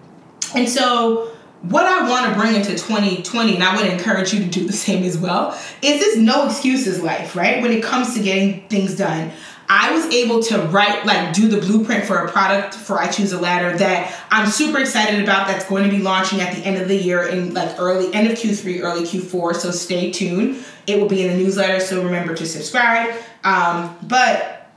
And 0.55 0.67
so 0.67 1.31
what 1.63 1.85
I 1.85 2.09
want 2.09 2.33
to 2.33 2.39
bring 2.39 2.55
into 2.55 2.71
2020, 2.71 3.55
and 3.55 3.63
I 3.63 3.75
would 3.75 3.85
encourage 3.85 4.33
you 4.33 4.39
to 4.39 4.49
do 4.49 4.65
the 4.65 4.73
same 4.87 5.03
as 5.03 5.17
well, 5.17 5.51
is 5.81 5.99
this 5.99 6.17
no 6.17 6.47
excuses 6.47 7.01
life, 7.01 7.35
right? 7.35 7.61
When 7.61 7.71
it 7.71 7.83
comes 7.83 8.13
to 8.15 8.21
getting 8.21 8.67
things 8.67 8.95
done. 8.95 9.31
I 9.69 9.93
was 9.93 10.05
able 10.13 10.43
to 10.43 10.59
write, 10.67 11.05
like, 11.05 11.33
do 11.33 11.47
the 11.47 11.59
blueprint 11.59 12.05
for 12.05 12.17
a 12.17 12.29
product 12.29 12.73
for 12.73 12.99
I 12.99 13.09
Choose 13.09 13.31
a 13.31 13.39
Ladder 13.39 13.77
that 13.77 14.13
I'm 14.29 14.49
super 14.49 14.79
excited 14.79 15.23
about. 15.23 15.47
That's 15.47 15.65
going 15.65 15.83
to 15.83 15.89
be 15.89 15.99
launching 15.99 16.41
at 16.41 16.55
the 16.55 16.61
end 16.61 16.81
of 16.81 16.87
the 16.87 16.95
year 16.95 17.27
in 17.27 17.53
like 17.53 17.79
early 17.79 18.13
end 18.13 18.29
of 18.29 18.37
Q3, 18.37 18.83
early 18.83 19.03
Q4. 19.03 19.55
So 19.55 19.71
stay 19.71 20.11
tuned. 20.11 20.63
It 20.85 20.99
will 20.99 21.07
be 21.07 21.25
in 21.25 21.31
the 21.31 21.43
newsletter, 21.43 21.79
so 21.79 22.03
remember 22.03 22.35
to 22.35 22.45
subscribe. 22.45 23.15
Um, 23.43 23.97
but 24.03 24.69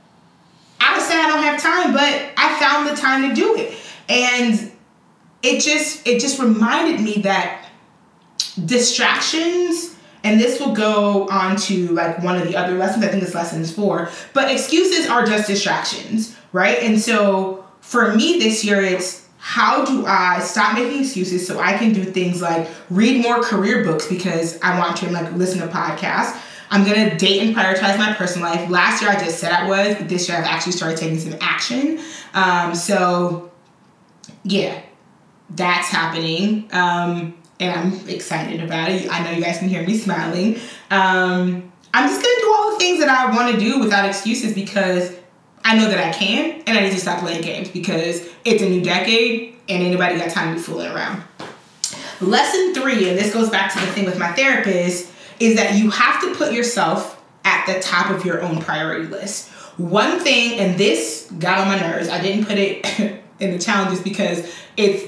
I 0.79 0.97
would 0.97 1.05
say 1.05 1.19
I 1.19 1.27
don't 1.27 1.43
have 1.43 1.61
time, 1.61 1.93
but 1.93 2.31
I 2.37 2.59
found 2.59 2.87
the 2.87 2.95
time 2.95 3.29
to 3.29 3.35
do 3.35 3.55
it, 3.57 3.75
and 4.07 4.71
it 5.43 5.61
just 5.61 6.07
it 6.07 6.21
just 6.21 6.39
reminded 6.39 7.01
me 7.01 7.21
that 7.23 7.67
distractions 8.65 9.96
and 10.27 10.39
this 10.39 10.59
will 10.59 10.73
go 10.73 11.27
on 11.29 11.55
to 11.55 11.87
like 11.89 12.21
one 12.21 12.35
of 12.35 12.47
the 12.47 12.55
other 12.55 12.77
lessons. 12.77 13.03
I 13.03 13.07
think 13.07 13.23
it's 13.23 13.33
lessons 13.33 13.73
four. 13.73 14.09
But 14.33 14.51
excuses 14.51 15.09
are 15.09 15.25
just 15.25 15.47
distractions 15.47 16.37
right? 16.51 16.79
And 16.79 16.99
so 16.99 17.65
for 17.81 18.13
me 18.15 18.39
this 18.39 18.65
year 18.65 18.81
it's 18.81 19.25
how 19.39 19.85
do 19.85 20.05
i 20.05 20.39
stop 20.39 20.73
making 20.73 21.01
excuses 21.01 21.47
so 21.47 21.57
i 21.59 21.77
can 21.77 21.93
do 21.93 22.03
things 22.03 22.41
like 22.41 22.67
read 22.89 23.21
more 23.21 23.41
career 23.41 23.83
books 23.85 24.07
because 24.07 24.59
i 24.61 24.77
want 24.77 24.97
to 24.97 25.09
like 25.11 25.31
listen 25.33 25.59
to 25.59 25.67
podcasts. 25.67 26.41
I'm 26.69 26.83
to 26.83 27.15
date 27.15 27.41
and 27.43 27.55
prioritize 27.55 27.97
my 27.97 28.13
personal 28.13 28.49
life. 28.49 28.69
Last 28.69 29.01
year 29.01 29.11
i 29.11 29.13
just 29.13 29.39
said 29.39 29.53
i 29.53 29.67
was 29.67 29.95
this 30.09 30.27
year 30.27 30.37
i've 30.37 30.43
actually 30.43 30.73
started 30.73 30.97
taking 30.97 31.19
some 31.19 31.35
action. 31.39 31.99
Um, 32.33 32.75
so 32.75 33.51
yeah 34.43 34.81
that's 35.51 35.87
happening. 35.87 36.67
Um, 36.73 37.37
and 37.59 37.79
I'm 37.79 38.09
excited 38.09 38.61
about 38.61 38.89
it. 38.89 39.11
I 39.11 39.23
know 39.23 39.31
you 39.31 39.43
guys 39.43 39.57
can 39.57 39.69
hear 39.69 39.85
me 39.85 39.97
smiling. 39.97 40.55
Um, 40.91 41.71
I'm 41.93 42.09
just 42.09 42.21
gonna 42.21 42.39
do 42.39 42.53
all 42.55 42.71
the 42.71 42.77
things 42.77 42.99
that 42.99 43.09
I 43.09 43.35
want 43.35 43.53
to 43.53 43.59
do 43.59 43.79
without 43.79 44.05
excuses 44.05 44.53
because 44.53 45.15
I 45.63 45.77
know 45.77 45.89
that 45.89 45.99
I 45.99 46.11
can, 46.11 46.61
and 46.67 46.77
I 46.77 46.81
need 46.81 46.91
to 46.91 46.99
stop 46.99 47.19
playing 47.19 47.41
games 47.41 47.69
because 47.69 48.27
it's 48.45 48.61
a 48.61 48.69
new 48.69 48.81
decade 48.81 49.55
and 49.67 49.83
anybody 49.83 50.17
got 50.17 50.29
time 50.29 50.49
to 50.49 50.55
be 50.55 50.61
fooling 50.61 50.91
around. 50.91 51.23
Lesson 52.21 52.73
three, 52.73 53.09
and 53.09 53.17
this 53.17 53.33
goes 53.33 53.49
back 53.49 53.73
to 53.73 53.79
the 53.79 53.87
thing 53.87 54.05
with 54.05 54.17
my 54.17 54.31
therapist, 54.33 55.11
is 55.39 55.55
that 55.55 55.75
you 55.75 55.89
have 55.89 56.21
to 56.21 56.33
put 56.35 56.53
yourself 56.53 57.21
at 57.43 57.65
the 57.65 57.79
top 57.79 58.09
of 58.11 58.25
your 58.25 58.41
own 58.41 58.59
priority 58.59 59.07
list. 59.07 59.49
One 59.77 60.19
thing, 60.19 60.59
and 60.59 60.77
this 60.79 61.31
got 61.37 61.59
on 61.59 61.67
my 61.67 61.79
nerves, 61.79 62.09
I 62.09 62.21
didn't 62.21 62.45
put 62.45 62.57
it 62.57 62.85
in 63.39 63.51
the 63.51 63.59
challenges 63.59 64.01
because 64.01 64.51
it's 64.75 65.03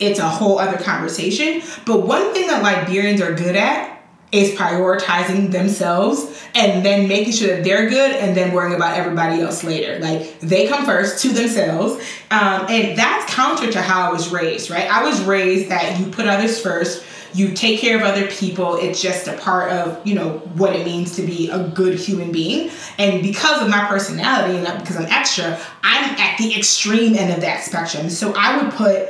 it's 0.00 0.18
a 0.18 0.28
whole 0.28 0.58
other 0.58 0.78
conversation. 0.78 1.62
But 1.86 2.06
one 2.06 2.32
thing 2.32 2.46
that 2.48 2.62
Liberians 2.62 3.20
are 3.20 3.34
good 3.34 3.56
at 3.56 3.94
is 4.32 4.50
prioritizing 4.58 5.52
themselves 5.52 6.42
and 6.56 6.84
then 6.84 7.06
making 7.06 7.32
sure 7.32 7.54
that 7.54 7.62
they're 7.62 7.88
good 7.88 8.10
and 8.10 8.36
then 8.36 8.52
worrying 8.52 8.74
about 8.74 8.98
everybody 8.98 9.40
else 9.40 9.62
later. 9.62 10.00
Like 10.00 10.40
they 10.40 10.66
come 10.66 10.84
first 10.84 11.22
to 11.22 11.28
themselves. 11.28 12.02
Um, 12.32 12.66
and 12.68 12.98
that's 12.98 13.32
counter 13.32 13.70
to 13.70 13.80
how 13.80 14.08
I 14.08 14.12
was 14.12 14.30
raised, 14.30 14.70
right? 14.70 14.90
I 14.90 15.04
was 15.04 15.22
raised 15.22 15.70
that 15.70 16.00
you 16.00 16.06
put 16.06 16.26
others 16.26 16.60
first, 16.60 17.04
you 17.32 17.52
take 17.52 17.78
care 17.78 17.96
of 17.96 18.02
other 18.02 18.26
people. 18.26 18.76
It's 18.76 19.00
just 19.00 19.28
a 19.28 19.36
part 19.38 19.70
of, 19.70 20.04
you 20.04 20.16
know, 20.16 20.38
what 20.54 20.74
it 20.74 20.84
means 20.84 21.14
to 21.16 21.22
be 21.22 21.50
a 21.50 21.68
good 21.68 21.96
human 21.96 22.32
being. 22.32 22.70
And 22.98 23.22
because 23.22 23.62
of 23.62 23.68
my 23.68 23.86
personality 23.86 24.58
and 24.58 24.80
because 24.80 24.96
I'm 24.96 25.06
extra, 25.06 25.60
I'm 25.84 26.04
at 26.18 26.38
the 26.38 26.56
extreme 26.56 27.14
end 27.14 27.32
of 27.32 27.40
that 27.40 27.62
spectrum. 27.62 28.10
So 28.10 28.32
I 28.36 28.62
would 28.62 28.72
put 28.74 29.08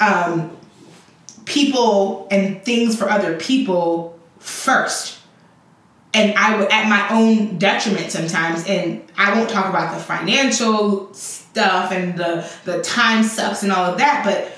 um, 0.00 0.56
people 1.44 2.28
and 2.30 2.62
things 2.64 2.96
for 2.96 3.08
other 3.08 3.36
people 3.36 4.18
first. 4.38 5.18
And 6.14 6.36
I 6.36 6.56
would, 6.56 6.70
at 6.70 6.88
my 6.88 7.08
own 7.10 7.58
detriment 7.58 8.10
sometimes, 8.10 8.66
and 8.66 9.02
I 9.16 9.34
won't 9.34 9.50
talk 9.50 9.68
about 9.68 9.94
the 9.94 10.02
financial 10.02 11.12
stuff 11.12 11.92
and 11.92 12.16
the, 12.18 12.50
the 12.64 12.82
time 12.82 13.22
sucks 13.22 13.62
and 13.62 13.70
all 13.70 13.84
of 13.84 13.98
that, 13.98 14.24
but 14.24 14.52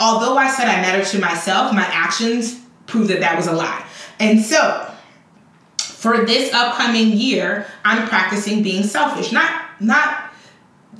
although 0.00 0.36
I 0.36 0.50
said 0.50 0.68
I 0.68 0.80
mattered 0.80 1.06
to 1.06 1.18
myself, 1.18 1.72
my 1.72 1.86
actions 1.86 2.60
prove 2.86 3.08
that 3.08 3.20
that 3.20 3.36
was 3.36 3.46
a 3.46 3.52
lie. 3.52 3.86
And 4.18 4.40
so, 4.40 4.88
for 5.78 6.24
this 6.24 6.52
upcoming 6.52 7.12
year, 7.12 7.66
I'm 7.84 8.08
practicing 8.08 8.62
being 8.62 8.82
selfish. 8.82 9.30
Not 9.30 9.62
not 9.80 10.32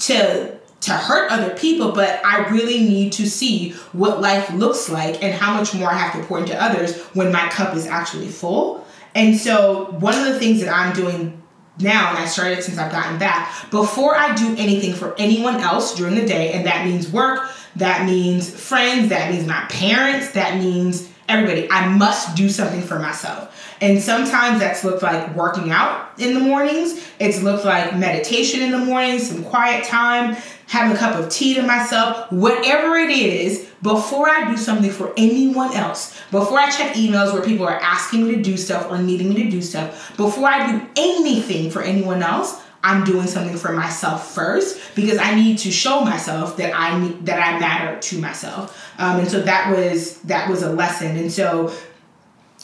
to 0.00 0.51
to 0.82 0.92
hurt 0.92 1.30
other 1.30 1.54
people, 1.54 1.92
but 1.92 2.20
I 2.24 2.48
really 2.48 2.80
need 2.80 3.12
to 3.14 3.28
see 3.28 3.70
what 3.92 4.20
life 4.20 4.52
looks 4.52 4.90
like 4.90 5.22
and 5.22 5.32
how 5.32 5.54
much 5.54 5.74
more 5.74 5.88
I 5.88 5.94
have 5.94 6.20
to 6.20 6.26
pour 6.26 6.38
into 6.38 6.60
others 6.60 6.98
when 7.14 7.32
my 7.32 7.48
cup 7.48 7.74
is 7.74 7.86
actually 7.86 8.28
full. 8.28 8.84
And 9.14 9.36
so, 9.36 9.92
one 10.00 10.18
of 10.18 10.26
the 10.26 10.38
things 10.38 10.60
that 10.60 10.74
I'm 10.74 10.92
doing 10.92 11.40
now, 11.78 12.10
and 12.10 12.18
I 12.18 12.26
started 12.26 12.62
since 12.62 12.78
I've 12.78 12.90
gotten 12.90 13.18
back, 13.18 13.70
before 13.70 14.16
I 14.16 14.34
do 14.34 14.54
anything 14.58 14.94
for 14.94 15.14
anyone 15.18 15.56
else 15.56 15.94
during 15.94 16.14
the 16.14 16.26
day, 16.26 16.52
and 16.52 16.66
that 16.66 16.84
means 16.84 17.10
work, 17.10 17.48
that 17.76 18.04
means 18.04 18.50
friends, 18.50 19.08
that 19.10 19.30
means 19.30 19.46
my 19.46 19.64
parents, 19.68 20.32
that 20.32 20.58
means 20.58 21.08
everybody, 21.28 21.70
I 21.70 21.88
must 21.88 22.36
do 22.36 22.48
something 22.48 22.82
for 22.82 22.98
myself. 22.98 23.51
And 23.82 24.00
sometimes 24.00 24.60
that's 24.60 24.84
looked 24.84 25.02
like 25.02 25.34
working 25.34 25.72
out 25.72 26.12
in 26.16 26.34
the 26.34 26.40
mornings. 26.40 27.04
It's 27.18 27.42
looked 27.42 27.64
like 27.64 27.96
meditation 27.96 28.62
in 28.62 28.70
the 28.70 28.78
mornings, 28.78 29.28
some 29.28 29.42
quiet 29.42 29.84
time, 29.84 30.36
having 30.68 30.96
a 30.96 30.98
cup 30.98 31.18
of 31.18 31.28
tea 31.28 31.54
to 31.54 31.62
myself, 31.62 32.30
whatever 32.30 32.96
it 32.96 33.10
is, 33.10 33.68
before 33.82 34.30
I 34.30 34.48
do 34.48 34.56
something 34.56 34.88
for 34.88 35.12
anyone 35.16 35.74
else, 35.74 36.16
before 36.30 36.60
I 36.60 36.70
check 36.70 36.94
emails 36.94 37.32
where 37.32 37.42
people 37.42 37.66
are 37.66 37.80
asking 37.80 38.28
me 38.28 38.36
to 38.36 38.42
do 38.42 38.56
stuff 38.56 38.88
or 38.88 38.98
needing 38.98 39.30
me 39.30 39.42
to 39.42 39.50
do 39.50 39.60
stuff, 39.60 40.16
before 40.16 40.46
I 40.46 40.70
do 40.70 40.86
anything 40.94 41.68
for 41.68 41.82
anyone 41.82 42.22
else, 42.22 42.62
I'm 42.84 43.04
doing 43.04 43.26
something 43.26 43.56
for 43.56 43.72
myself 43.72 44.32
first 44.32 44.94
because 44.94 45.18
I 45.18 45.34
need 45.34 45.58
to 45.58 45.72
show 45.72 46.04
myself 46.04 46.56
that 46.56 46.72
I 46.74 46.98
need 47.00 47.26
that 47.26 47.40
I 47.40 47.58
matter 47.58 47.98
to 47.98 48.18
myself. 48.18 48.80
Um, 48.98 49.20
and 49.20 49.28
so 49.28 49.40
that 49.40 49.76
was 49.76 50.18
that 50.22 50.48
was 50.48 50.62
a 50.62 50.72
lesson. 50.72 51.16
And 51.16 51.30
so 51.30 51.72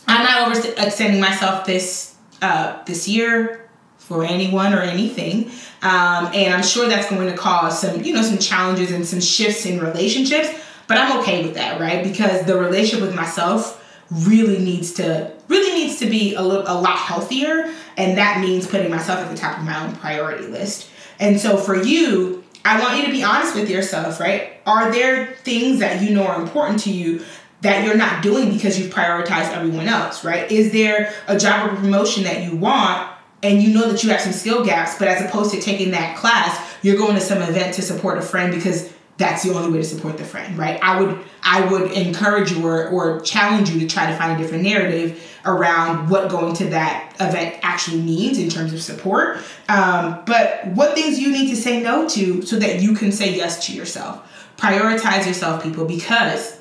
I'm 0.09 0.25
not 0.25 0.57
overextending 0.57 1.21
myself 1.21 1.67
this 1.67 2.17
uh, 2.41 2.83
this 2.85 3.07
year 3.07 3.69
for 3.99 4.25
anyone 4.25 4.73
or 4.73 4.81
anything. 4.81 5.51
Um, 5.83 6.31
and 6.33 6.55
I'm 6.55 6.63
sure 6.63 6.89
that's 6.89 7.11
going 7.11 7.31
to 7.31 7.37
cause 7.37 7.81
some, 7.81 8.03
you 8.03 8.15
know, 8.15 8.23
some 8.23 8.39
challenges 8.39 8.91
and 8.91 9.07
some 9.07 9.21
shifts 9.21 9.67
in 9.67 9.81
relationships. 9.81 10.49
But 10.87 10.97
I'm 10.97 11.19
okay 11.21 11.45
with 11.45 11.55
that, 11.55 11.79
right? 11.79 12.03
Because 12.03 12.47
the 12.47 12.57
relationship 12.59 13.07
with 13.07 13.15
myself 13.15 13.85
really 14.11 14.59
needs 14.59 14.95
to 14.95 15.31
really 15.49 15.73
needs 15.73 15.99
to 15.99 16.07
be 16.07 16.35
a 16.35 16.43
little 16.43 16.65
a 16.67 16.81
lot 16.81 16.97
healthier, 16.97 17.71
and 17.99 18.17
that 18.17 18.41
means 18.41 18.67
putting 18.67 18.91
myself 18.91 19.21
at 19.21 19.31
the 19.31 19.37
top 19.37 19.59
of 19.59 19.65
my 19.65 19.85
own 19.85 19.95
priority 19.97 20.47
list. 20.47 20.89
And 21.21 21.39
so 21.39 21.59
for 21.59 21.77
you, 21.77 22.43
I 22.65 22.81
want 22.81 22.99
you 22.99 23.05
to 23.05 23.13
be 23.13 23.23
honest 23.23 23.55
with 23.55 23.69
yourself, 23.69 24.21
right? 24.21 24.53
Are 24.67 24.91
there 24.91 25.35
things 25.45 25.81
that 25.81 26.01
you 26.01 26.15
know 26.15 26.27
are 26.27 26.41
important 26.41 26.81
to 26.81 26.91
you 26.91 27.23
that 27.61 27.85
you're 27.85 27.97
not 27.97 28.23
doing 28.23 28.53
because 28.53 28.79
you've 28.79 28.93
prioritized 28.93 29.53
everyone 29.53 29.89
else, 29.89 30.25
right? 30.25 30.51
Is 30.51 30.73
there 30.73 31.13
a 31.27 31.39
job 31.39 31.71
or 31.71 31.77
promotion 31.77 32.25
that 32.25 32.45
you 32.45 32.57
want 32.57 33.11
and 33.43 33.63
you 33.63 33.73
know 33.75 33.91
that 33.91 34.03
you 34.03 34.11
have 34.11 34.21
some 34.21 34.33
skill 34.33 34.65
gaps, 34.65 34.99
but 34.99 35.09
as 35.09 35.25
opposed 35.25 35.53
to 35.53 35.61
taking 35.61 35.91
that 35.93 36.17
class, 36.17 36.59
you're 36.83 36.97
going 36.97 37.15
to 37.15 37.21
some 37.21 37.43
event 37.43 37.75
to 37.75 37.83
support 37.83 38.19
a 38.19 38.23
friend 38.23 38.53
because 38.53 38.93
that's 39.17 39.43
the 39.43 39.53
only 39.53 39.73
way 39.73 39.79
to 39.79 39.85
support 39.85 40.17
the 40.17 40.25
friend, 40.25 40.57
right? 40.57 40.79
I 40.83 41.01
would 41.01 41.19
I 41.43 41.65
would 41.67 41.91
encourage 41.93 42.53
you 42.53 42.65
or, 42.65 42.89
or 42.89 43.21
challenge 43.21 43.71
you 43.71 43.81
to 43.81 43.87
try 43.87 44.11
to 44.11 44.17
find 44.17 44.39
a 44.39 44.43
different 44.43 44.63
narrative 44.63 45.21
around 45.45 46.09
what 46.09 46.31
going 46.31 46.55
to 46.55 46.67
that 46.67 47.15
event 47.21 47.57
actually 47.63 48.01
means 48.01 48.39
in 48.39 48.49
terms 48.49 48.73
of 48.73 48.81
support. 48.81 49.39
Um, 49.69 50.21
but 50.25 50.67
what 50.69 50.95
things 50.95 51.19
you 51.19 51.33
need 51.33 51.49
to 51.51 51.57
say 51.57 51.83
no 51.83 52.09
to 52.11 52.43
so 52.43 52.59
that 52.59 52.81
you 52.81 52.95
can 52.95 53.11
say 53.11 53.35
yes 53.35 53.67
to 53.67 53.73
yourself. 53.73 54.25
Prioritize 54.57 55.27
yourself, 55.27 55.63
people, 55.63 55.85
because 55.85 56.58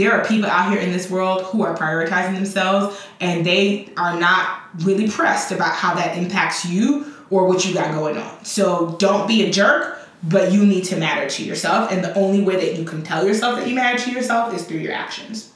there 0.00 0.12
are 0.12 0.24
people 0.24 0.48
out 0.48 0.72
here 0.72 0.80
in 0.80 0.92
this 0.92 1.10
world 1.10 1.42
who 1.42 1.62
are 1.62 1.76
prioritizing 1.76 2.34
themselves 2.34 2.98
and 3.20 3.44
they 3.44 3.90
are 3.98 4.18
not 4.18 4.60
really 4.78 5.10
pressed 5.10 5.52
about 5.52 5.74
how 5.74 5.94
that 5.94 6.16
impacts 6.16 6.64
you 6.64 7.14
or 7.28 7.46
what 7.46 7.66
you 7.66 7.74
got 7.74 7.94
going 7.94 8.16
on. 8.16 8.44
So 8.44 8.96
don't 8.98 9.28
be 9.28 9.44
a 9.44 9.50
jerk, 9.50 9.98
but 10.22 10.52
you 10.52 10.64
need 10.64 10.84
to 10.84 10.96
matter 10.96 11.28
to 11.28 11.44
yourself. 11.44 11.92
And 11.92 12.02
the 12.02 12.14
only 12.14 12.40
way 12.40 12.56
that 12.56 12.78
you 12.78 12.84
can 12.84 13.02
tell 13.02 13.26
yourself 13.26 13.58
that 13.58 13.68
you 13.68 13.74
matter 13.74 13.98
to 14.04 14.10
yourself 14.10 14.54
is 14.54 14.64
through 14.64 14.78
your 14.78 14.94
actions. 14.94 15.52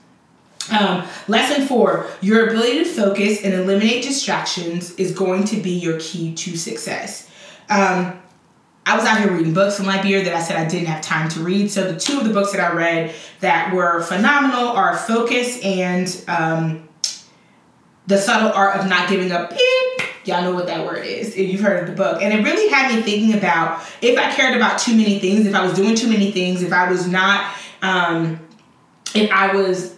Um, 0.70 1.04
lesson 1.28 1.66
four 1.66 2.06
your 2.22 2.48
ability 2.48 2.84
to 2.84 2.84
focus 2.86 3.44
and 3.44 3.52
eliminate 3.52 4.02
distractions 4.02 4.94
is 4.94 5.12
going 5.12 5.44
to 5.44 5.56
be 5.56 5.72
your 5.72 5.98
key 6.00 6.34
to 6.34 6.56
success. 6.56 7.30
Um, 7.70 8.20
I 8.86 8.96
was 8.96 9.06
out 9.06 9.18
here 9.18 9.32
reading 9.32 9.54
books 9.54 9.78
in 9.80 9.86
Liberia 9.86 10.24
that 10.24 10.34
I 10.34 10.42
said 10.42 10.56
I 10.56 10.68
didn't 10.68 10.88
have 10.88 11.00
time 11.00 11.28
to 11.30 11.40
read. 11.40 11.70
So 11.70 11.90
the 11.90 11.98
two 11.98 12.18
of 12.18 12.24
the 12.24 12.34
books 12.34 12.52
that 12.52 12.60
I 12.60 12.74
read 12.74 13.14
that 13.40 13.72
were 13.72 14.02
phenomenal 14.02 14.68
are 14.68 14.96
Focus 14.96 15.58
and 15.64 16.24
um, 16.28 16.88
The 18.06 18.18
Subtle 18.18 18.52
Art 18.52 18.78
of 18.78 18.88
Not 18.88 19.08
Giving 19.08 19.32
Up. 19.32 19.50
Beep. 19.50 20.08
Y'all 20.26 20.42
know 20.42 20.52
what 20.52 20.66
that 20.66 20.84
word 20.84 21.04
is 21.04 21.34
if 21.34 21.50
you've 21.50 21.60
heard 21.60 21.82
of 21.82 21.88
the 21.88 21.96
book. 21.96 22.22
And 22.22 22.32
it 22.32 22.44
really 22.44 22.68
had 22.68 22.94
me 22.94 23.02
thinking 23.02 23.36
about 23.36 23.82
if 24.02 24.18
I 24.18 24.34
cared 24.34 24.54
about 24.54 24.78
too 24.78 24.94
many 24.94 25.18
things, 25.18 25.46
if 25.46 25.54
I 25.54 25.64
was 25.64 25.74
doing 25.74 25.94
too 25.94 26.08
many 26.08 26.30
things, 26.30 26.62
if 26.62 26.72
I 26.72 26.90
was 26.90 27.06
not, 27.06 27.54
um, 27.80 28.38
if 29.14 29.30
I 29.30 29.54
was 29.54 29.94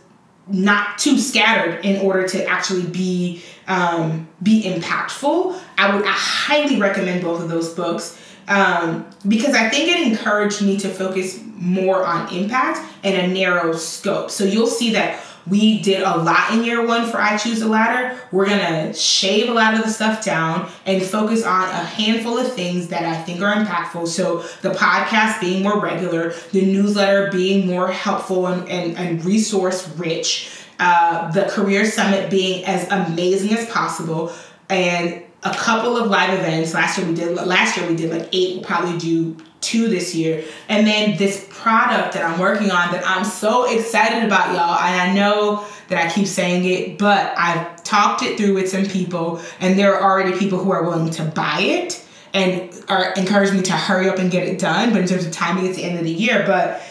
not 0.48 0.98
too 0.98 1.18
scattered 1.18 1.84
in 1.84 2.00
order 2.02 2.26
to 2.28 2.44
actually 2.46 2.86
be 2.86 3.42
um, 3.66 4.28
be 4.42 4.62
impactful. 4.62 5.60
I 5.76 5.94
would 5.94 6.04
I 6.04 6.12
highly 6.12 6.78
recommend 6.78 7.22
both 7.22 7.42
of 7.42 7.48
those 7.48 7.74
books 7.74 8.20
um, 8.48 9.06
because 9.26 9.54
I 9.54 9.68
think 9.68 9.88
it 9.88 10.06
encouraged 10.06 10.62
me 10.62 10.76
to 10.78 10.88
focus 10.88 11.40
more 11.56 12.04
on 12.04 12.32
impact 12.32 12.80
and 13.02 13.16
a 13.16 13.26
narrow 13.26 13.72
scope. 13.72 14.30
So 14.30 14.44
you'll 14.44 14.66
see 14.66 14.92
that 14.92 15.22
we 15.46 15.80
did 15.80 16.02
a 16.02 16.16
lot 16.16 16.52
in 16.52 16.64
year 16.64 16.84
one 16.84 17.08
for 17.08 17.18
I 17.18 17.36
Choose 17.36 17.62
a 17.62 17.68
Ladder. 17.68 18.18
We're 18.32 18.48
gonna 18.48 18.92
shave 18.92 19.48
a 19.48 19.52
lot 19.52 19.74
of 19.74 19.82
the 19.84 19.88
stuff 19.88 20.24
down 20.24 20.68
and 20.84 21.02
focus 21.02 21.44
on 21.44 21.64
a 21.64 21.84
handful 21.84 22.36
of 22.36 22.52
things 22.52 22.88
that 22.88 23.04
I 23.04 23.22
think 23.22 23.40
are 23.40 23.54
impactful. 23.54 24.08
So 24.08 24.38
the 24.62 24.70
podcast 24.70 25.40
being 25.40 25.62
more 25.62 25.80
regular, 25.80 26.34
the 26.52 26.66
newsletter 26.66 27.30
being 27.30 27.66
more 27.66 27.88
helpful 27.88 28.48
and, 28.48 28.68
and, 28.68 28.96
and 28.96 29.24
resource 29.24 29.88
rich, 29.96 30.50
uh, 30.80 31.30
the 31.30 31.44
career 31.44 31.84
summit 31.84 32.28
being 32.28 32.64
as 32.64 32.90
amazing 32.90 33.56
as 33.56 33.68
possible, 33.70 34.32
and 34.68 35.22
a 35.50 35.54
couple 35.54 35.96
of 35.96 36.10
live 36.10 36.38
events. 36.38 36.74
Last 36.74 36.98
year 36.98 37.06
we 37.06 37.14
did 37.14 37.34
last 37.34 37.76
year 37.76 37.88
we 37.88 37.96
did 37.96 38.10
like 38.10 38.28
eight. 38.32 38.56
We'll 38.56 38.64
probably 38.64 38.98
do 38.98 39.36
two 39.60 39.88
this 39.88 40.14
year. 40.14 40.44
And 40.68 40.86
then 40.86 41.16
this 41.16 41.46
product 41.50 42.14
that 42.14 42.24
I'm 42.24 42.38
working 42.38 42.70
on 42.70 42.92
that 42.92 43.02
I'm 43.06 43.24
so 43.24 43.64
excited 43.64 44.24
about, 44.24 44.54
y'all. 44.54 44.78
And 44.78 45.10
I 45.10 45.14
know 45.14 45.66
that 45.88 46.04
I 46.04 46.10
keep 46.10 46.26
saying 46.26 46.64
it, 46.64 46.98
but 46.98 47.36
I've 47.36 47.82
talked 47.84 48.22
it 48.22 48.36
through 48.36 48.54
with 48.54 48.68
some 48.68 48.86
people, 48.86 49.40
and 49.60 49.78
there 49.78 49.94
are 49.94 50.10
already 50.10 50.36
people 50.36 50.58
who 50.58 50.72
are 50.72 50.82
willing 50.82 51.10
to 51.10 51.24
buy 51.24 51.60
it 51.60 52.04
and 52.34 52.72
are 52.88 53.12
encouraging 53.12 53.56
me 53.56 53.62
to 53.62 53.72
hurry 53.72 54.08
up 54.08 54.18
and 54.18 54.30
get 54.30 54.46
it 54.46 54.58
done. 54.58 54.92
But 54.92 55.02
in 55.02 55.08
terms 55.08 55.24
of 55.24 55.32
timing, 55.32 55.66
it's 55.66 55.76
the 55.76 55.84
end 55.84 55.98
of 55.98 56.04
the 56.04 56.12
year. 56.12 56.42
But 56.46 56.82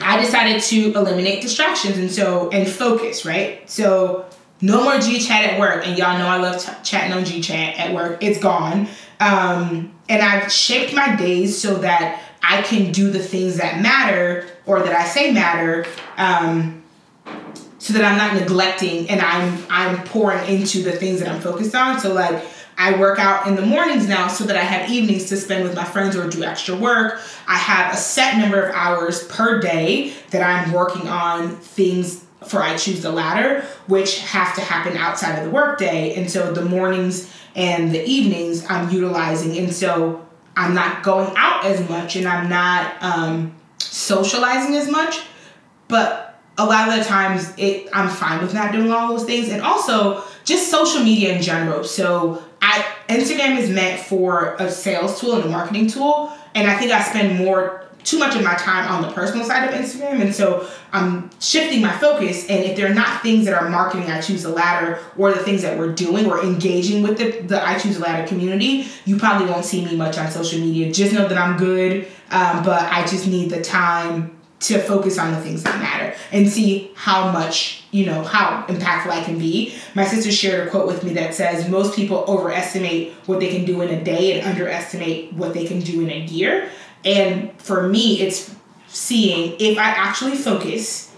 I 0.00 0.20
decided 0.20 0.62
to 0.62 0.92
eliminate 0.94 1.42
distractions 1.42 1.98
and 1.98 2.10
so 2.10 2.50
and 2.50 2.68
focus, 2.68 3.24
right? 3.24 3.68
So 3.68 4.25
no 4.60 4.84
more 4.84 4.98
G 4.98 5.18
chat 5.18 5.44
at 5.44 5.60
work, 5.60 5.86
and 5.86 5.98
y'all 5.98 6.18
know 6.18 6.26
I 6.26 6.38
love 6.38 6.62
t- 6.62 6.72
chatting 6.82 7.12
on 7.12 7.24
G 7.24 7.40
chat 7.40 7.78
at 7.78 7.94
work. 7.94 8.22
It's 8.22 8.38
gone, 8.38 8.88
um, 9.20 9.94
and 10.08 10.22
I've 10.22 10.50
shaped 10.50 10.94
my 10.94 11.16
days 11.16 11.60
so 11.60 11.74
that 11.78 12.22
I 12.42 12.62
can 12.62 12.92
do 12.92 13.10
the 13.10 13.18
things 13.18 13.56
that 13.56 13.82
matter 13.82 14.46
or 14.66 14.80
that 14.80 14.94
I 14.94 15.04
say 15.04 15.32
matter, 15.32 15.84
um, 16.16 16.82
so 17.78 17.92
that 17.92 18.04
I'm 18.04 18.18
not 18.18 18.34
neglecting 18.34 19.08
and 19.08 19.20
I'm 19.20 19.64
I'm 19.70 20.04
pouring 20.06 20.44
into 20.48 20.82
the 20.82 20.92
things 20.92 21.20
that 21.20 21.28
I'm 21.28 21.40
focused 21.40 21.74
on. 21.74 22.00
So 22.00 22.12
like 22.12 22.42
I 22.78 22.98
work 22.98 23.18
out 23.18 23.46
in 23.46 23.56
the 23.56 23.62
mornings 23.62 24.06
now 24.08 24.28
so 24.28 24.44
that 24.44 24.56
I 24.56 24.60
have 24.60 24.90
evenings 24.90 25.26
to 25.30 25.36
spend 25.36 25.64
with 25.64 25.74
my 25.74 25.84
friends 25.84 26.14
or 26.14 26.28
do 26.28 26.44
extra 26.44 26.76
work. 26.76 27.20
I 27.48 27.56
have 27.56 27.94
a 27.94 27.96
set 27.96 28.36
number 28.36 28.60
of 28.60 28.74
hours 28.74 29.26
per 29.28 29.60
day 29.60 30.12
that 30.30 30.42
I'm 30.42 30.72
working 30.72 31.08
on 31.08 31.56
things 31.56 32.25
for 32.44 32.60
I 32.62 32.76
Choose 32.76 33.02
the 33.02 33.10
Ladder, 33.10 33.64
which 33.86 34.20
have 34.20 34.54
to 34.56 34.60
happen 34.60 34.96
outside 34.96 35.38
of 35.38 35.44
the 35.44 35.50
workday. 35.50 36.14
And 36.14 36.30
so 36.30 36.52
the 36.52 36.64
mornings 36.64 37.32
and 37.54 37.92
the 37.92 38.04
evenings 38.04 38.64
I'm 38.68 38.90
utilizing. 38.90 39.56
And 39.56 39.72
so 39.72 40.26
I'm 40.56 40.74
not 40.74 41.02
going 41.02 41.32
out 41.36 41.64
as 41.64 41.88
much 41.88 42.16
and 42.16 42.28
I'm 42.28 42.48
not 42.48 43.02
um, 43.02 43.54
socializing 43.78 44.76
as 44.76 44.90
much. 44.90 45.20
But 45.88 46.40
a 46.58 46.64
lot 46.64 46.88
of 46.88 46.98
the 46.98 47.04
times 47.04 47.52
it 47.56 47.88
I'm 47.92 48.08
fine 48.08 48.40
with 48.42 48.54
not 48.54 48.72
doing 48.72 48.90
all 48.90 49.08
those 49.08 49.24
things. 49.24 49.48
And 49.48 49.62
also 49.62 50.22
just 50.44 50.70
social 50.70 51.02
media 51.02 51.34
in 51.34 51.42
general. 51.42 51.84
So 51.84 52.42
I 52.60 52.84
Instagram 53.08 53.58
is 53.58 53.70
meant 53.70 54.00
for 54.00 54.56
a 54.58 54.70
sales 54.70 55.20
tool 55.20 55.36
and 55.36 55.44
a 55.44 55.48
marketing 55.48 55.86
tool. 55.86 56.32
And 56.54 56.70
I 56.70 56.76
think 56.78 56.92
I 56.92 57.02
spend 57.02 57.38
more 57.38 57.85
too 58.06 58.20
much 58.20 58.36
of 58.36 58.42
my 58.44 58.54
time 58.54 58.88
on 58.88 59.02
the 59.02 59.12
personal 59.12 59.44
side 59.44 59.68
of 59.68 59.74
Instagram. 59.74 60.22
And 60.22 60.32
so 60.32 60.68
I'm 60.92 61.28
shifting 61.40 61.82
my 61.82 61.90
focus. 61.98 62.48
And 62.48 62.64
if 62.64 62.76
they're 62.76 62.94
not 62.94 63.20
things 63.20 63.44
that 63.46 63.60
are 63.60 63.68
marketing 63.68 64.08
I 64.08 64.20
Choose 64.20 64.44
the 64.44 64.48
Ladder 64.48 65.00
or 65.18 65.32
the 65.32 65.40
things 65.40 65.62
that 65.62 65.76
we're 65.76 65.92
doing 65.92 66.26
or 66.26 66.40
engaging 66.40 67.02
with 67.02 67.18
the, 67.18 67.40
the 67.40 67.66
I 67.66 67.76
Choose 67.78 67.96
the 67.98 68.04
Ladder 68.04 68.26
community, 68.26 68.86
you 69.04 69.18
probably 69.18 69.50
won't 69.50 69.64
see 69.64 69.84
me 69.84 69.96
much 69.96 70.18
on 70.18 70.30
social 70.30 70.60
media. 70.60 70.92
Just 70.92 71.12
know 71.12 71.26
that 71.26 71.36
I'm 71.36 71.58
good, 71.58 72.06
um, 72.30 72.62
but 72.62 72.82
I 72.92 73.04
just 73.06 73.26
need 73.26 73.50
the 73.50 73.60
time 73.60 74.36
to 74.58 74.78
focus 74.78 75.18
on 75.18 75.32
the 75.32 75.40
things 75.40 75.62
that 75.64 75.78
matter 75.80 76.16
and 76.32 76.48
see 76.48 76.90
how 76.94 77.30
much, 77.30 77.84
you 77.90 78.06
know, 78.06 78.22
how 78.22 78.64
impactful 78.68 79.10
I 79.10 79.22
can 79.22 79.38
be. 79.38 79.74
My 79.94 80.06
sister 80.06 80.32
shared 80.32 80.66
a 80.66 80.70
quote 80.70 80.86
with 80.86 81.04
me 81.04 81.12
that 81.14 81.34
says 81.34 81.68
most 81.68 81.94
people 81.94 82.24
overestimate 82.26 83.12
what 83.26 83.38
they 83.38 83.48
can 83.48 83.66
do 83.66 83.82
in 83.82 83.90
a 83.90 84.02
day 84.02 84.38
and 84.38 84.46
underestimate 84.46 85.32
what 85.34 85.52
they 85.52 85.66
can 85.66 85.80
do 85.80 86.00
in 86.00 86.10
a 86.10 86.20
year. 86.20 86.70
And 87.06 87.58
for 87.60 87.88
me, 87.88 88.20
it's 88.20 88.54
seeing 88.88 89.56
if 89.58 89.78
I 89.78 89.88
actually 89.88 90.36
focus 90.36 91.12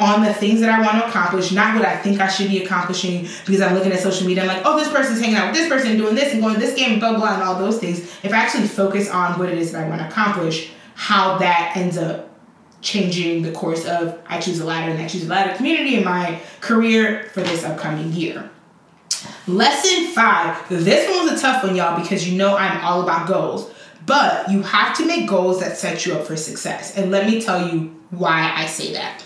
on 0.00 0.24
the 0.24 0.32
things 0.32 0.60
that 0.60 0.70
I 0.70 0.80
want 0.80 0.92
to 0.92 1.08
accomplish, 1.08 1.52
not 1.52 1.76
what 1.76 1.84
I 1.84 1.94
think 1.98 2.20
I 2.20 2.28
should 2.28 2.48
be 2.48 2.64
accomplishing 2.64 3.28
because 3.44 3.60
I'm 3.60 3.74
looking 3.74 3.92
at 3.92 4.00
social 4.00 4.26
media. 4.26 4.44
I'm 4.44 4.48
like, 4.48 4.62
oh, 4.64 4.78
this 4.78 4.88
person's 4.88 5.20
hanging 5.20 5.36
out 5.36 5.50
with 5.50 5.56
this 5.56 5.68
person, 5.68 5.98
doing 5.98 6.14
this 6.14 6.32
and 6.32 6.40
going 6.40 6.54
to 6.54 6.60
this 6.60 6.74
game, 6.74 6.98
blah, 6.98 7.14
blah, 7.16 7.34
and 7.34 7.42
all 7.42 7.58
those 7.58 7.78
things. 7.78 7.98
If 8.22 8.32
I 8.32 8.38
actually 8.38 8.66
focus 8.66 9.10
on 9.10 9.38
what 9.38 9.50
it 9.50 9.58
is 9.58 9.72
that 9.72 9.84
I 9.84 9.88
want 9.88 10.00
to 10.00 10.08
accomplish, 10.08 10.72
how 10.94 11.36
that 11.38 11.72
ends 11.76 11.98
up 11.98 12.30
changing 12.80 13.42
the 13.42 13.52
course 13.52 13.84
of 13.84 14.18
I 14.26 14.40
Choose 14.40 14.60
a 14.60 14.64
Ladder 14.64 14.90
and 14.90 15.02
I 15.02 15.06
Choose 15.06 15.26
a 15.26 15.28
Ladder 15.28 15.54
community 15.54 15.96
in 15.96 16.04
my 16.04 16.40
career 16.62 17.24
for 17.34 17.42
this 17.42 17.62
upcoming 17.62 18.10
year. 18.14 18.50
Lesson 19.46 20.06
five. 20.14 20.66
This 20.70 21.10
one 21.10 21.26
was 21.26 21.38
a 21.38 21.42
tough 21.42 21.62
one, 21.62 21.76
y'all, 21.76 22.00
because 22.00 22.26
you 22.26 22.38
know 22.38 22.56
I'm 22.56 22.82
all 22.82 23.02
about 23.02 23.28
goals. 23.28 23.70
But 24.10 24.50
you 24.50 24.62
have 24.62 24.96
to 24.96 25.06
make 25.06 25.28
goals 25.28 25.60
that 25.60 25.76
set 25.76 26.04
you 26.04 26.14
up 26.14 26.26
for 26.26 26.34
success. 26.34 26.96
And 26.96 27.12
let 27.12 27.28
me 27.28 27.40
tell 27.40 27.72
you 27.72 27.94
why 28.10 28.52
I 28.56 28.66
say 28.66 28.92
that. 28.94 29.22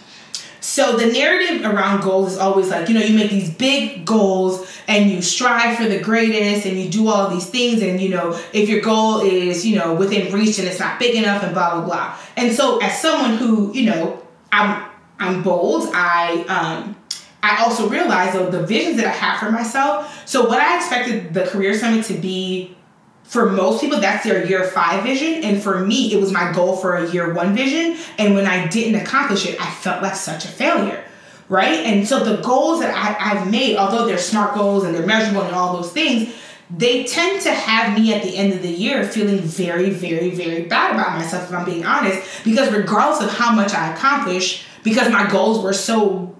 So 0.60 0.98
the 0.98 1.06
narrative 1.06 1.64
around 1.64 2.02
goals 2.02 2.32
is 2.32 2.38
always 2.38 2.68
like, 2.68 2.90
you 2.90 2.94
know, 2.94 3.00
you 3.00 3.16
make 3.16 3.30
these 3.30 3.48
big 3.48 4.04
goals 4.04 4.70
and 4.86 5.10
you 5.10 5.22
strive 5.22 5.78
for 5.78 5.84
the 5.84 6.00
greatest 6.00 6.66
and 6.66 6.78
you 6.78 6.90
do 6.90 7.08
all 7.08 7.30
these 7.30 7.48
things 7.48 7.80
and 7.80 7.98
you 7.98 8.10
know, 8.10 8.38
if 8.52 8.68
your 8.68 8.82
goal 8.82 9.22
is, 9.22 9.64
you 9.64 9.78
know, 9.78 9.94
within 9.94 10.30
reach 10.30 10.58
and 10.58 10.68
it's 10.68 10.80
not 10.80 10.98
big 10.98 11.14
enough 11.14 11.42
and 11.42 11.54
blah 11.54 11.76
blah 11.76 11.86
blah. 11.86 12.18
And 12.36 12.52
so 12.52 12.76
as 12.80 13.00
someone 13.00 13.38
who, 13.38 13.72
you 13.72 13.86
know, 13.86 14.22
I'm 14.52 14.84
I'm 15.18 15.42
bold, 15.42 15.88
I 15.94 16.42
um 16.42 16.94
I 17.42 17.62
also 17.64 17.88
realize 17.88 18.34
though 18.34 18.50
the 18.50 18.66
visions 18.66 18.98
that 18.98 19.06
I 19.06 19.12
have 19.12 19.40
for 19.40 19.50
myself. 19.50 20.28
So 20.28 20.46
what 20.46 20.60
I 20.60 20.76
expected 20.76 21.32
the 21.32 21.46
career 21.46 21.72
summit 21.72 22.04
to 22.04 22.14
be 22.14 22.76
for 23.24 23.50
most 23.50 23.80
people, 23.80 24.00
that's 24.00 24.24
their 24.24 24.46
year 24.46 24.64
five 24.64 25.02
vision. 25.02 25.42
And 25.42 25.60
for 25.60 25.80
me, 25.80 26.12
it 26.12 26.20
was 26.20 26.30
my 26.30 26.52
goal 26.52 26.76
for 26.76 26.94
a 26.94 27.10
year 27.10 27.34
one 27.34 27.54
vision. 27.54 27.98
And 28.18 28.34
when 28.34 28.46
I 28.46 28.68
didn't 28.68 29.00
accomplish 29.00 29.46
it, 29.46 29.60
I 29.60 29.70
felt 29.70 30.02
like 30.02 30.14
such 30.14 30.44
a 30.44 30.48
failure. 30.48 31.04
Right. 31.48 31.80
And 31.80 32.06
so 32.06 32.24
the 32.24 32.40
goals 32.42 32.80
that 32.80 32.94
I, 32.94 33.32
I've 33.32 33.50
made, 33.50 33.76
although 33.76 34.06
they're 34.06 34.18
smart 34.18 34.54
goals 34.54 34.84
and 34.84 34.94
they're 34.94 35.06
measurable 35.06 35.42
and 35.42 35.54
all 35.54 35.76
those 35.76 35.92
things, 35.92 36.34
they 36.70 37.04
tend 37.04 37.42
to 37.42 37.52
have 37.52 37.98
me 37.98 38.14
at 38.14 38.22
the 38.22 38.36
end 38.36 38.52
of 38.52 38.62
the 38.62 38.70
year 38.70 39.04
feeling 39.04 39.38
very, 39.40 39.90
very, 39.90 40.30
very 40.30 40.62
bad 40.62 40.94
about 40.94 41.18
myself, 41.18 41.44
if 41.44 41.52
I'm 41.52 41.64
being 41.64 41.84
honest. 41.84 42.44
Because 42.44 42.72
regardless 42.72 43.22
of 43.22 43.36
how 43.36 43.54
much 43.54 43.74
I 43.74 43.92
accomplish, 43.92 44.66
because 44.82 45.12
my 45.12 45.30
goals 45.30 45.62
were 45.62 45.74
so 45.74 46.34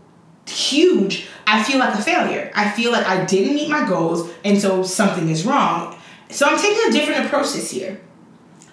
huge, 0.47 1.26
I 1.47 1.62
feel 1.62 1.78
like 1.78 1.95
a 1.95 2.03
failure. 2.03 2.51
I 2.55 2.70
feel 2.70 2.91
like 2.93 3.07
I 3.07 3.24
didn't 3.24 3.55
meet 3.55 3.68
my 3.68 3.87
goals, 3.87 4.30
and 4.45 4.61
so 4.61 4.82
something 4.82 5.28
is 5.28 5.45
wrong. 5.45 5.99
So 6.35 6.47
I'm 6.47 6.59
taking 6.59 6.89
a 6.89 6.93
different 6.93 7.26
approach 7.26 7.53
this 7.53 7.72
year. 7.72 8.01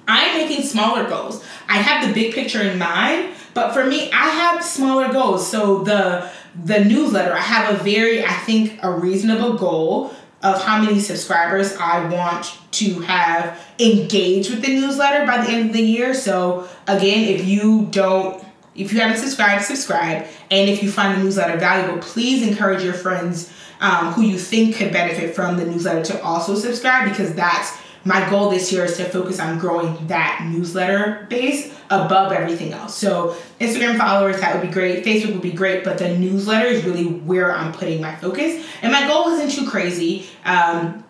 I'm 0.07 0.35
making 0.35 0.63
smaller 0.65 1.07
goals. 1.07 1.43
I 1.69 1.77
have 1.77 2.07
the 2.07 2.13
big 2.13 2.33
picture 2.33 2.61
in 2.61 2.79
mind, 2.79 3.35
but 3.53 3.71
for 3.71 3.85
me, 3.85 4.11
I 4.11 4.29
have 4.29 4.63
smaller 4.65 5.13
goals. 5.13 5.47
So 5.47 5.83
the 5.83 6.27
the 6.65 6.83
newsletter, 6.83 7.33
I 7.33 7.39
have 7.39 7.79
a 7.79 7.83
very, 7.83 8.25
I 8.25 8.33
think, 8.33 8.79
a 8.81 8.91
reasonable 8.91 9.57
goal 9.57 10.11
of 10.41 10.61
how 10.63 10.81
many 10.81 10.99
subscribers 10.99 11.77
I 11.77 12.09
want 12.09 12.57
to 12.71 12.99
have 13.01 13.59
engaged 13.79 14.49
with 14.49 14.63
the 14.63 14.79
newsletter 14.79 15.27
by 15.27 15.45
the 15.45 15.51
end 15.51 15.69
of 15.69 15.73
the 15.73 15.83
year. 15.83 16.15
So 16.15 16.67
again, 16.87 17.29
if 17.29 17.45
you 17.45 17.87
don't 17.91 18.43
if 18.73 18.91
you 18.91 19.01
haven't 19.01 19.17
subscribed, 19.17 19.63
subscribe. 19.65 20.25
And 20.49 20.69
if 20.69 20.81
you 20.81 20.89
find 20.89 21.17
the 21.17 21.23
newsletter 21.23 21.57
valuable, 21.59 22.01
please 22.01 22.47
encourage 22.47 22.83
your 22.83 22.93
friends 22.93 23.53
um, 23.81 24.13
who 24.13 24.21
you 24.21 24.37
think 24.37 24.75
could 24.75 24.93
benefit 24.93 25.35
from 25.35 25.57
the 25.57 25.65
newsletter 25.65 26.03
to 26.03 26.23
also 26.23 26.55
subscribe 26.55 27.09
because 27.09 27.33
that's 27.33 27.77
my 28.03 28.27
goal 28.29 28.49
this 28.49 28.71
year 28.71 28.85
is 28.85 28.97
to 28.97 29.05
focus 29.05 29.39
on 29.39 29.59
growing 29.59 30.07
that 30.07 30.47
newsletter 30.49 31.27
base 31.29 31.71
above 31.91 32.31
everything 32.31 32.73
else. 32.73 32.95
So 32.95 33.35
Instagram 33.59 33.97
followers, 33.97 34.39
that 34.39 34.55
would 34.55 34.65
be 34.65 34.73
great. 34.73 35.05
Facebook 35.05 35.33
would 35.33 35.41
be 35.41 35.51
great, 35.51 35.83
but 35.83 35.97
the 35.97 36.17
newsletter 36.17 36.67
is 36.67 36.83
really 36.83 37.05
where 37.05 37.55
I'm 37.55 37.71
putting 37.73 38.01
my 38.01 38.15
focus. 38.15 38.65
And 38.81 38.91
my 38.91 39.07
goal 39.07 39.27
isn't 39.29 39.51
too 39.51 39.69
crazy. 39.69 40.27
Um, 40.45 41.03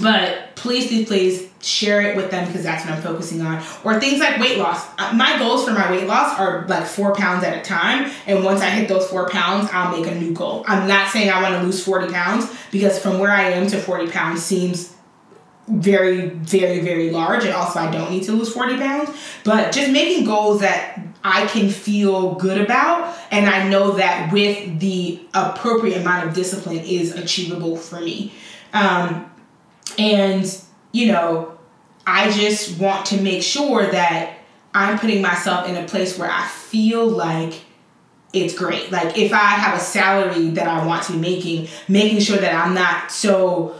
but 0.00 0.56
please, 0.56 0.88
please, 0.88 1.06
please 1.06 1.48
share 1.60 2.02
it 2.02 2.16
with 2.16 2.30
them 2.30 2.46
because 2.46 2.62
that's 2.62 2.84
what 2.84 2.94
I'm 2.94 3.02
focusing 3.02 3.42
on. 3.42 3.62
Or 3.84 3.98
things 3.98 4.20
like 4.20 4.38
weight 4.38 4.58
loss. 4.58 4.86
Uh, 4.98 5.12
my 5.14 5.38
goals 5.38 5.64
for 5.64 5.72
my 5.72 5.90
weight 5.90 6.06
loss 6.06 6.38
are 6.38 6.66
like 6.68 6.86
four 6.86 7.14
pounds 7.14 7.44
at 7.44 7.56
a 7.56 7.62
time. 7.62 8.10
And 8.26 8.44
once 8.44 8.60
I 8.60 8.70
hit 8.70 8.88
those 8.88 9.08
four 9.08 9.28
pounds, 9.28 9.68
I'll 9.72 9.96
make 9.96 10.10
a 10.10 10.14
new 10.14 10.32
goal. 10.32 10.64
I'm 10.66 10.86
not 10.86 11.10
saying 11.10 11.30
I 11.30 11.42
want 11.42 11.56
to 11.56 11.62
lose 11.62 11.84
40 11.84 12.12
pounds 12.12 12.52
because 12.70 12.98
from 12.98 13.18
where 13.18 13.32
I 13.32 13.50
am 13.50 13.66
to 13.68 13.78
40 13.78 14.10
pounds 14.10 14.42
seems 14.42 14.94
very, 15.66 16.30
very, 16.30 16.80
very 16.80 17.10
large. 17.10 17.44
And 17.44 17.52
also, 17.52 17.80
I 17.80 17.90
don't 17.90 18.10
need 18.10 18.22
to 18.24 18.32
lose 18.32 18.52
40 18.52 18.76
pounds. 18.78 19.10
But 19.44 19.72
just 19.72 19.90
making 19.90 20.24
goals 20.24 20.60
that 20.60 20.98
I 21.24 21.46
can 21.46 21.68
feel 21.68 22.34
good 22.34 22.60
about. 22.60 23.16
And 23.30 23.48
I 23.48 23.68
know 23.68 23.92
that 23.92 24.32
with 24.32 24.80
the 24.80 25.20
appropriate 25.34 26.00
amount 26.00 26.28
of 26.28 26.34
discipline 26.34 26.78
is 26.78 27.14
achievable 27.14 27.76
for 27.76 28.00
me. 28.00 28.32
Um, 28.72 29.30
and 29.98 30.62
you 30.92 31.12
know, 31.12 31.58
I 32.06 32.30
just 32.30 32.78
want 32.78 33.06
to 33.06 33.20
make 33.20 33.42
sure 33.42 33.90
that 33.90 34.38
I'm 34.74 34.98
putting 34.98 35.20
myself 35.20 35.68
in 35.68 35.76
a 35.76 35.86
place 35.86 36.18
where 36.18 36.30
I 36.30 36.46
feel 36.46 37.06
like 37.06 37.62
it's 38.32 38.54
great. 38.54 38.90
Like 38.90 39.18
if 39.18 39.32
I 39.32 39.36
have 39.36 39.76
a 39.76 39.80
salary 39.80 40.48
that 40.50 40.68
I 40.68 40.86
want 40.86 41.02
to 41.04 41.12
be 41.12 41.18
making, 41.18 41.68
making 41.88 42.20
sure 42.20 42.36
that 42.38 42.54
I'm 42.54 42.74
not 42.74 43.10
so 43.10 43.74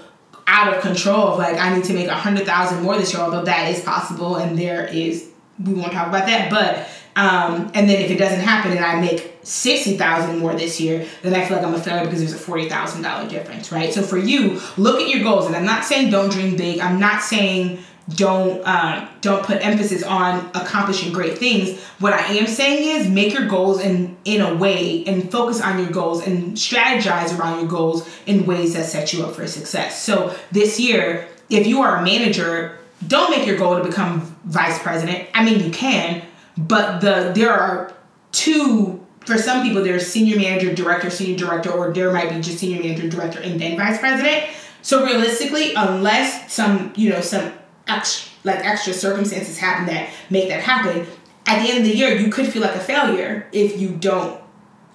out 0.46 0.74
of 0.74 0.80
control 0.82 1.28
of 1.28 1.38
like 1.38 1.58
I 1.58 1.74
need 1.74 1.84
to 1.84 1.92
make 1.92 2.08
a 2.08 2.14
hundred 2.14 2.46
thousand 2.46 2.82
more 2.82 2.96
this 2.96 3.12
year, 3.12 3.22
although 3.22 3.44
that 3.44 3.70
is 3.70 3.82
possible 3.82 4.36
and 4.36 4.58
there 4.58 4.86
is 4.86 5.30
we 5.62 5.74
won't 5.74 5.92
talk 5.92 6.08
about 6.08 6.26
that, 6.26 6.50
but 6.50 6.88
um, 7.16 7.70
and 7.74 7.88
then 7.88 8.00
if 8.00 8.10
it 8.10 8.16
doesn't 8.16 8.40
happen 8.40 8.70
and 8.70 8.84
I 8.84 9.00
make 9.00 9.37
sixty 9.48 9.96
thousand 9.96 10.38
more 10.38 10.54
this 10.54 10.80
year, 10.80 11.06
then 11.22 11.34
I 11.34 11.44
feel 11.44 11.56
like 11.56 11.66
I'm 11.66 11.74
a 11.74 11.80
failure 11.80 12.04
because 12.04 12.20
there's 12.20 12.34
a 12.34 12.38
forty 12.38 12.68
thousand 12.68 13.02
dollar 13.02 13.28
difference, 13.28 13.72
right? 13.72 13.92
So 13.92 14.02
for 14.02 14.18
you, 14.18 14.60
look 14.76 15.00
at 15.00 15.08
your 15.08 15.22
goals, 15.22 15.46
and 15.46 15.56
I'm 15.56 15.64
not 15.64 15.84
saying 15.84 16.10
don't 16.10 16.30
dream 16.30 16.56
big. 16.56 16.80
I'm 16.80 17.00
not 17.00 17.22
saying 17.22 17.78
don't 18.14 18.62
uh, 18.66 19.06
don't 19.20 19.44
put 19.44 19.64
emphasis 19.64 20.02
on 20.02 20.50
accomplishing 20.54 21.12
great 21.12 21.36
things. 21.36 21.78
What 21.98 22.14
I 22.14 22.24
am 22.34 22.46
saying 22.46 23.00
is 23.00 23.08
make 23.08 23.34
your 23.34 23.46
goals 23.46 23.80
in 23.80 24.16
in 24.24 24.40
a 24.40 24.54
way 24.54 25.04
and 25.06 25.30
focus 25.30 25.60
on 25.60 25.78
your 25.78 25.90
goals 25.90 26.26
and 26.26 26.56
strategize 26.56 27.38
around 27.38 27.60
your 27.60 27.68
goals 27.68 28.08
in 28.26 28.46
ways 28.46 28.74
that 28.74 28.86
set 28.86 29.12
you 29.12 29.24
up 29.24 29.34
for 29.34 29.46
success. 29.46 30.02
So 30.02 30.34
this 30.52 30.80
year, 30.80 31.28
if 31.50 31.66
you 31.66 31.82
are 31.82 31.96
a 31.96 32.02
manager, 32.02 32.78
don't 33.06 33.30
make 33.30 33.46
your 33.46 33.58
goal 33.58 33.76
to 33.76 33.84
become 33.84 34.20
vice 34.44 34.78
president. 34.78 35.28
I 35.34 35.44
mean, 35.44 35.62
you 35.62 35.70
can, 35.70 36.22
but 36.56 37.00
the 37.00 37.32
there 37.34 37.52
are 37.52 37.92
two 38.32 38.97
for 39.28 39.38
some 39.38 39.62
people 39.62 39.84
there's 39.84 40.06
senior 40.06 40.36
manager 40.36 40.74
director 40.74 41.10
senior 41.10 41.36
director 41.36 41.70
or 41.70 41.92
there 41.92 42.10
might 42.10 42.30
be 42.30 42.40
just 42.40 42.58
senior 42.58 42.82
manager 42.82 43.08
director 43.08 43.38
and 43.40 43.60
then 43.60 43.76
vice 43.76 43.98
president 43.98 44.44
so 44.82 45.04
realistically 45.04 45.74
unless 45.74 46.52
some 46.52 46.92
you 46.96 47.10
know 47.10 47.20
some 47.20 47.52
extra 47.86 48.32
like 48.44 48.64
extra 48.64 48.92
circumstances 48.92 49.58
happen 49.58 49.86
that 49.86 50.08
make 50.30 50.48
that 50.48 50.62
happen 50.62 51.06
at 51.46 51.62
the 51.62 51.68
end 51.68 51.78
of 51.78 51.84
the 51.84 51.94
year 51.94 52.16
you 52.16 52.30
could 52.32 52.46
feel 52.46 52.62
like 52.62 52.74
a 52.74 52.80
failure 52.80 53.46
if 53.52 53.78
you 53.78 53.90
don't 53.90 54.40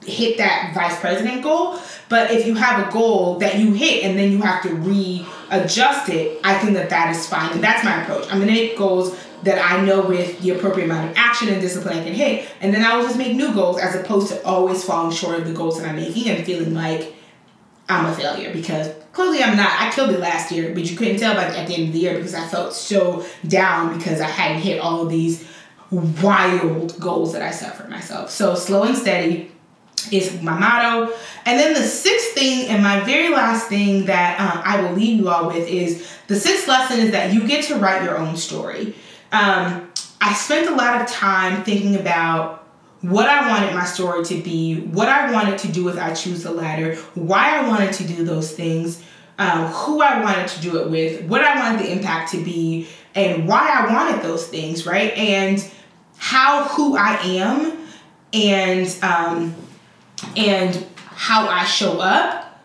hit 0.05 0.37
that 0.37 0.73
vice 0.73 0.99
president 0.99 1.43
goal. 1.43 1.79
But 2.09 2.31
if 2.31 2.45
you 2.45 2.55
have 2.55 2.87
a 2.87 2.91
goal 2.91 3.39
that 3.39 3.57
you 3.57 3.71
hit 3.73 4.03
and 4.03 4.17
then 4.17 4.31
you 4.31 4.41
have 4.41 4.61
to 4.63 4.75
readjust 4.75 6.09
it, 6.09 6.39
I 6.43 6.57
think 6.57 6.73
that 6.73 6.89
that 6.89 7.15
is 7.15 7.25
fine. 7.27 7.51
And 7.53 7.63
that's 7.63 7.83
my 7.83 8.01
approach. 8.01 8.25
I'm 8.25 8.39
gonna 8.39 8.51
make 8.51 8.77
goals 8.77 9.17
that 9.43 9.59
I 9.59 9.83
know 9.85 10.05
with 10.05 10.39
the 10.41 10.51
appropriate 10.51 10.85
amount 10.85 11.11
of 11.11 11.17
action 11.17 11.49
and 11.49 11.61
discipline 11.61 11.97
I 11.97 12.03
can 12.03 12.13
hit. 12.13 12.49
And 12.61 12.73
then 12.73 12.83
I 12.83 12.95
will 12.95 13.03
just 13.03 13.17
make 13.17 13.35
new 13.35 13.53
goals 13.53 13.79
as 13.79 13.95
opposed 13.95 14.29
to 14.29 14.43
always 14.45 14.83
falling 14.83 15.15
short 15.15 15.39
of 15.39 15.47
the 15.47 15.53
goals 15.53 15.79
that 15.79 15.87
I'm 15.87 15.95
making 15.95 16.29
and 16.29 16.45
feeling 16.45 16.73
like 16.73 17.13
I'm 17.89 18.05
a 18.05 18.15
failure 18.15 18.53
because 18.53 18.91
clearly 19.11 19.43
I'm 19.43 19.57
not. 19.57 19.69
I 19.81 19.91
killed 19.91 20.11
it 20.11 20.19
last 20.19 20.51
year, 20.51 20.73
but 20.73 20.89
you 20.89 20.95
couldn't 20.95 21.19
tell 21.19 21.35
by 21.35 21.43
at 21.43 21.67
the 21.67 21.73
end 21.73 21.87
of 21.87 21.93
the 21.93 21.99
year 21.99 22.15
because 22.15 22.33
I 22.33 22.47
felt 22.47 22.73
so 22.73 23.25
down 23.47 23.97
because 23.97 24.21
I 24.21 24.27
hadn't 24.27 24.61
hit 24.61 24.79
all 24.79 25.01
of 25.01 25.09
these 25.09 25.47
wild 25.91 26.99
goals 26.99 27.33
that 27.33 27.41
I 27.41 27.51
set 27.51 27.75
for 27.75 27.87
myself. 27.87 28.29
So 28.29 28.55
slow 28.55 28.83
and 28.83 28.97
steady 28.97 29.51
is 30.11 30.41
my 30.41 30.57
motto. 30.57 31.13
And 31.45 31.59
then 31.59 31.73
the 31.73 31.83
sixth 31.83 32.33
thing 32.33 32.67
and 32.67 32.81
my 32.81 33.01
very 33.01 33.29
last 33.29 33.67
thing 33.67 34.05
that 34.05 34.39
um, 34.39 34.61
I 34.63 34.81
will 34.81 34.93
leave 34.93 35.19
you 35.19 35.29
all 35.29 35.47
with 35.47 35.67
is 35.67 36.09
the 36.27 36.39
sixth 36.39 36.67
lesson 36.67 36.99
is 36.99 37.11
that 37.11 37.33
you 37.33 37.47
get 37.47 37.65
to 37.65 37.75
write 37.75 38.03
your 38.03 38.17
own 38.17 38.37
story. 38.37 38.95
Um, 39.33 39.91
I 40.21 40.33
spent 40.33 40.69
a 40.69 40.75
lot 40.75 41.01
of 41.01 41.07
time 41.07 41.63
thinking 41.63 41.95
about 41.95 42.65
what 43.01 43.27
I 43.27 43.49
wanted 43.49 43.73
my 43.73 43.83
story 43.83 44.23
to 44.23 44.41
be, 44.41 44.81
what 44.81 45.09
I 45.09 45.31
wanted 45.31 45.57
to 45.59 45.71
do 45.71 45.83
with 45.83 45.97
I 45.97 46.13
Choose 46.13 46.43
the 46.43 46.51
Ladder, 46.51 46.95
why 47.15 47.57
I 47.57 47.67
wanted 47.67 47.93
to 47.95 48.07
do 48.07 48.23
those 48.23 48.51
things, 48.51 49.03
um, 49.37 49.65
who 49.67 50.01
I 50.01 50.21
wanted 50.21 50.47
to 50.49 50.61
do 50.61 50.79
it 50.79 50.89
with, 50.89 51.25
what 51.25 51.41
I 51.41 51.59
wanted 51.59 51.85
the 51.85 51.91
impact 51.91 52.31
to 52.31 52.43
be, 52.43 52.87
and 53.15 53.47
why 53.47 53.69
I 53.69 53.93
wanted 53.93 54.23
those 54.23 54.47
things, 54.47 54.85
right? 54.85 55.11
And 55.17 55.69
how 56.17 56.65
who 56.65 56.95
I 56.95 57.15
am 57.23 57.77
and 58.31 58.97
um, 59.03 59.55
and 60.37 60.85
how 60.95 61.47
I 61.47 61.65
show 61.65 61.99
up 61.99 62.61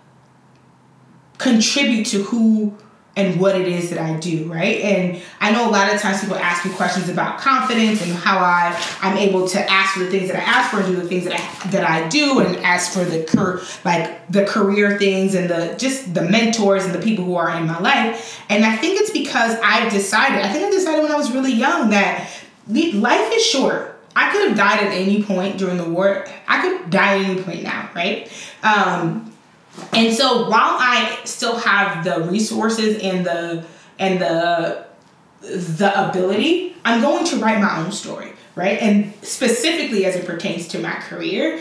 contribute 1.38 2.06
to 2.06 2.22
who 2.22 2.76
and 3.18 3.40
what 3.40 3.60
it 3.60 3.66
is 3.66 3.90
that 3.90 3.98
I 3.98 4.16
do, 4.18 4.44
right? 4.44 4.80
And 4.80 5.20
I 5.40 5.50
know 5.50 5.68
a 5.68 5.72
lot 5.72 5.92
of 5.92 6.00
times 6.00 6.20
people 6.20 6.36
ask 6.36 6.64
me 6.64 6.72
questions 6.72 7.08
about 7.08 7.38
confidence 7.38 8.00
and 8.00 8.12
how 8.12 8.38
I 8.38 8.80
I'm 9.02 9.16
able 9.16 9.48
to 9.48 9.70
ask 9.70 9.94
for 9.94 10.00
the 10.00 10.10
things 10.10 10.28
that 10.28 10.36
I 10.36 10.44
ask 10.44 10.70
for 10.70 10.80
and 10.80 10.86
do 10.86 10.96
the 10.96 11.08
things 11.08 11.24
that 11.24 11.34
I 11.34 11.68
that 11.70 11.84
I 11.84 12.08
do 12.08 12.40
and 12.40 12.56
ask 12.58 12.92
for 12.92 13.04
the 13.04 13.24
cur 13.24 13.60
like 13.84 14.30
the 14.30 14.44
career 14.44 14.98
things 14.98 15.34
and 15.34 15.50
the 15.50 15.74
just 15.76 16.14
the 16.14 16.22
mentors 16.22 16.84
and 16.84 16.94
the 16.94 17.00
people 17.00 17.24
who 17.24 17.34
are 17.34 17.50
in 17.56 17.66
my 17.66 17.78
life. 17.80 18.40
And 18.48 18.64
I 18.64 18.76
think 18.76 19.00
it's 19.00 19.10
because 19.10 19.58
I've 19.62 19.92
decided, 19.92 20.44
I 20.44 20.52
think 20.52 20.66
I 20.66 20.70
decided 20.70 21.02
when 21.02 21.12
I 21.12 21.16
was 21.16 21.32
really 21.32 21.52
young 21.52 21.90
that 21.90 22.28
life 22.68 23.32
is 23.32 23.44
short. 23.44 23.96
I 24.14 24.32
could 24.32 24.48
have 24.48 24.56
died 24.56 24.80
at 24.84 24.92
any 24.92 25.22
point 25.22 25.58
during 25.58 25.76
the 25.76 25.88
war. 25.88 26.26
I 26.48 26.62
could 26.62 26.90
die 26.90 27.18
at 27.18 27.24
any 27.24 27.42
point 27.42 27.62
now, 27.62 27.88
right? 27.94 28.30
Um, 28.62 29.32
and 29.92 30.14
so 30.14 30.48
while 30.48 30.76
I 30.78 31.18
still 31.24 31.58
have 31.58 32.04
the 32.04 32.22
resources 32.28 32.98
and 33.02 33.24
the 33.24 33.64
and 33.98 34.20
the 34.20 34.86
the 35.40 36.08
ability, 36.08 36.76
I'm 36.84 37.00
going 37.00 37.24
to 37.26 37.36
write 37.36 37.60
my 37.60 37.78
own 37.78 37.92
story, 37.92 38.32
right? 38.54 38.80
And 38.80 39.12
specifically 39.22 40.04
as 40.04 40.16
it 40.16 40.26
pertains 40.26 40.68
to 40.68 40.78
my 40.78 40.94
career 40.94 41.60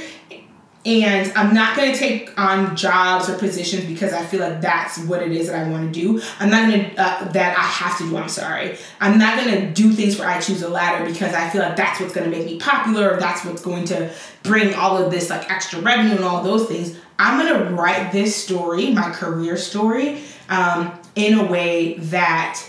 and 0.88 1.30
I'm 1.36 1.54
not 1.54 1.76
going 1.76 1.92
to 1.92 2.00
take 2.00 2.40
on 2.40 2.74
jobs 2.78 3.30
or 3.30 3.38
positions 3.38 3.84
because 3.84 4.14
I 4.14 4.24
feel 4.24 4.40
like 4.40 4.62
that's 4.62 4.98
what 5.00 5.22
it 5.22 5.34
is 5.34 5.48
that 5.48 5.68
I 5.68 5.70
want 5.70 5.94
to 5.94 6.00
do. 6.00 6.22
I'm 6.40 6.50
not 6.50 6.72
going 6.72 6.92
to, 6.92 7.02
uh, 7.02 7.30
that 7.34 7.58
I 7.58 7.62
have 7.62 7.98
to 7.98 8.10
do, 8.10 8.16
I'm 8.16 8.30
sorry. 8.30 8.78
I'm 9.02 9.20
not 9.20 9.38
going 9.38 9.54
to 9.54 9.74
do 9.74 9.92
things 9.92 10.18
where 10.18 10.30
I 10.30 10.40
choose 10.40 10.62
a 10.62 10.70
ladder 10.70 11.06
because 11.06 11.34
I 11.34 11.50
feel 11.50 11.62
like 11.62 11.76
that's 11.76 12.00
what's 12.00 12.14
going 12.14 12.32
to 12.32 12.36
make 12.36 12.46
me 12.46 12.58
popular 12.58 13.12
or 13.12 13.20
that's 13.20 13.44
what's 13.44 13.62
going 13.62 13.84
to 13.86 14.14
bring 14.44 14.76
all 14.76 14.98
of 14.98 15.12
this 15.12 15.30
like 15.30 15.52
extra 15.52 15.82
revenue 15.82 16.16
and 16.16 16.24
all 16.24 16.42
those 16.42 16.68
things. 16.68 16.98
I'm 17.20 17.46
to 17.48 17.74
write 17.74 18.12
this 18.12 18.36
story, 18.36 18.92
my 18.92 19.10
career 19.10 19.58
story, 19.58 20.22
um, 20.50 20.98
in 21.16 21.40
a 21.40 21.46
way 21.46 21.96
that 21.96 22.64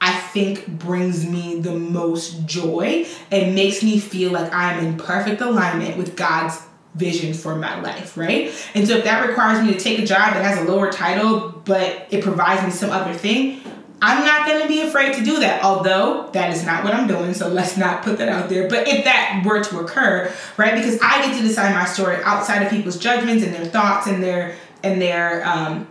I 0.00 0.12
think 0.12 0.66
brings 0.66 1.26
me 1.26 1.60
the 1.60 1.72
most 1.72 2.46
joy 2.46 3.06
and 3.30 3.54
makes 3.54 3.82
me 3.82 3.98
feel 3.98 4.30
like 4.32 4.52
I'm 4.54 4.84
in 4.84 4.96
perfect 4.96 5.40
alignment 5.40 5.96
with 5.96 6.16
God's 6.16 6.60
vision 6.94 7.34
for 7.34 7.56
my 7.56 7.80
life, 7.80 8.16
right? 8.16 8.52
And 8.74 8.86
so 8.86 8.96
if 8.96 9.04
that 9.04 9.26
requires 9.26 9.64
me 9.64 9.72
to 9.72 9.78
take 9.78 9.98
a 9.98 10.06
job 10.06 10.34
that 10.34 10.44
has 10.44 10.58
a 10.58 10.70
lower 10.70 10.90
title, 10.90 11.60
but 11.64 12.06
it 12.10 12.22
provides 12.22 12.62
me 12.62 12.70
some 12.70 12.90
other 12.90 13.12
thing, 13.12 13.60
I'm 14.02 14.24
not 14.26 14.46
going 14.46 14.60
to 14.60 14.68
be 14.68 14.82
afraid 14.82 15.14
to 15.14 15.24
do 15.24 15.40
that. 15.40 15.64
Although 15.64 16.28
that 16.32 16.52
is 16.52 16.64
not 16.64 16.84
what 16.84 16.94
I'm 16.94 17.06
doing, 17.06 17.32
so 17.32 17.48
let's 17.48 17.76
not 17.76 18.02
put 18.02 18.18
that 18.18 18.28
out 18.28 18.48
there. 18.48 18.68
But 18.68 18.86
if 18.86 19.04
that 19.04 19.42
were 19.44 19.62
to 19.62 19.80
occur, 19.80 20.32
right? 20.56 20.74
Because 20.74 20.98
I 21.02 21.26
get 21.26 21.36
to 21.36 21.42
decide 21.42 21.74
my 21.74 21.86
story 21.86 22.18
outside 22.22 22.62
of 22.62 22.70
people's 22.70 22.98
judgments 22.98 23.44
and 23.44 23.54
their 23.54 23.64
thoughts 23.64 24.06
and 24.06 24.22
their 24.22 24.54
and 24.82 25.00
their 25.00 25.46
um 25.46 25.88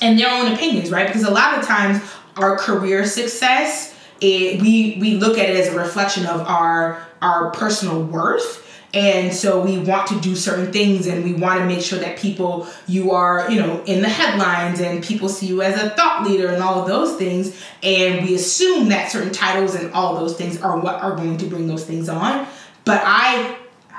and 0.00 0.18
their 0.18 0.30
own 0.30 0.52
opinions, 0.52 0.90
right? 0.90 1.06
Because 1.06 1.24
a 1.24 1.30
lot 1.30 1.58
of 1.58 1.64
times 1.64 2.02
our 2.36 2.56
career 2.56 3.04
success, 3.04 3.94
it, 4.20 4.60
we 4.60 4.96
we 5.00 5.16
look 5.16 5.36
at 5.38 5.48
it 5.48 5.56
as 5.56 5.68
a 5.74 5.78
reflection 5.78 6.24
of 6.26 6.40
our 6.42 7.06
our 7.20 7.50
personal 7.50 8.02
worth 8.02 8.65
and 8.96 9.30
so 9.30 9.60
we 9.60 9.76
want 9.76 10.06
to 10.06 10.18
do 10.20 10.34
certain 10.34 10.72
things 10.72 11.06
and 11.06 11.22
we 11.22 11.34
want 11.34 11.60
to 11.60 11.66
make 11.66 11.82
sure 11.82 11.98
that 11.98 12.16
people 12.16 12.66
you 12.88 13.10
are 13.10 13.50
you 13.50 13.60
know 13.60 13.84
in 13.84 14.00
the 14.00 14.08
headlines 14.08 14.80
and 14.80 15.04
people 15.04 15.28
see 15.28 15.48
you 15.48 15.60
as 15.60 15.78
a 15.80 15.90
thought 15.90 16.26
leader 16.26 16.48
and 16.48 16.62
all 16.62 16.80
of 16.80 16.88
those 16.88 17.14
things. 17.16 17.60
And 17.82 18.26
we 18.26 18.34
assume 18.34 18.88
that 18.88 19.12
certain 19.12 19.34
titles 19.34 19.74
and 19.74 19.92
all 19.92 20.14
those 20.14 20.34
things 20.34 20.62
are 20.62 20.78
what 20.80 21.02
are 21.02 21.14
going 21.14 21.36
to 21.36 21.46
bring 21.46 21.68
those 21.68 21.84
things 21.84 22.08
on. 22.08 22.46
But 22.86 23.02
i 23.04 23.58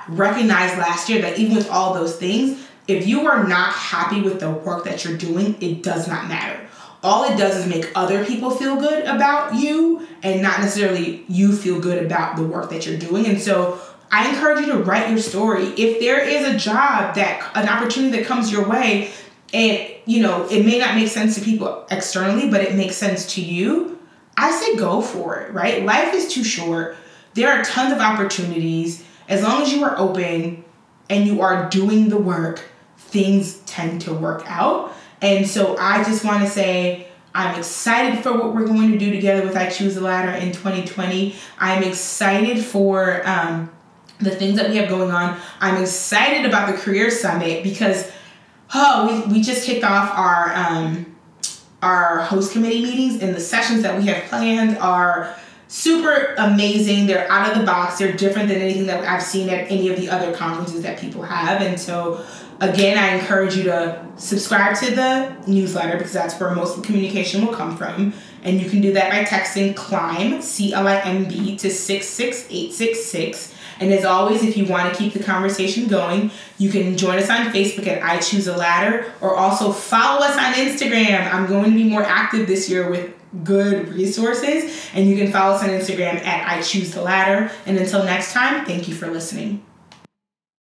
recognized 0.10 0.78
last 0.80 1.10
year 1.10 1.22
that 1.22 1.38
even 1.38 1.56
with 1.56 1.70
all 1.70 1.94
those 1.94 2.16
things 2.16 2.66
if 2.88 3.06
you 3.06 3.28
are 3.28 3.46
not 3.46 3.74
happy 3.74 4.22
with 4.22 4.40
the 4.40 4.50
work 4.50 4.86
that 4.86 5.04
you're 5.04 5.18
doing 5.18 5.56
it 5.62 5.84
does 5.84 6.08
not 6.08 6.28
matter. 6.28 6.60
All 7.04 7.32
it 7.32 7.38
does 7.38 7.58
is 7.58 7.68
make 7.68 7.92
other 7.94 8.26
people 8.26 8.50
feel 8.50 8.78
good 8.78 9.04
about 9.04 9.54
you 9.54 10.08
and 10.24 10.42
not 10.42 10.60
necessarily 10.60 11.24
you 11.28 11.56
feel 11.56 11.80
good 11.80 12.04
about 12.04 12.36
the 12.36 12.44
work 12.44 12.72
that 12.72 12.88
you're 12.88 12.98
doing. 12.98 13.28
And 13.28 13.40
so 13.40 13.80
I 14.12 14.30
encourage 14.30 14.66
you 14.66 14.72
to 14.74 14.80
write 14.80 15.10
your 15.10 15.20
story. 15.20 15.66
If 15.78 16.00
there 16.00 16.20
is 16.20 16.48
a 16.48 16.58
job 16.58 17.16
that 17.16 17.52
an 17.56 17.68
opportunity 17.68 18.18
that 18.18 18.26
comes 18.26 18.52
your 18.52 18.68
way 18.68 19.12
and 19.54 19.92
you 20.06 20.22
know, 20.22 20.48
it 20.50 20.66
may 20.66 20.80
not 20.80 20.96
make 20.96 21.10
sense 21.10 21.36
to 21.36 21.42
people 21.42 21.86
externally, 21.92 22.50
but 22.50 22.62
it 22.62 22.76
makes 22.76 22.96
sense 22.96 23.36
to 23.36 23.42
you, 23.42 24.00
I 24.38 24.52
say 24.52 24.78
go 24.78 25.02
for 25.02 25.40
it, 25.40 25.54
right? 25.54 25.84
Life 25.84 26.14
is 26.14 26.34
too 26.34 26.44
short. 26.44 26.96
There 27.34 27.50
are 27.50 27.64
tons 27.64 27.94
of 27.94 28.00
opportunities. 28.00 29.04
As 29.28 29.44
long 29.44 29.62
as 29.62 29.74
you 29.74 29.84
are 29.84 29.98
open 29.98 30.64
and 31.10 31.28
you 31.28 31.42
are 31.42 31.70
doing 31.70 32.10
the 32.10 32.18
work, 32.18 32.64
things 32.98 33.58
tend 33.66 34.02
to 34.02 34.14
work 34.14 34.44
out. 34.48 34.94
And 35.22 35.48
so 35.48 35.76
I 35.78 36.04
just 36.04 36.24
want 36.24 36.44
to 36.44 36.50
say 36.50 37.08
I'm 37.36 37.58
excited 37.60 38.24
for 38.24 38.32
what 38.34 38.56
we're 38.56 38.66
going 38.66 38.92
to 38.92 38.98
do 38.98 39.12
together 39.12 39.46
with 39.46 39.58
I 39.58 39.70
Choose 39.70 39.96
the 39.96 40.02
Ladder 40.02 40.32
in 40.32 40.54
2020. 40.54 41.36
I'm 41.60 41.84
excited 41.84 42.64
for 42.64 43.28
um, 43.28 43.72
the 44.20 44.32
things 44.32 44.58
that 44.58 44.70
we 44.70 44.78
have 44.78 44.90
going 44.90 45.12
on. 45.12 45.40
I'm 45.60 45.82
excited 45.82 46.46
about 46.46 46.72
the 46.72 46.78
Career 46.78 47.12
Summit 47.12 47.64
because, 47.64 48.12
oh, 48.74 49.24
we, 49.28 49.34
we 49.34 49.42
just 49.42 49.66
kicked 49.66 49.84
off 49.84 50.12
our 50.18 50.54
um, 50.56 51.16
our 51.84 52.22
host 52.22 52.54
committee 52.54 52.82
meetings 52.82 53.22
and 53.22 53.36
the 53.36 53.40
sessions 53.40 53.84
that 53.84 54.00
we 54.00 54.08
have 54.08 54.24
planned 54.26 54.78
are 54.80 55.36
super 55.68 56.34
amazing. 56.38 57.06
They're 57.06 57.30
out 57.32 57.52
of 57.52 57.60
the 57.60 57.66
box. 57.66 58.00
They're 58.00 58.14
different 58.14 58.50
than 58.50 58.60
anything 58.60 58.88
that 58.88 59.04
I've 59.04 59.22
seen 59.22 59.50
at 59.50 59.70
any 59.70 59.90
of 59.90 59.98
the 59.98 60.10
other 60.10 60.34
conferences 60.34 60.82
that 60.82 60.98
people 60.98 61.22
have. 61.22 61.62
And 61.62 61.80
so, 61.80 62.26
again, 62.60 62.98
I 62.98 63.20
encourage 63.20 63.56
you 63.56 63.64
to 63.64 64.04
subscribe 64.16 64.76
to 64.78 64.96
the 64.96 65.36
newsletter 65.46 65.98
because 65.98 66.14
that's 66.14 66.40
where 66.40 66.52
most 66.52 66.78
of 66.78 66.82
the 66.82 66.88
communication 66.88 67.46
will 67.46 67.54
come 67.54 67.78
from. 67.78 68.14
And 68.44 68.62
you 68.62 68.70
can 68.70 68.82
do 68.82 68.94
that 68.94 69.12
by 69.12 69.24
texting 69.26 69.76
CLIMB, 69.76 70.42
C 70.42 70.74
L 70.74 70.88
I 70.88 71.00
M 71.02 71.26
B, 71.26 71.58
to 71.58 71.70
66866 71.70 73.54
and 73.80 73.94
as 73.94 74.06
always, 74.06 74.44
if 74.44 74.58
you 74.58 74.66
want 74.66 74.92
to 74.92 74.98
keep 74.98 75.14
the 75.14 75.24
conversation 75.24 75.88
going, 75.88 76.32
you 76.58 76.70
can 76.70 76.98
join 76.98 77.18
us 77.20 77.30
on 77.30 77.48
Facebook 77.48 77.88
at 77.88 78.02
I 78.04 78.20
Choose 78.20 78.48
a 78.48 78.56
Ladder 78.56 79.12
or 79.22 79.36
also 79.36 79.72
follow 79.72 80.26
us 80.26 80.38
on 80.38 80.54
Instagram. 80.54 81.32
I'm 81.32 81.48
going 81.48 81.72
to 81.72 81.76
be 81.76 81.84
more 81.84 82.04
active 82.04 82.48
this 82.48 82.70
year 82.70 82.90
with 82.90 83.14
good 83.44 83.90
resources, 83.90 84.90
and 84.94 85.08
you 85.08 85.18
can 85.18 85.32
follow 85.32 85.56
us 85.56 85.64
on 85.64 85.70
Instagram 85.70 86.16
at 86.26 86.48
I 86.48 86.62
Choose 86.62 86.92
the 86.92 87.02
Ladder. 87.02 87.52
And 87.66 87.78
until 87.78 88.04
next 88.04 88.34
time, 88.34 88.66
thank 88.66 88.88
you 88.88 88.96
for 88.96 89.08
listening. 89.08 89.67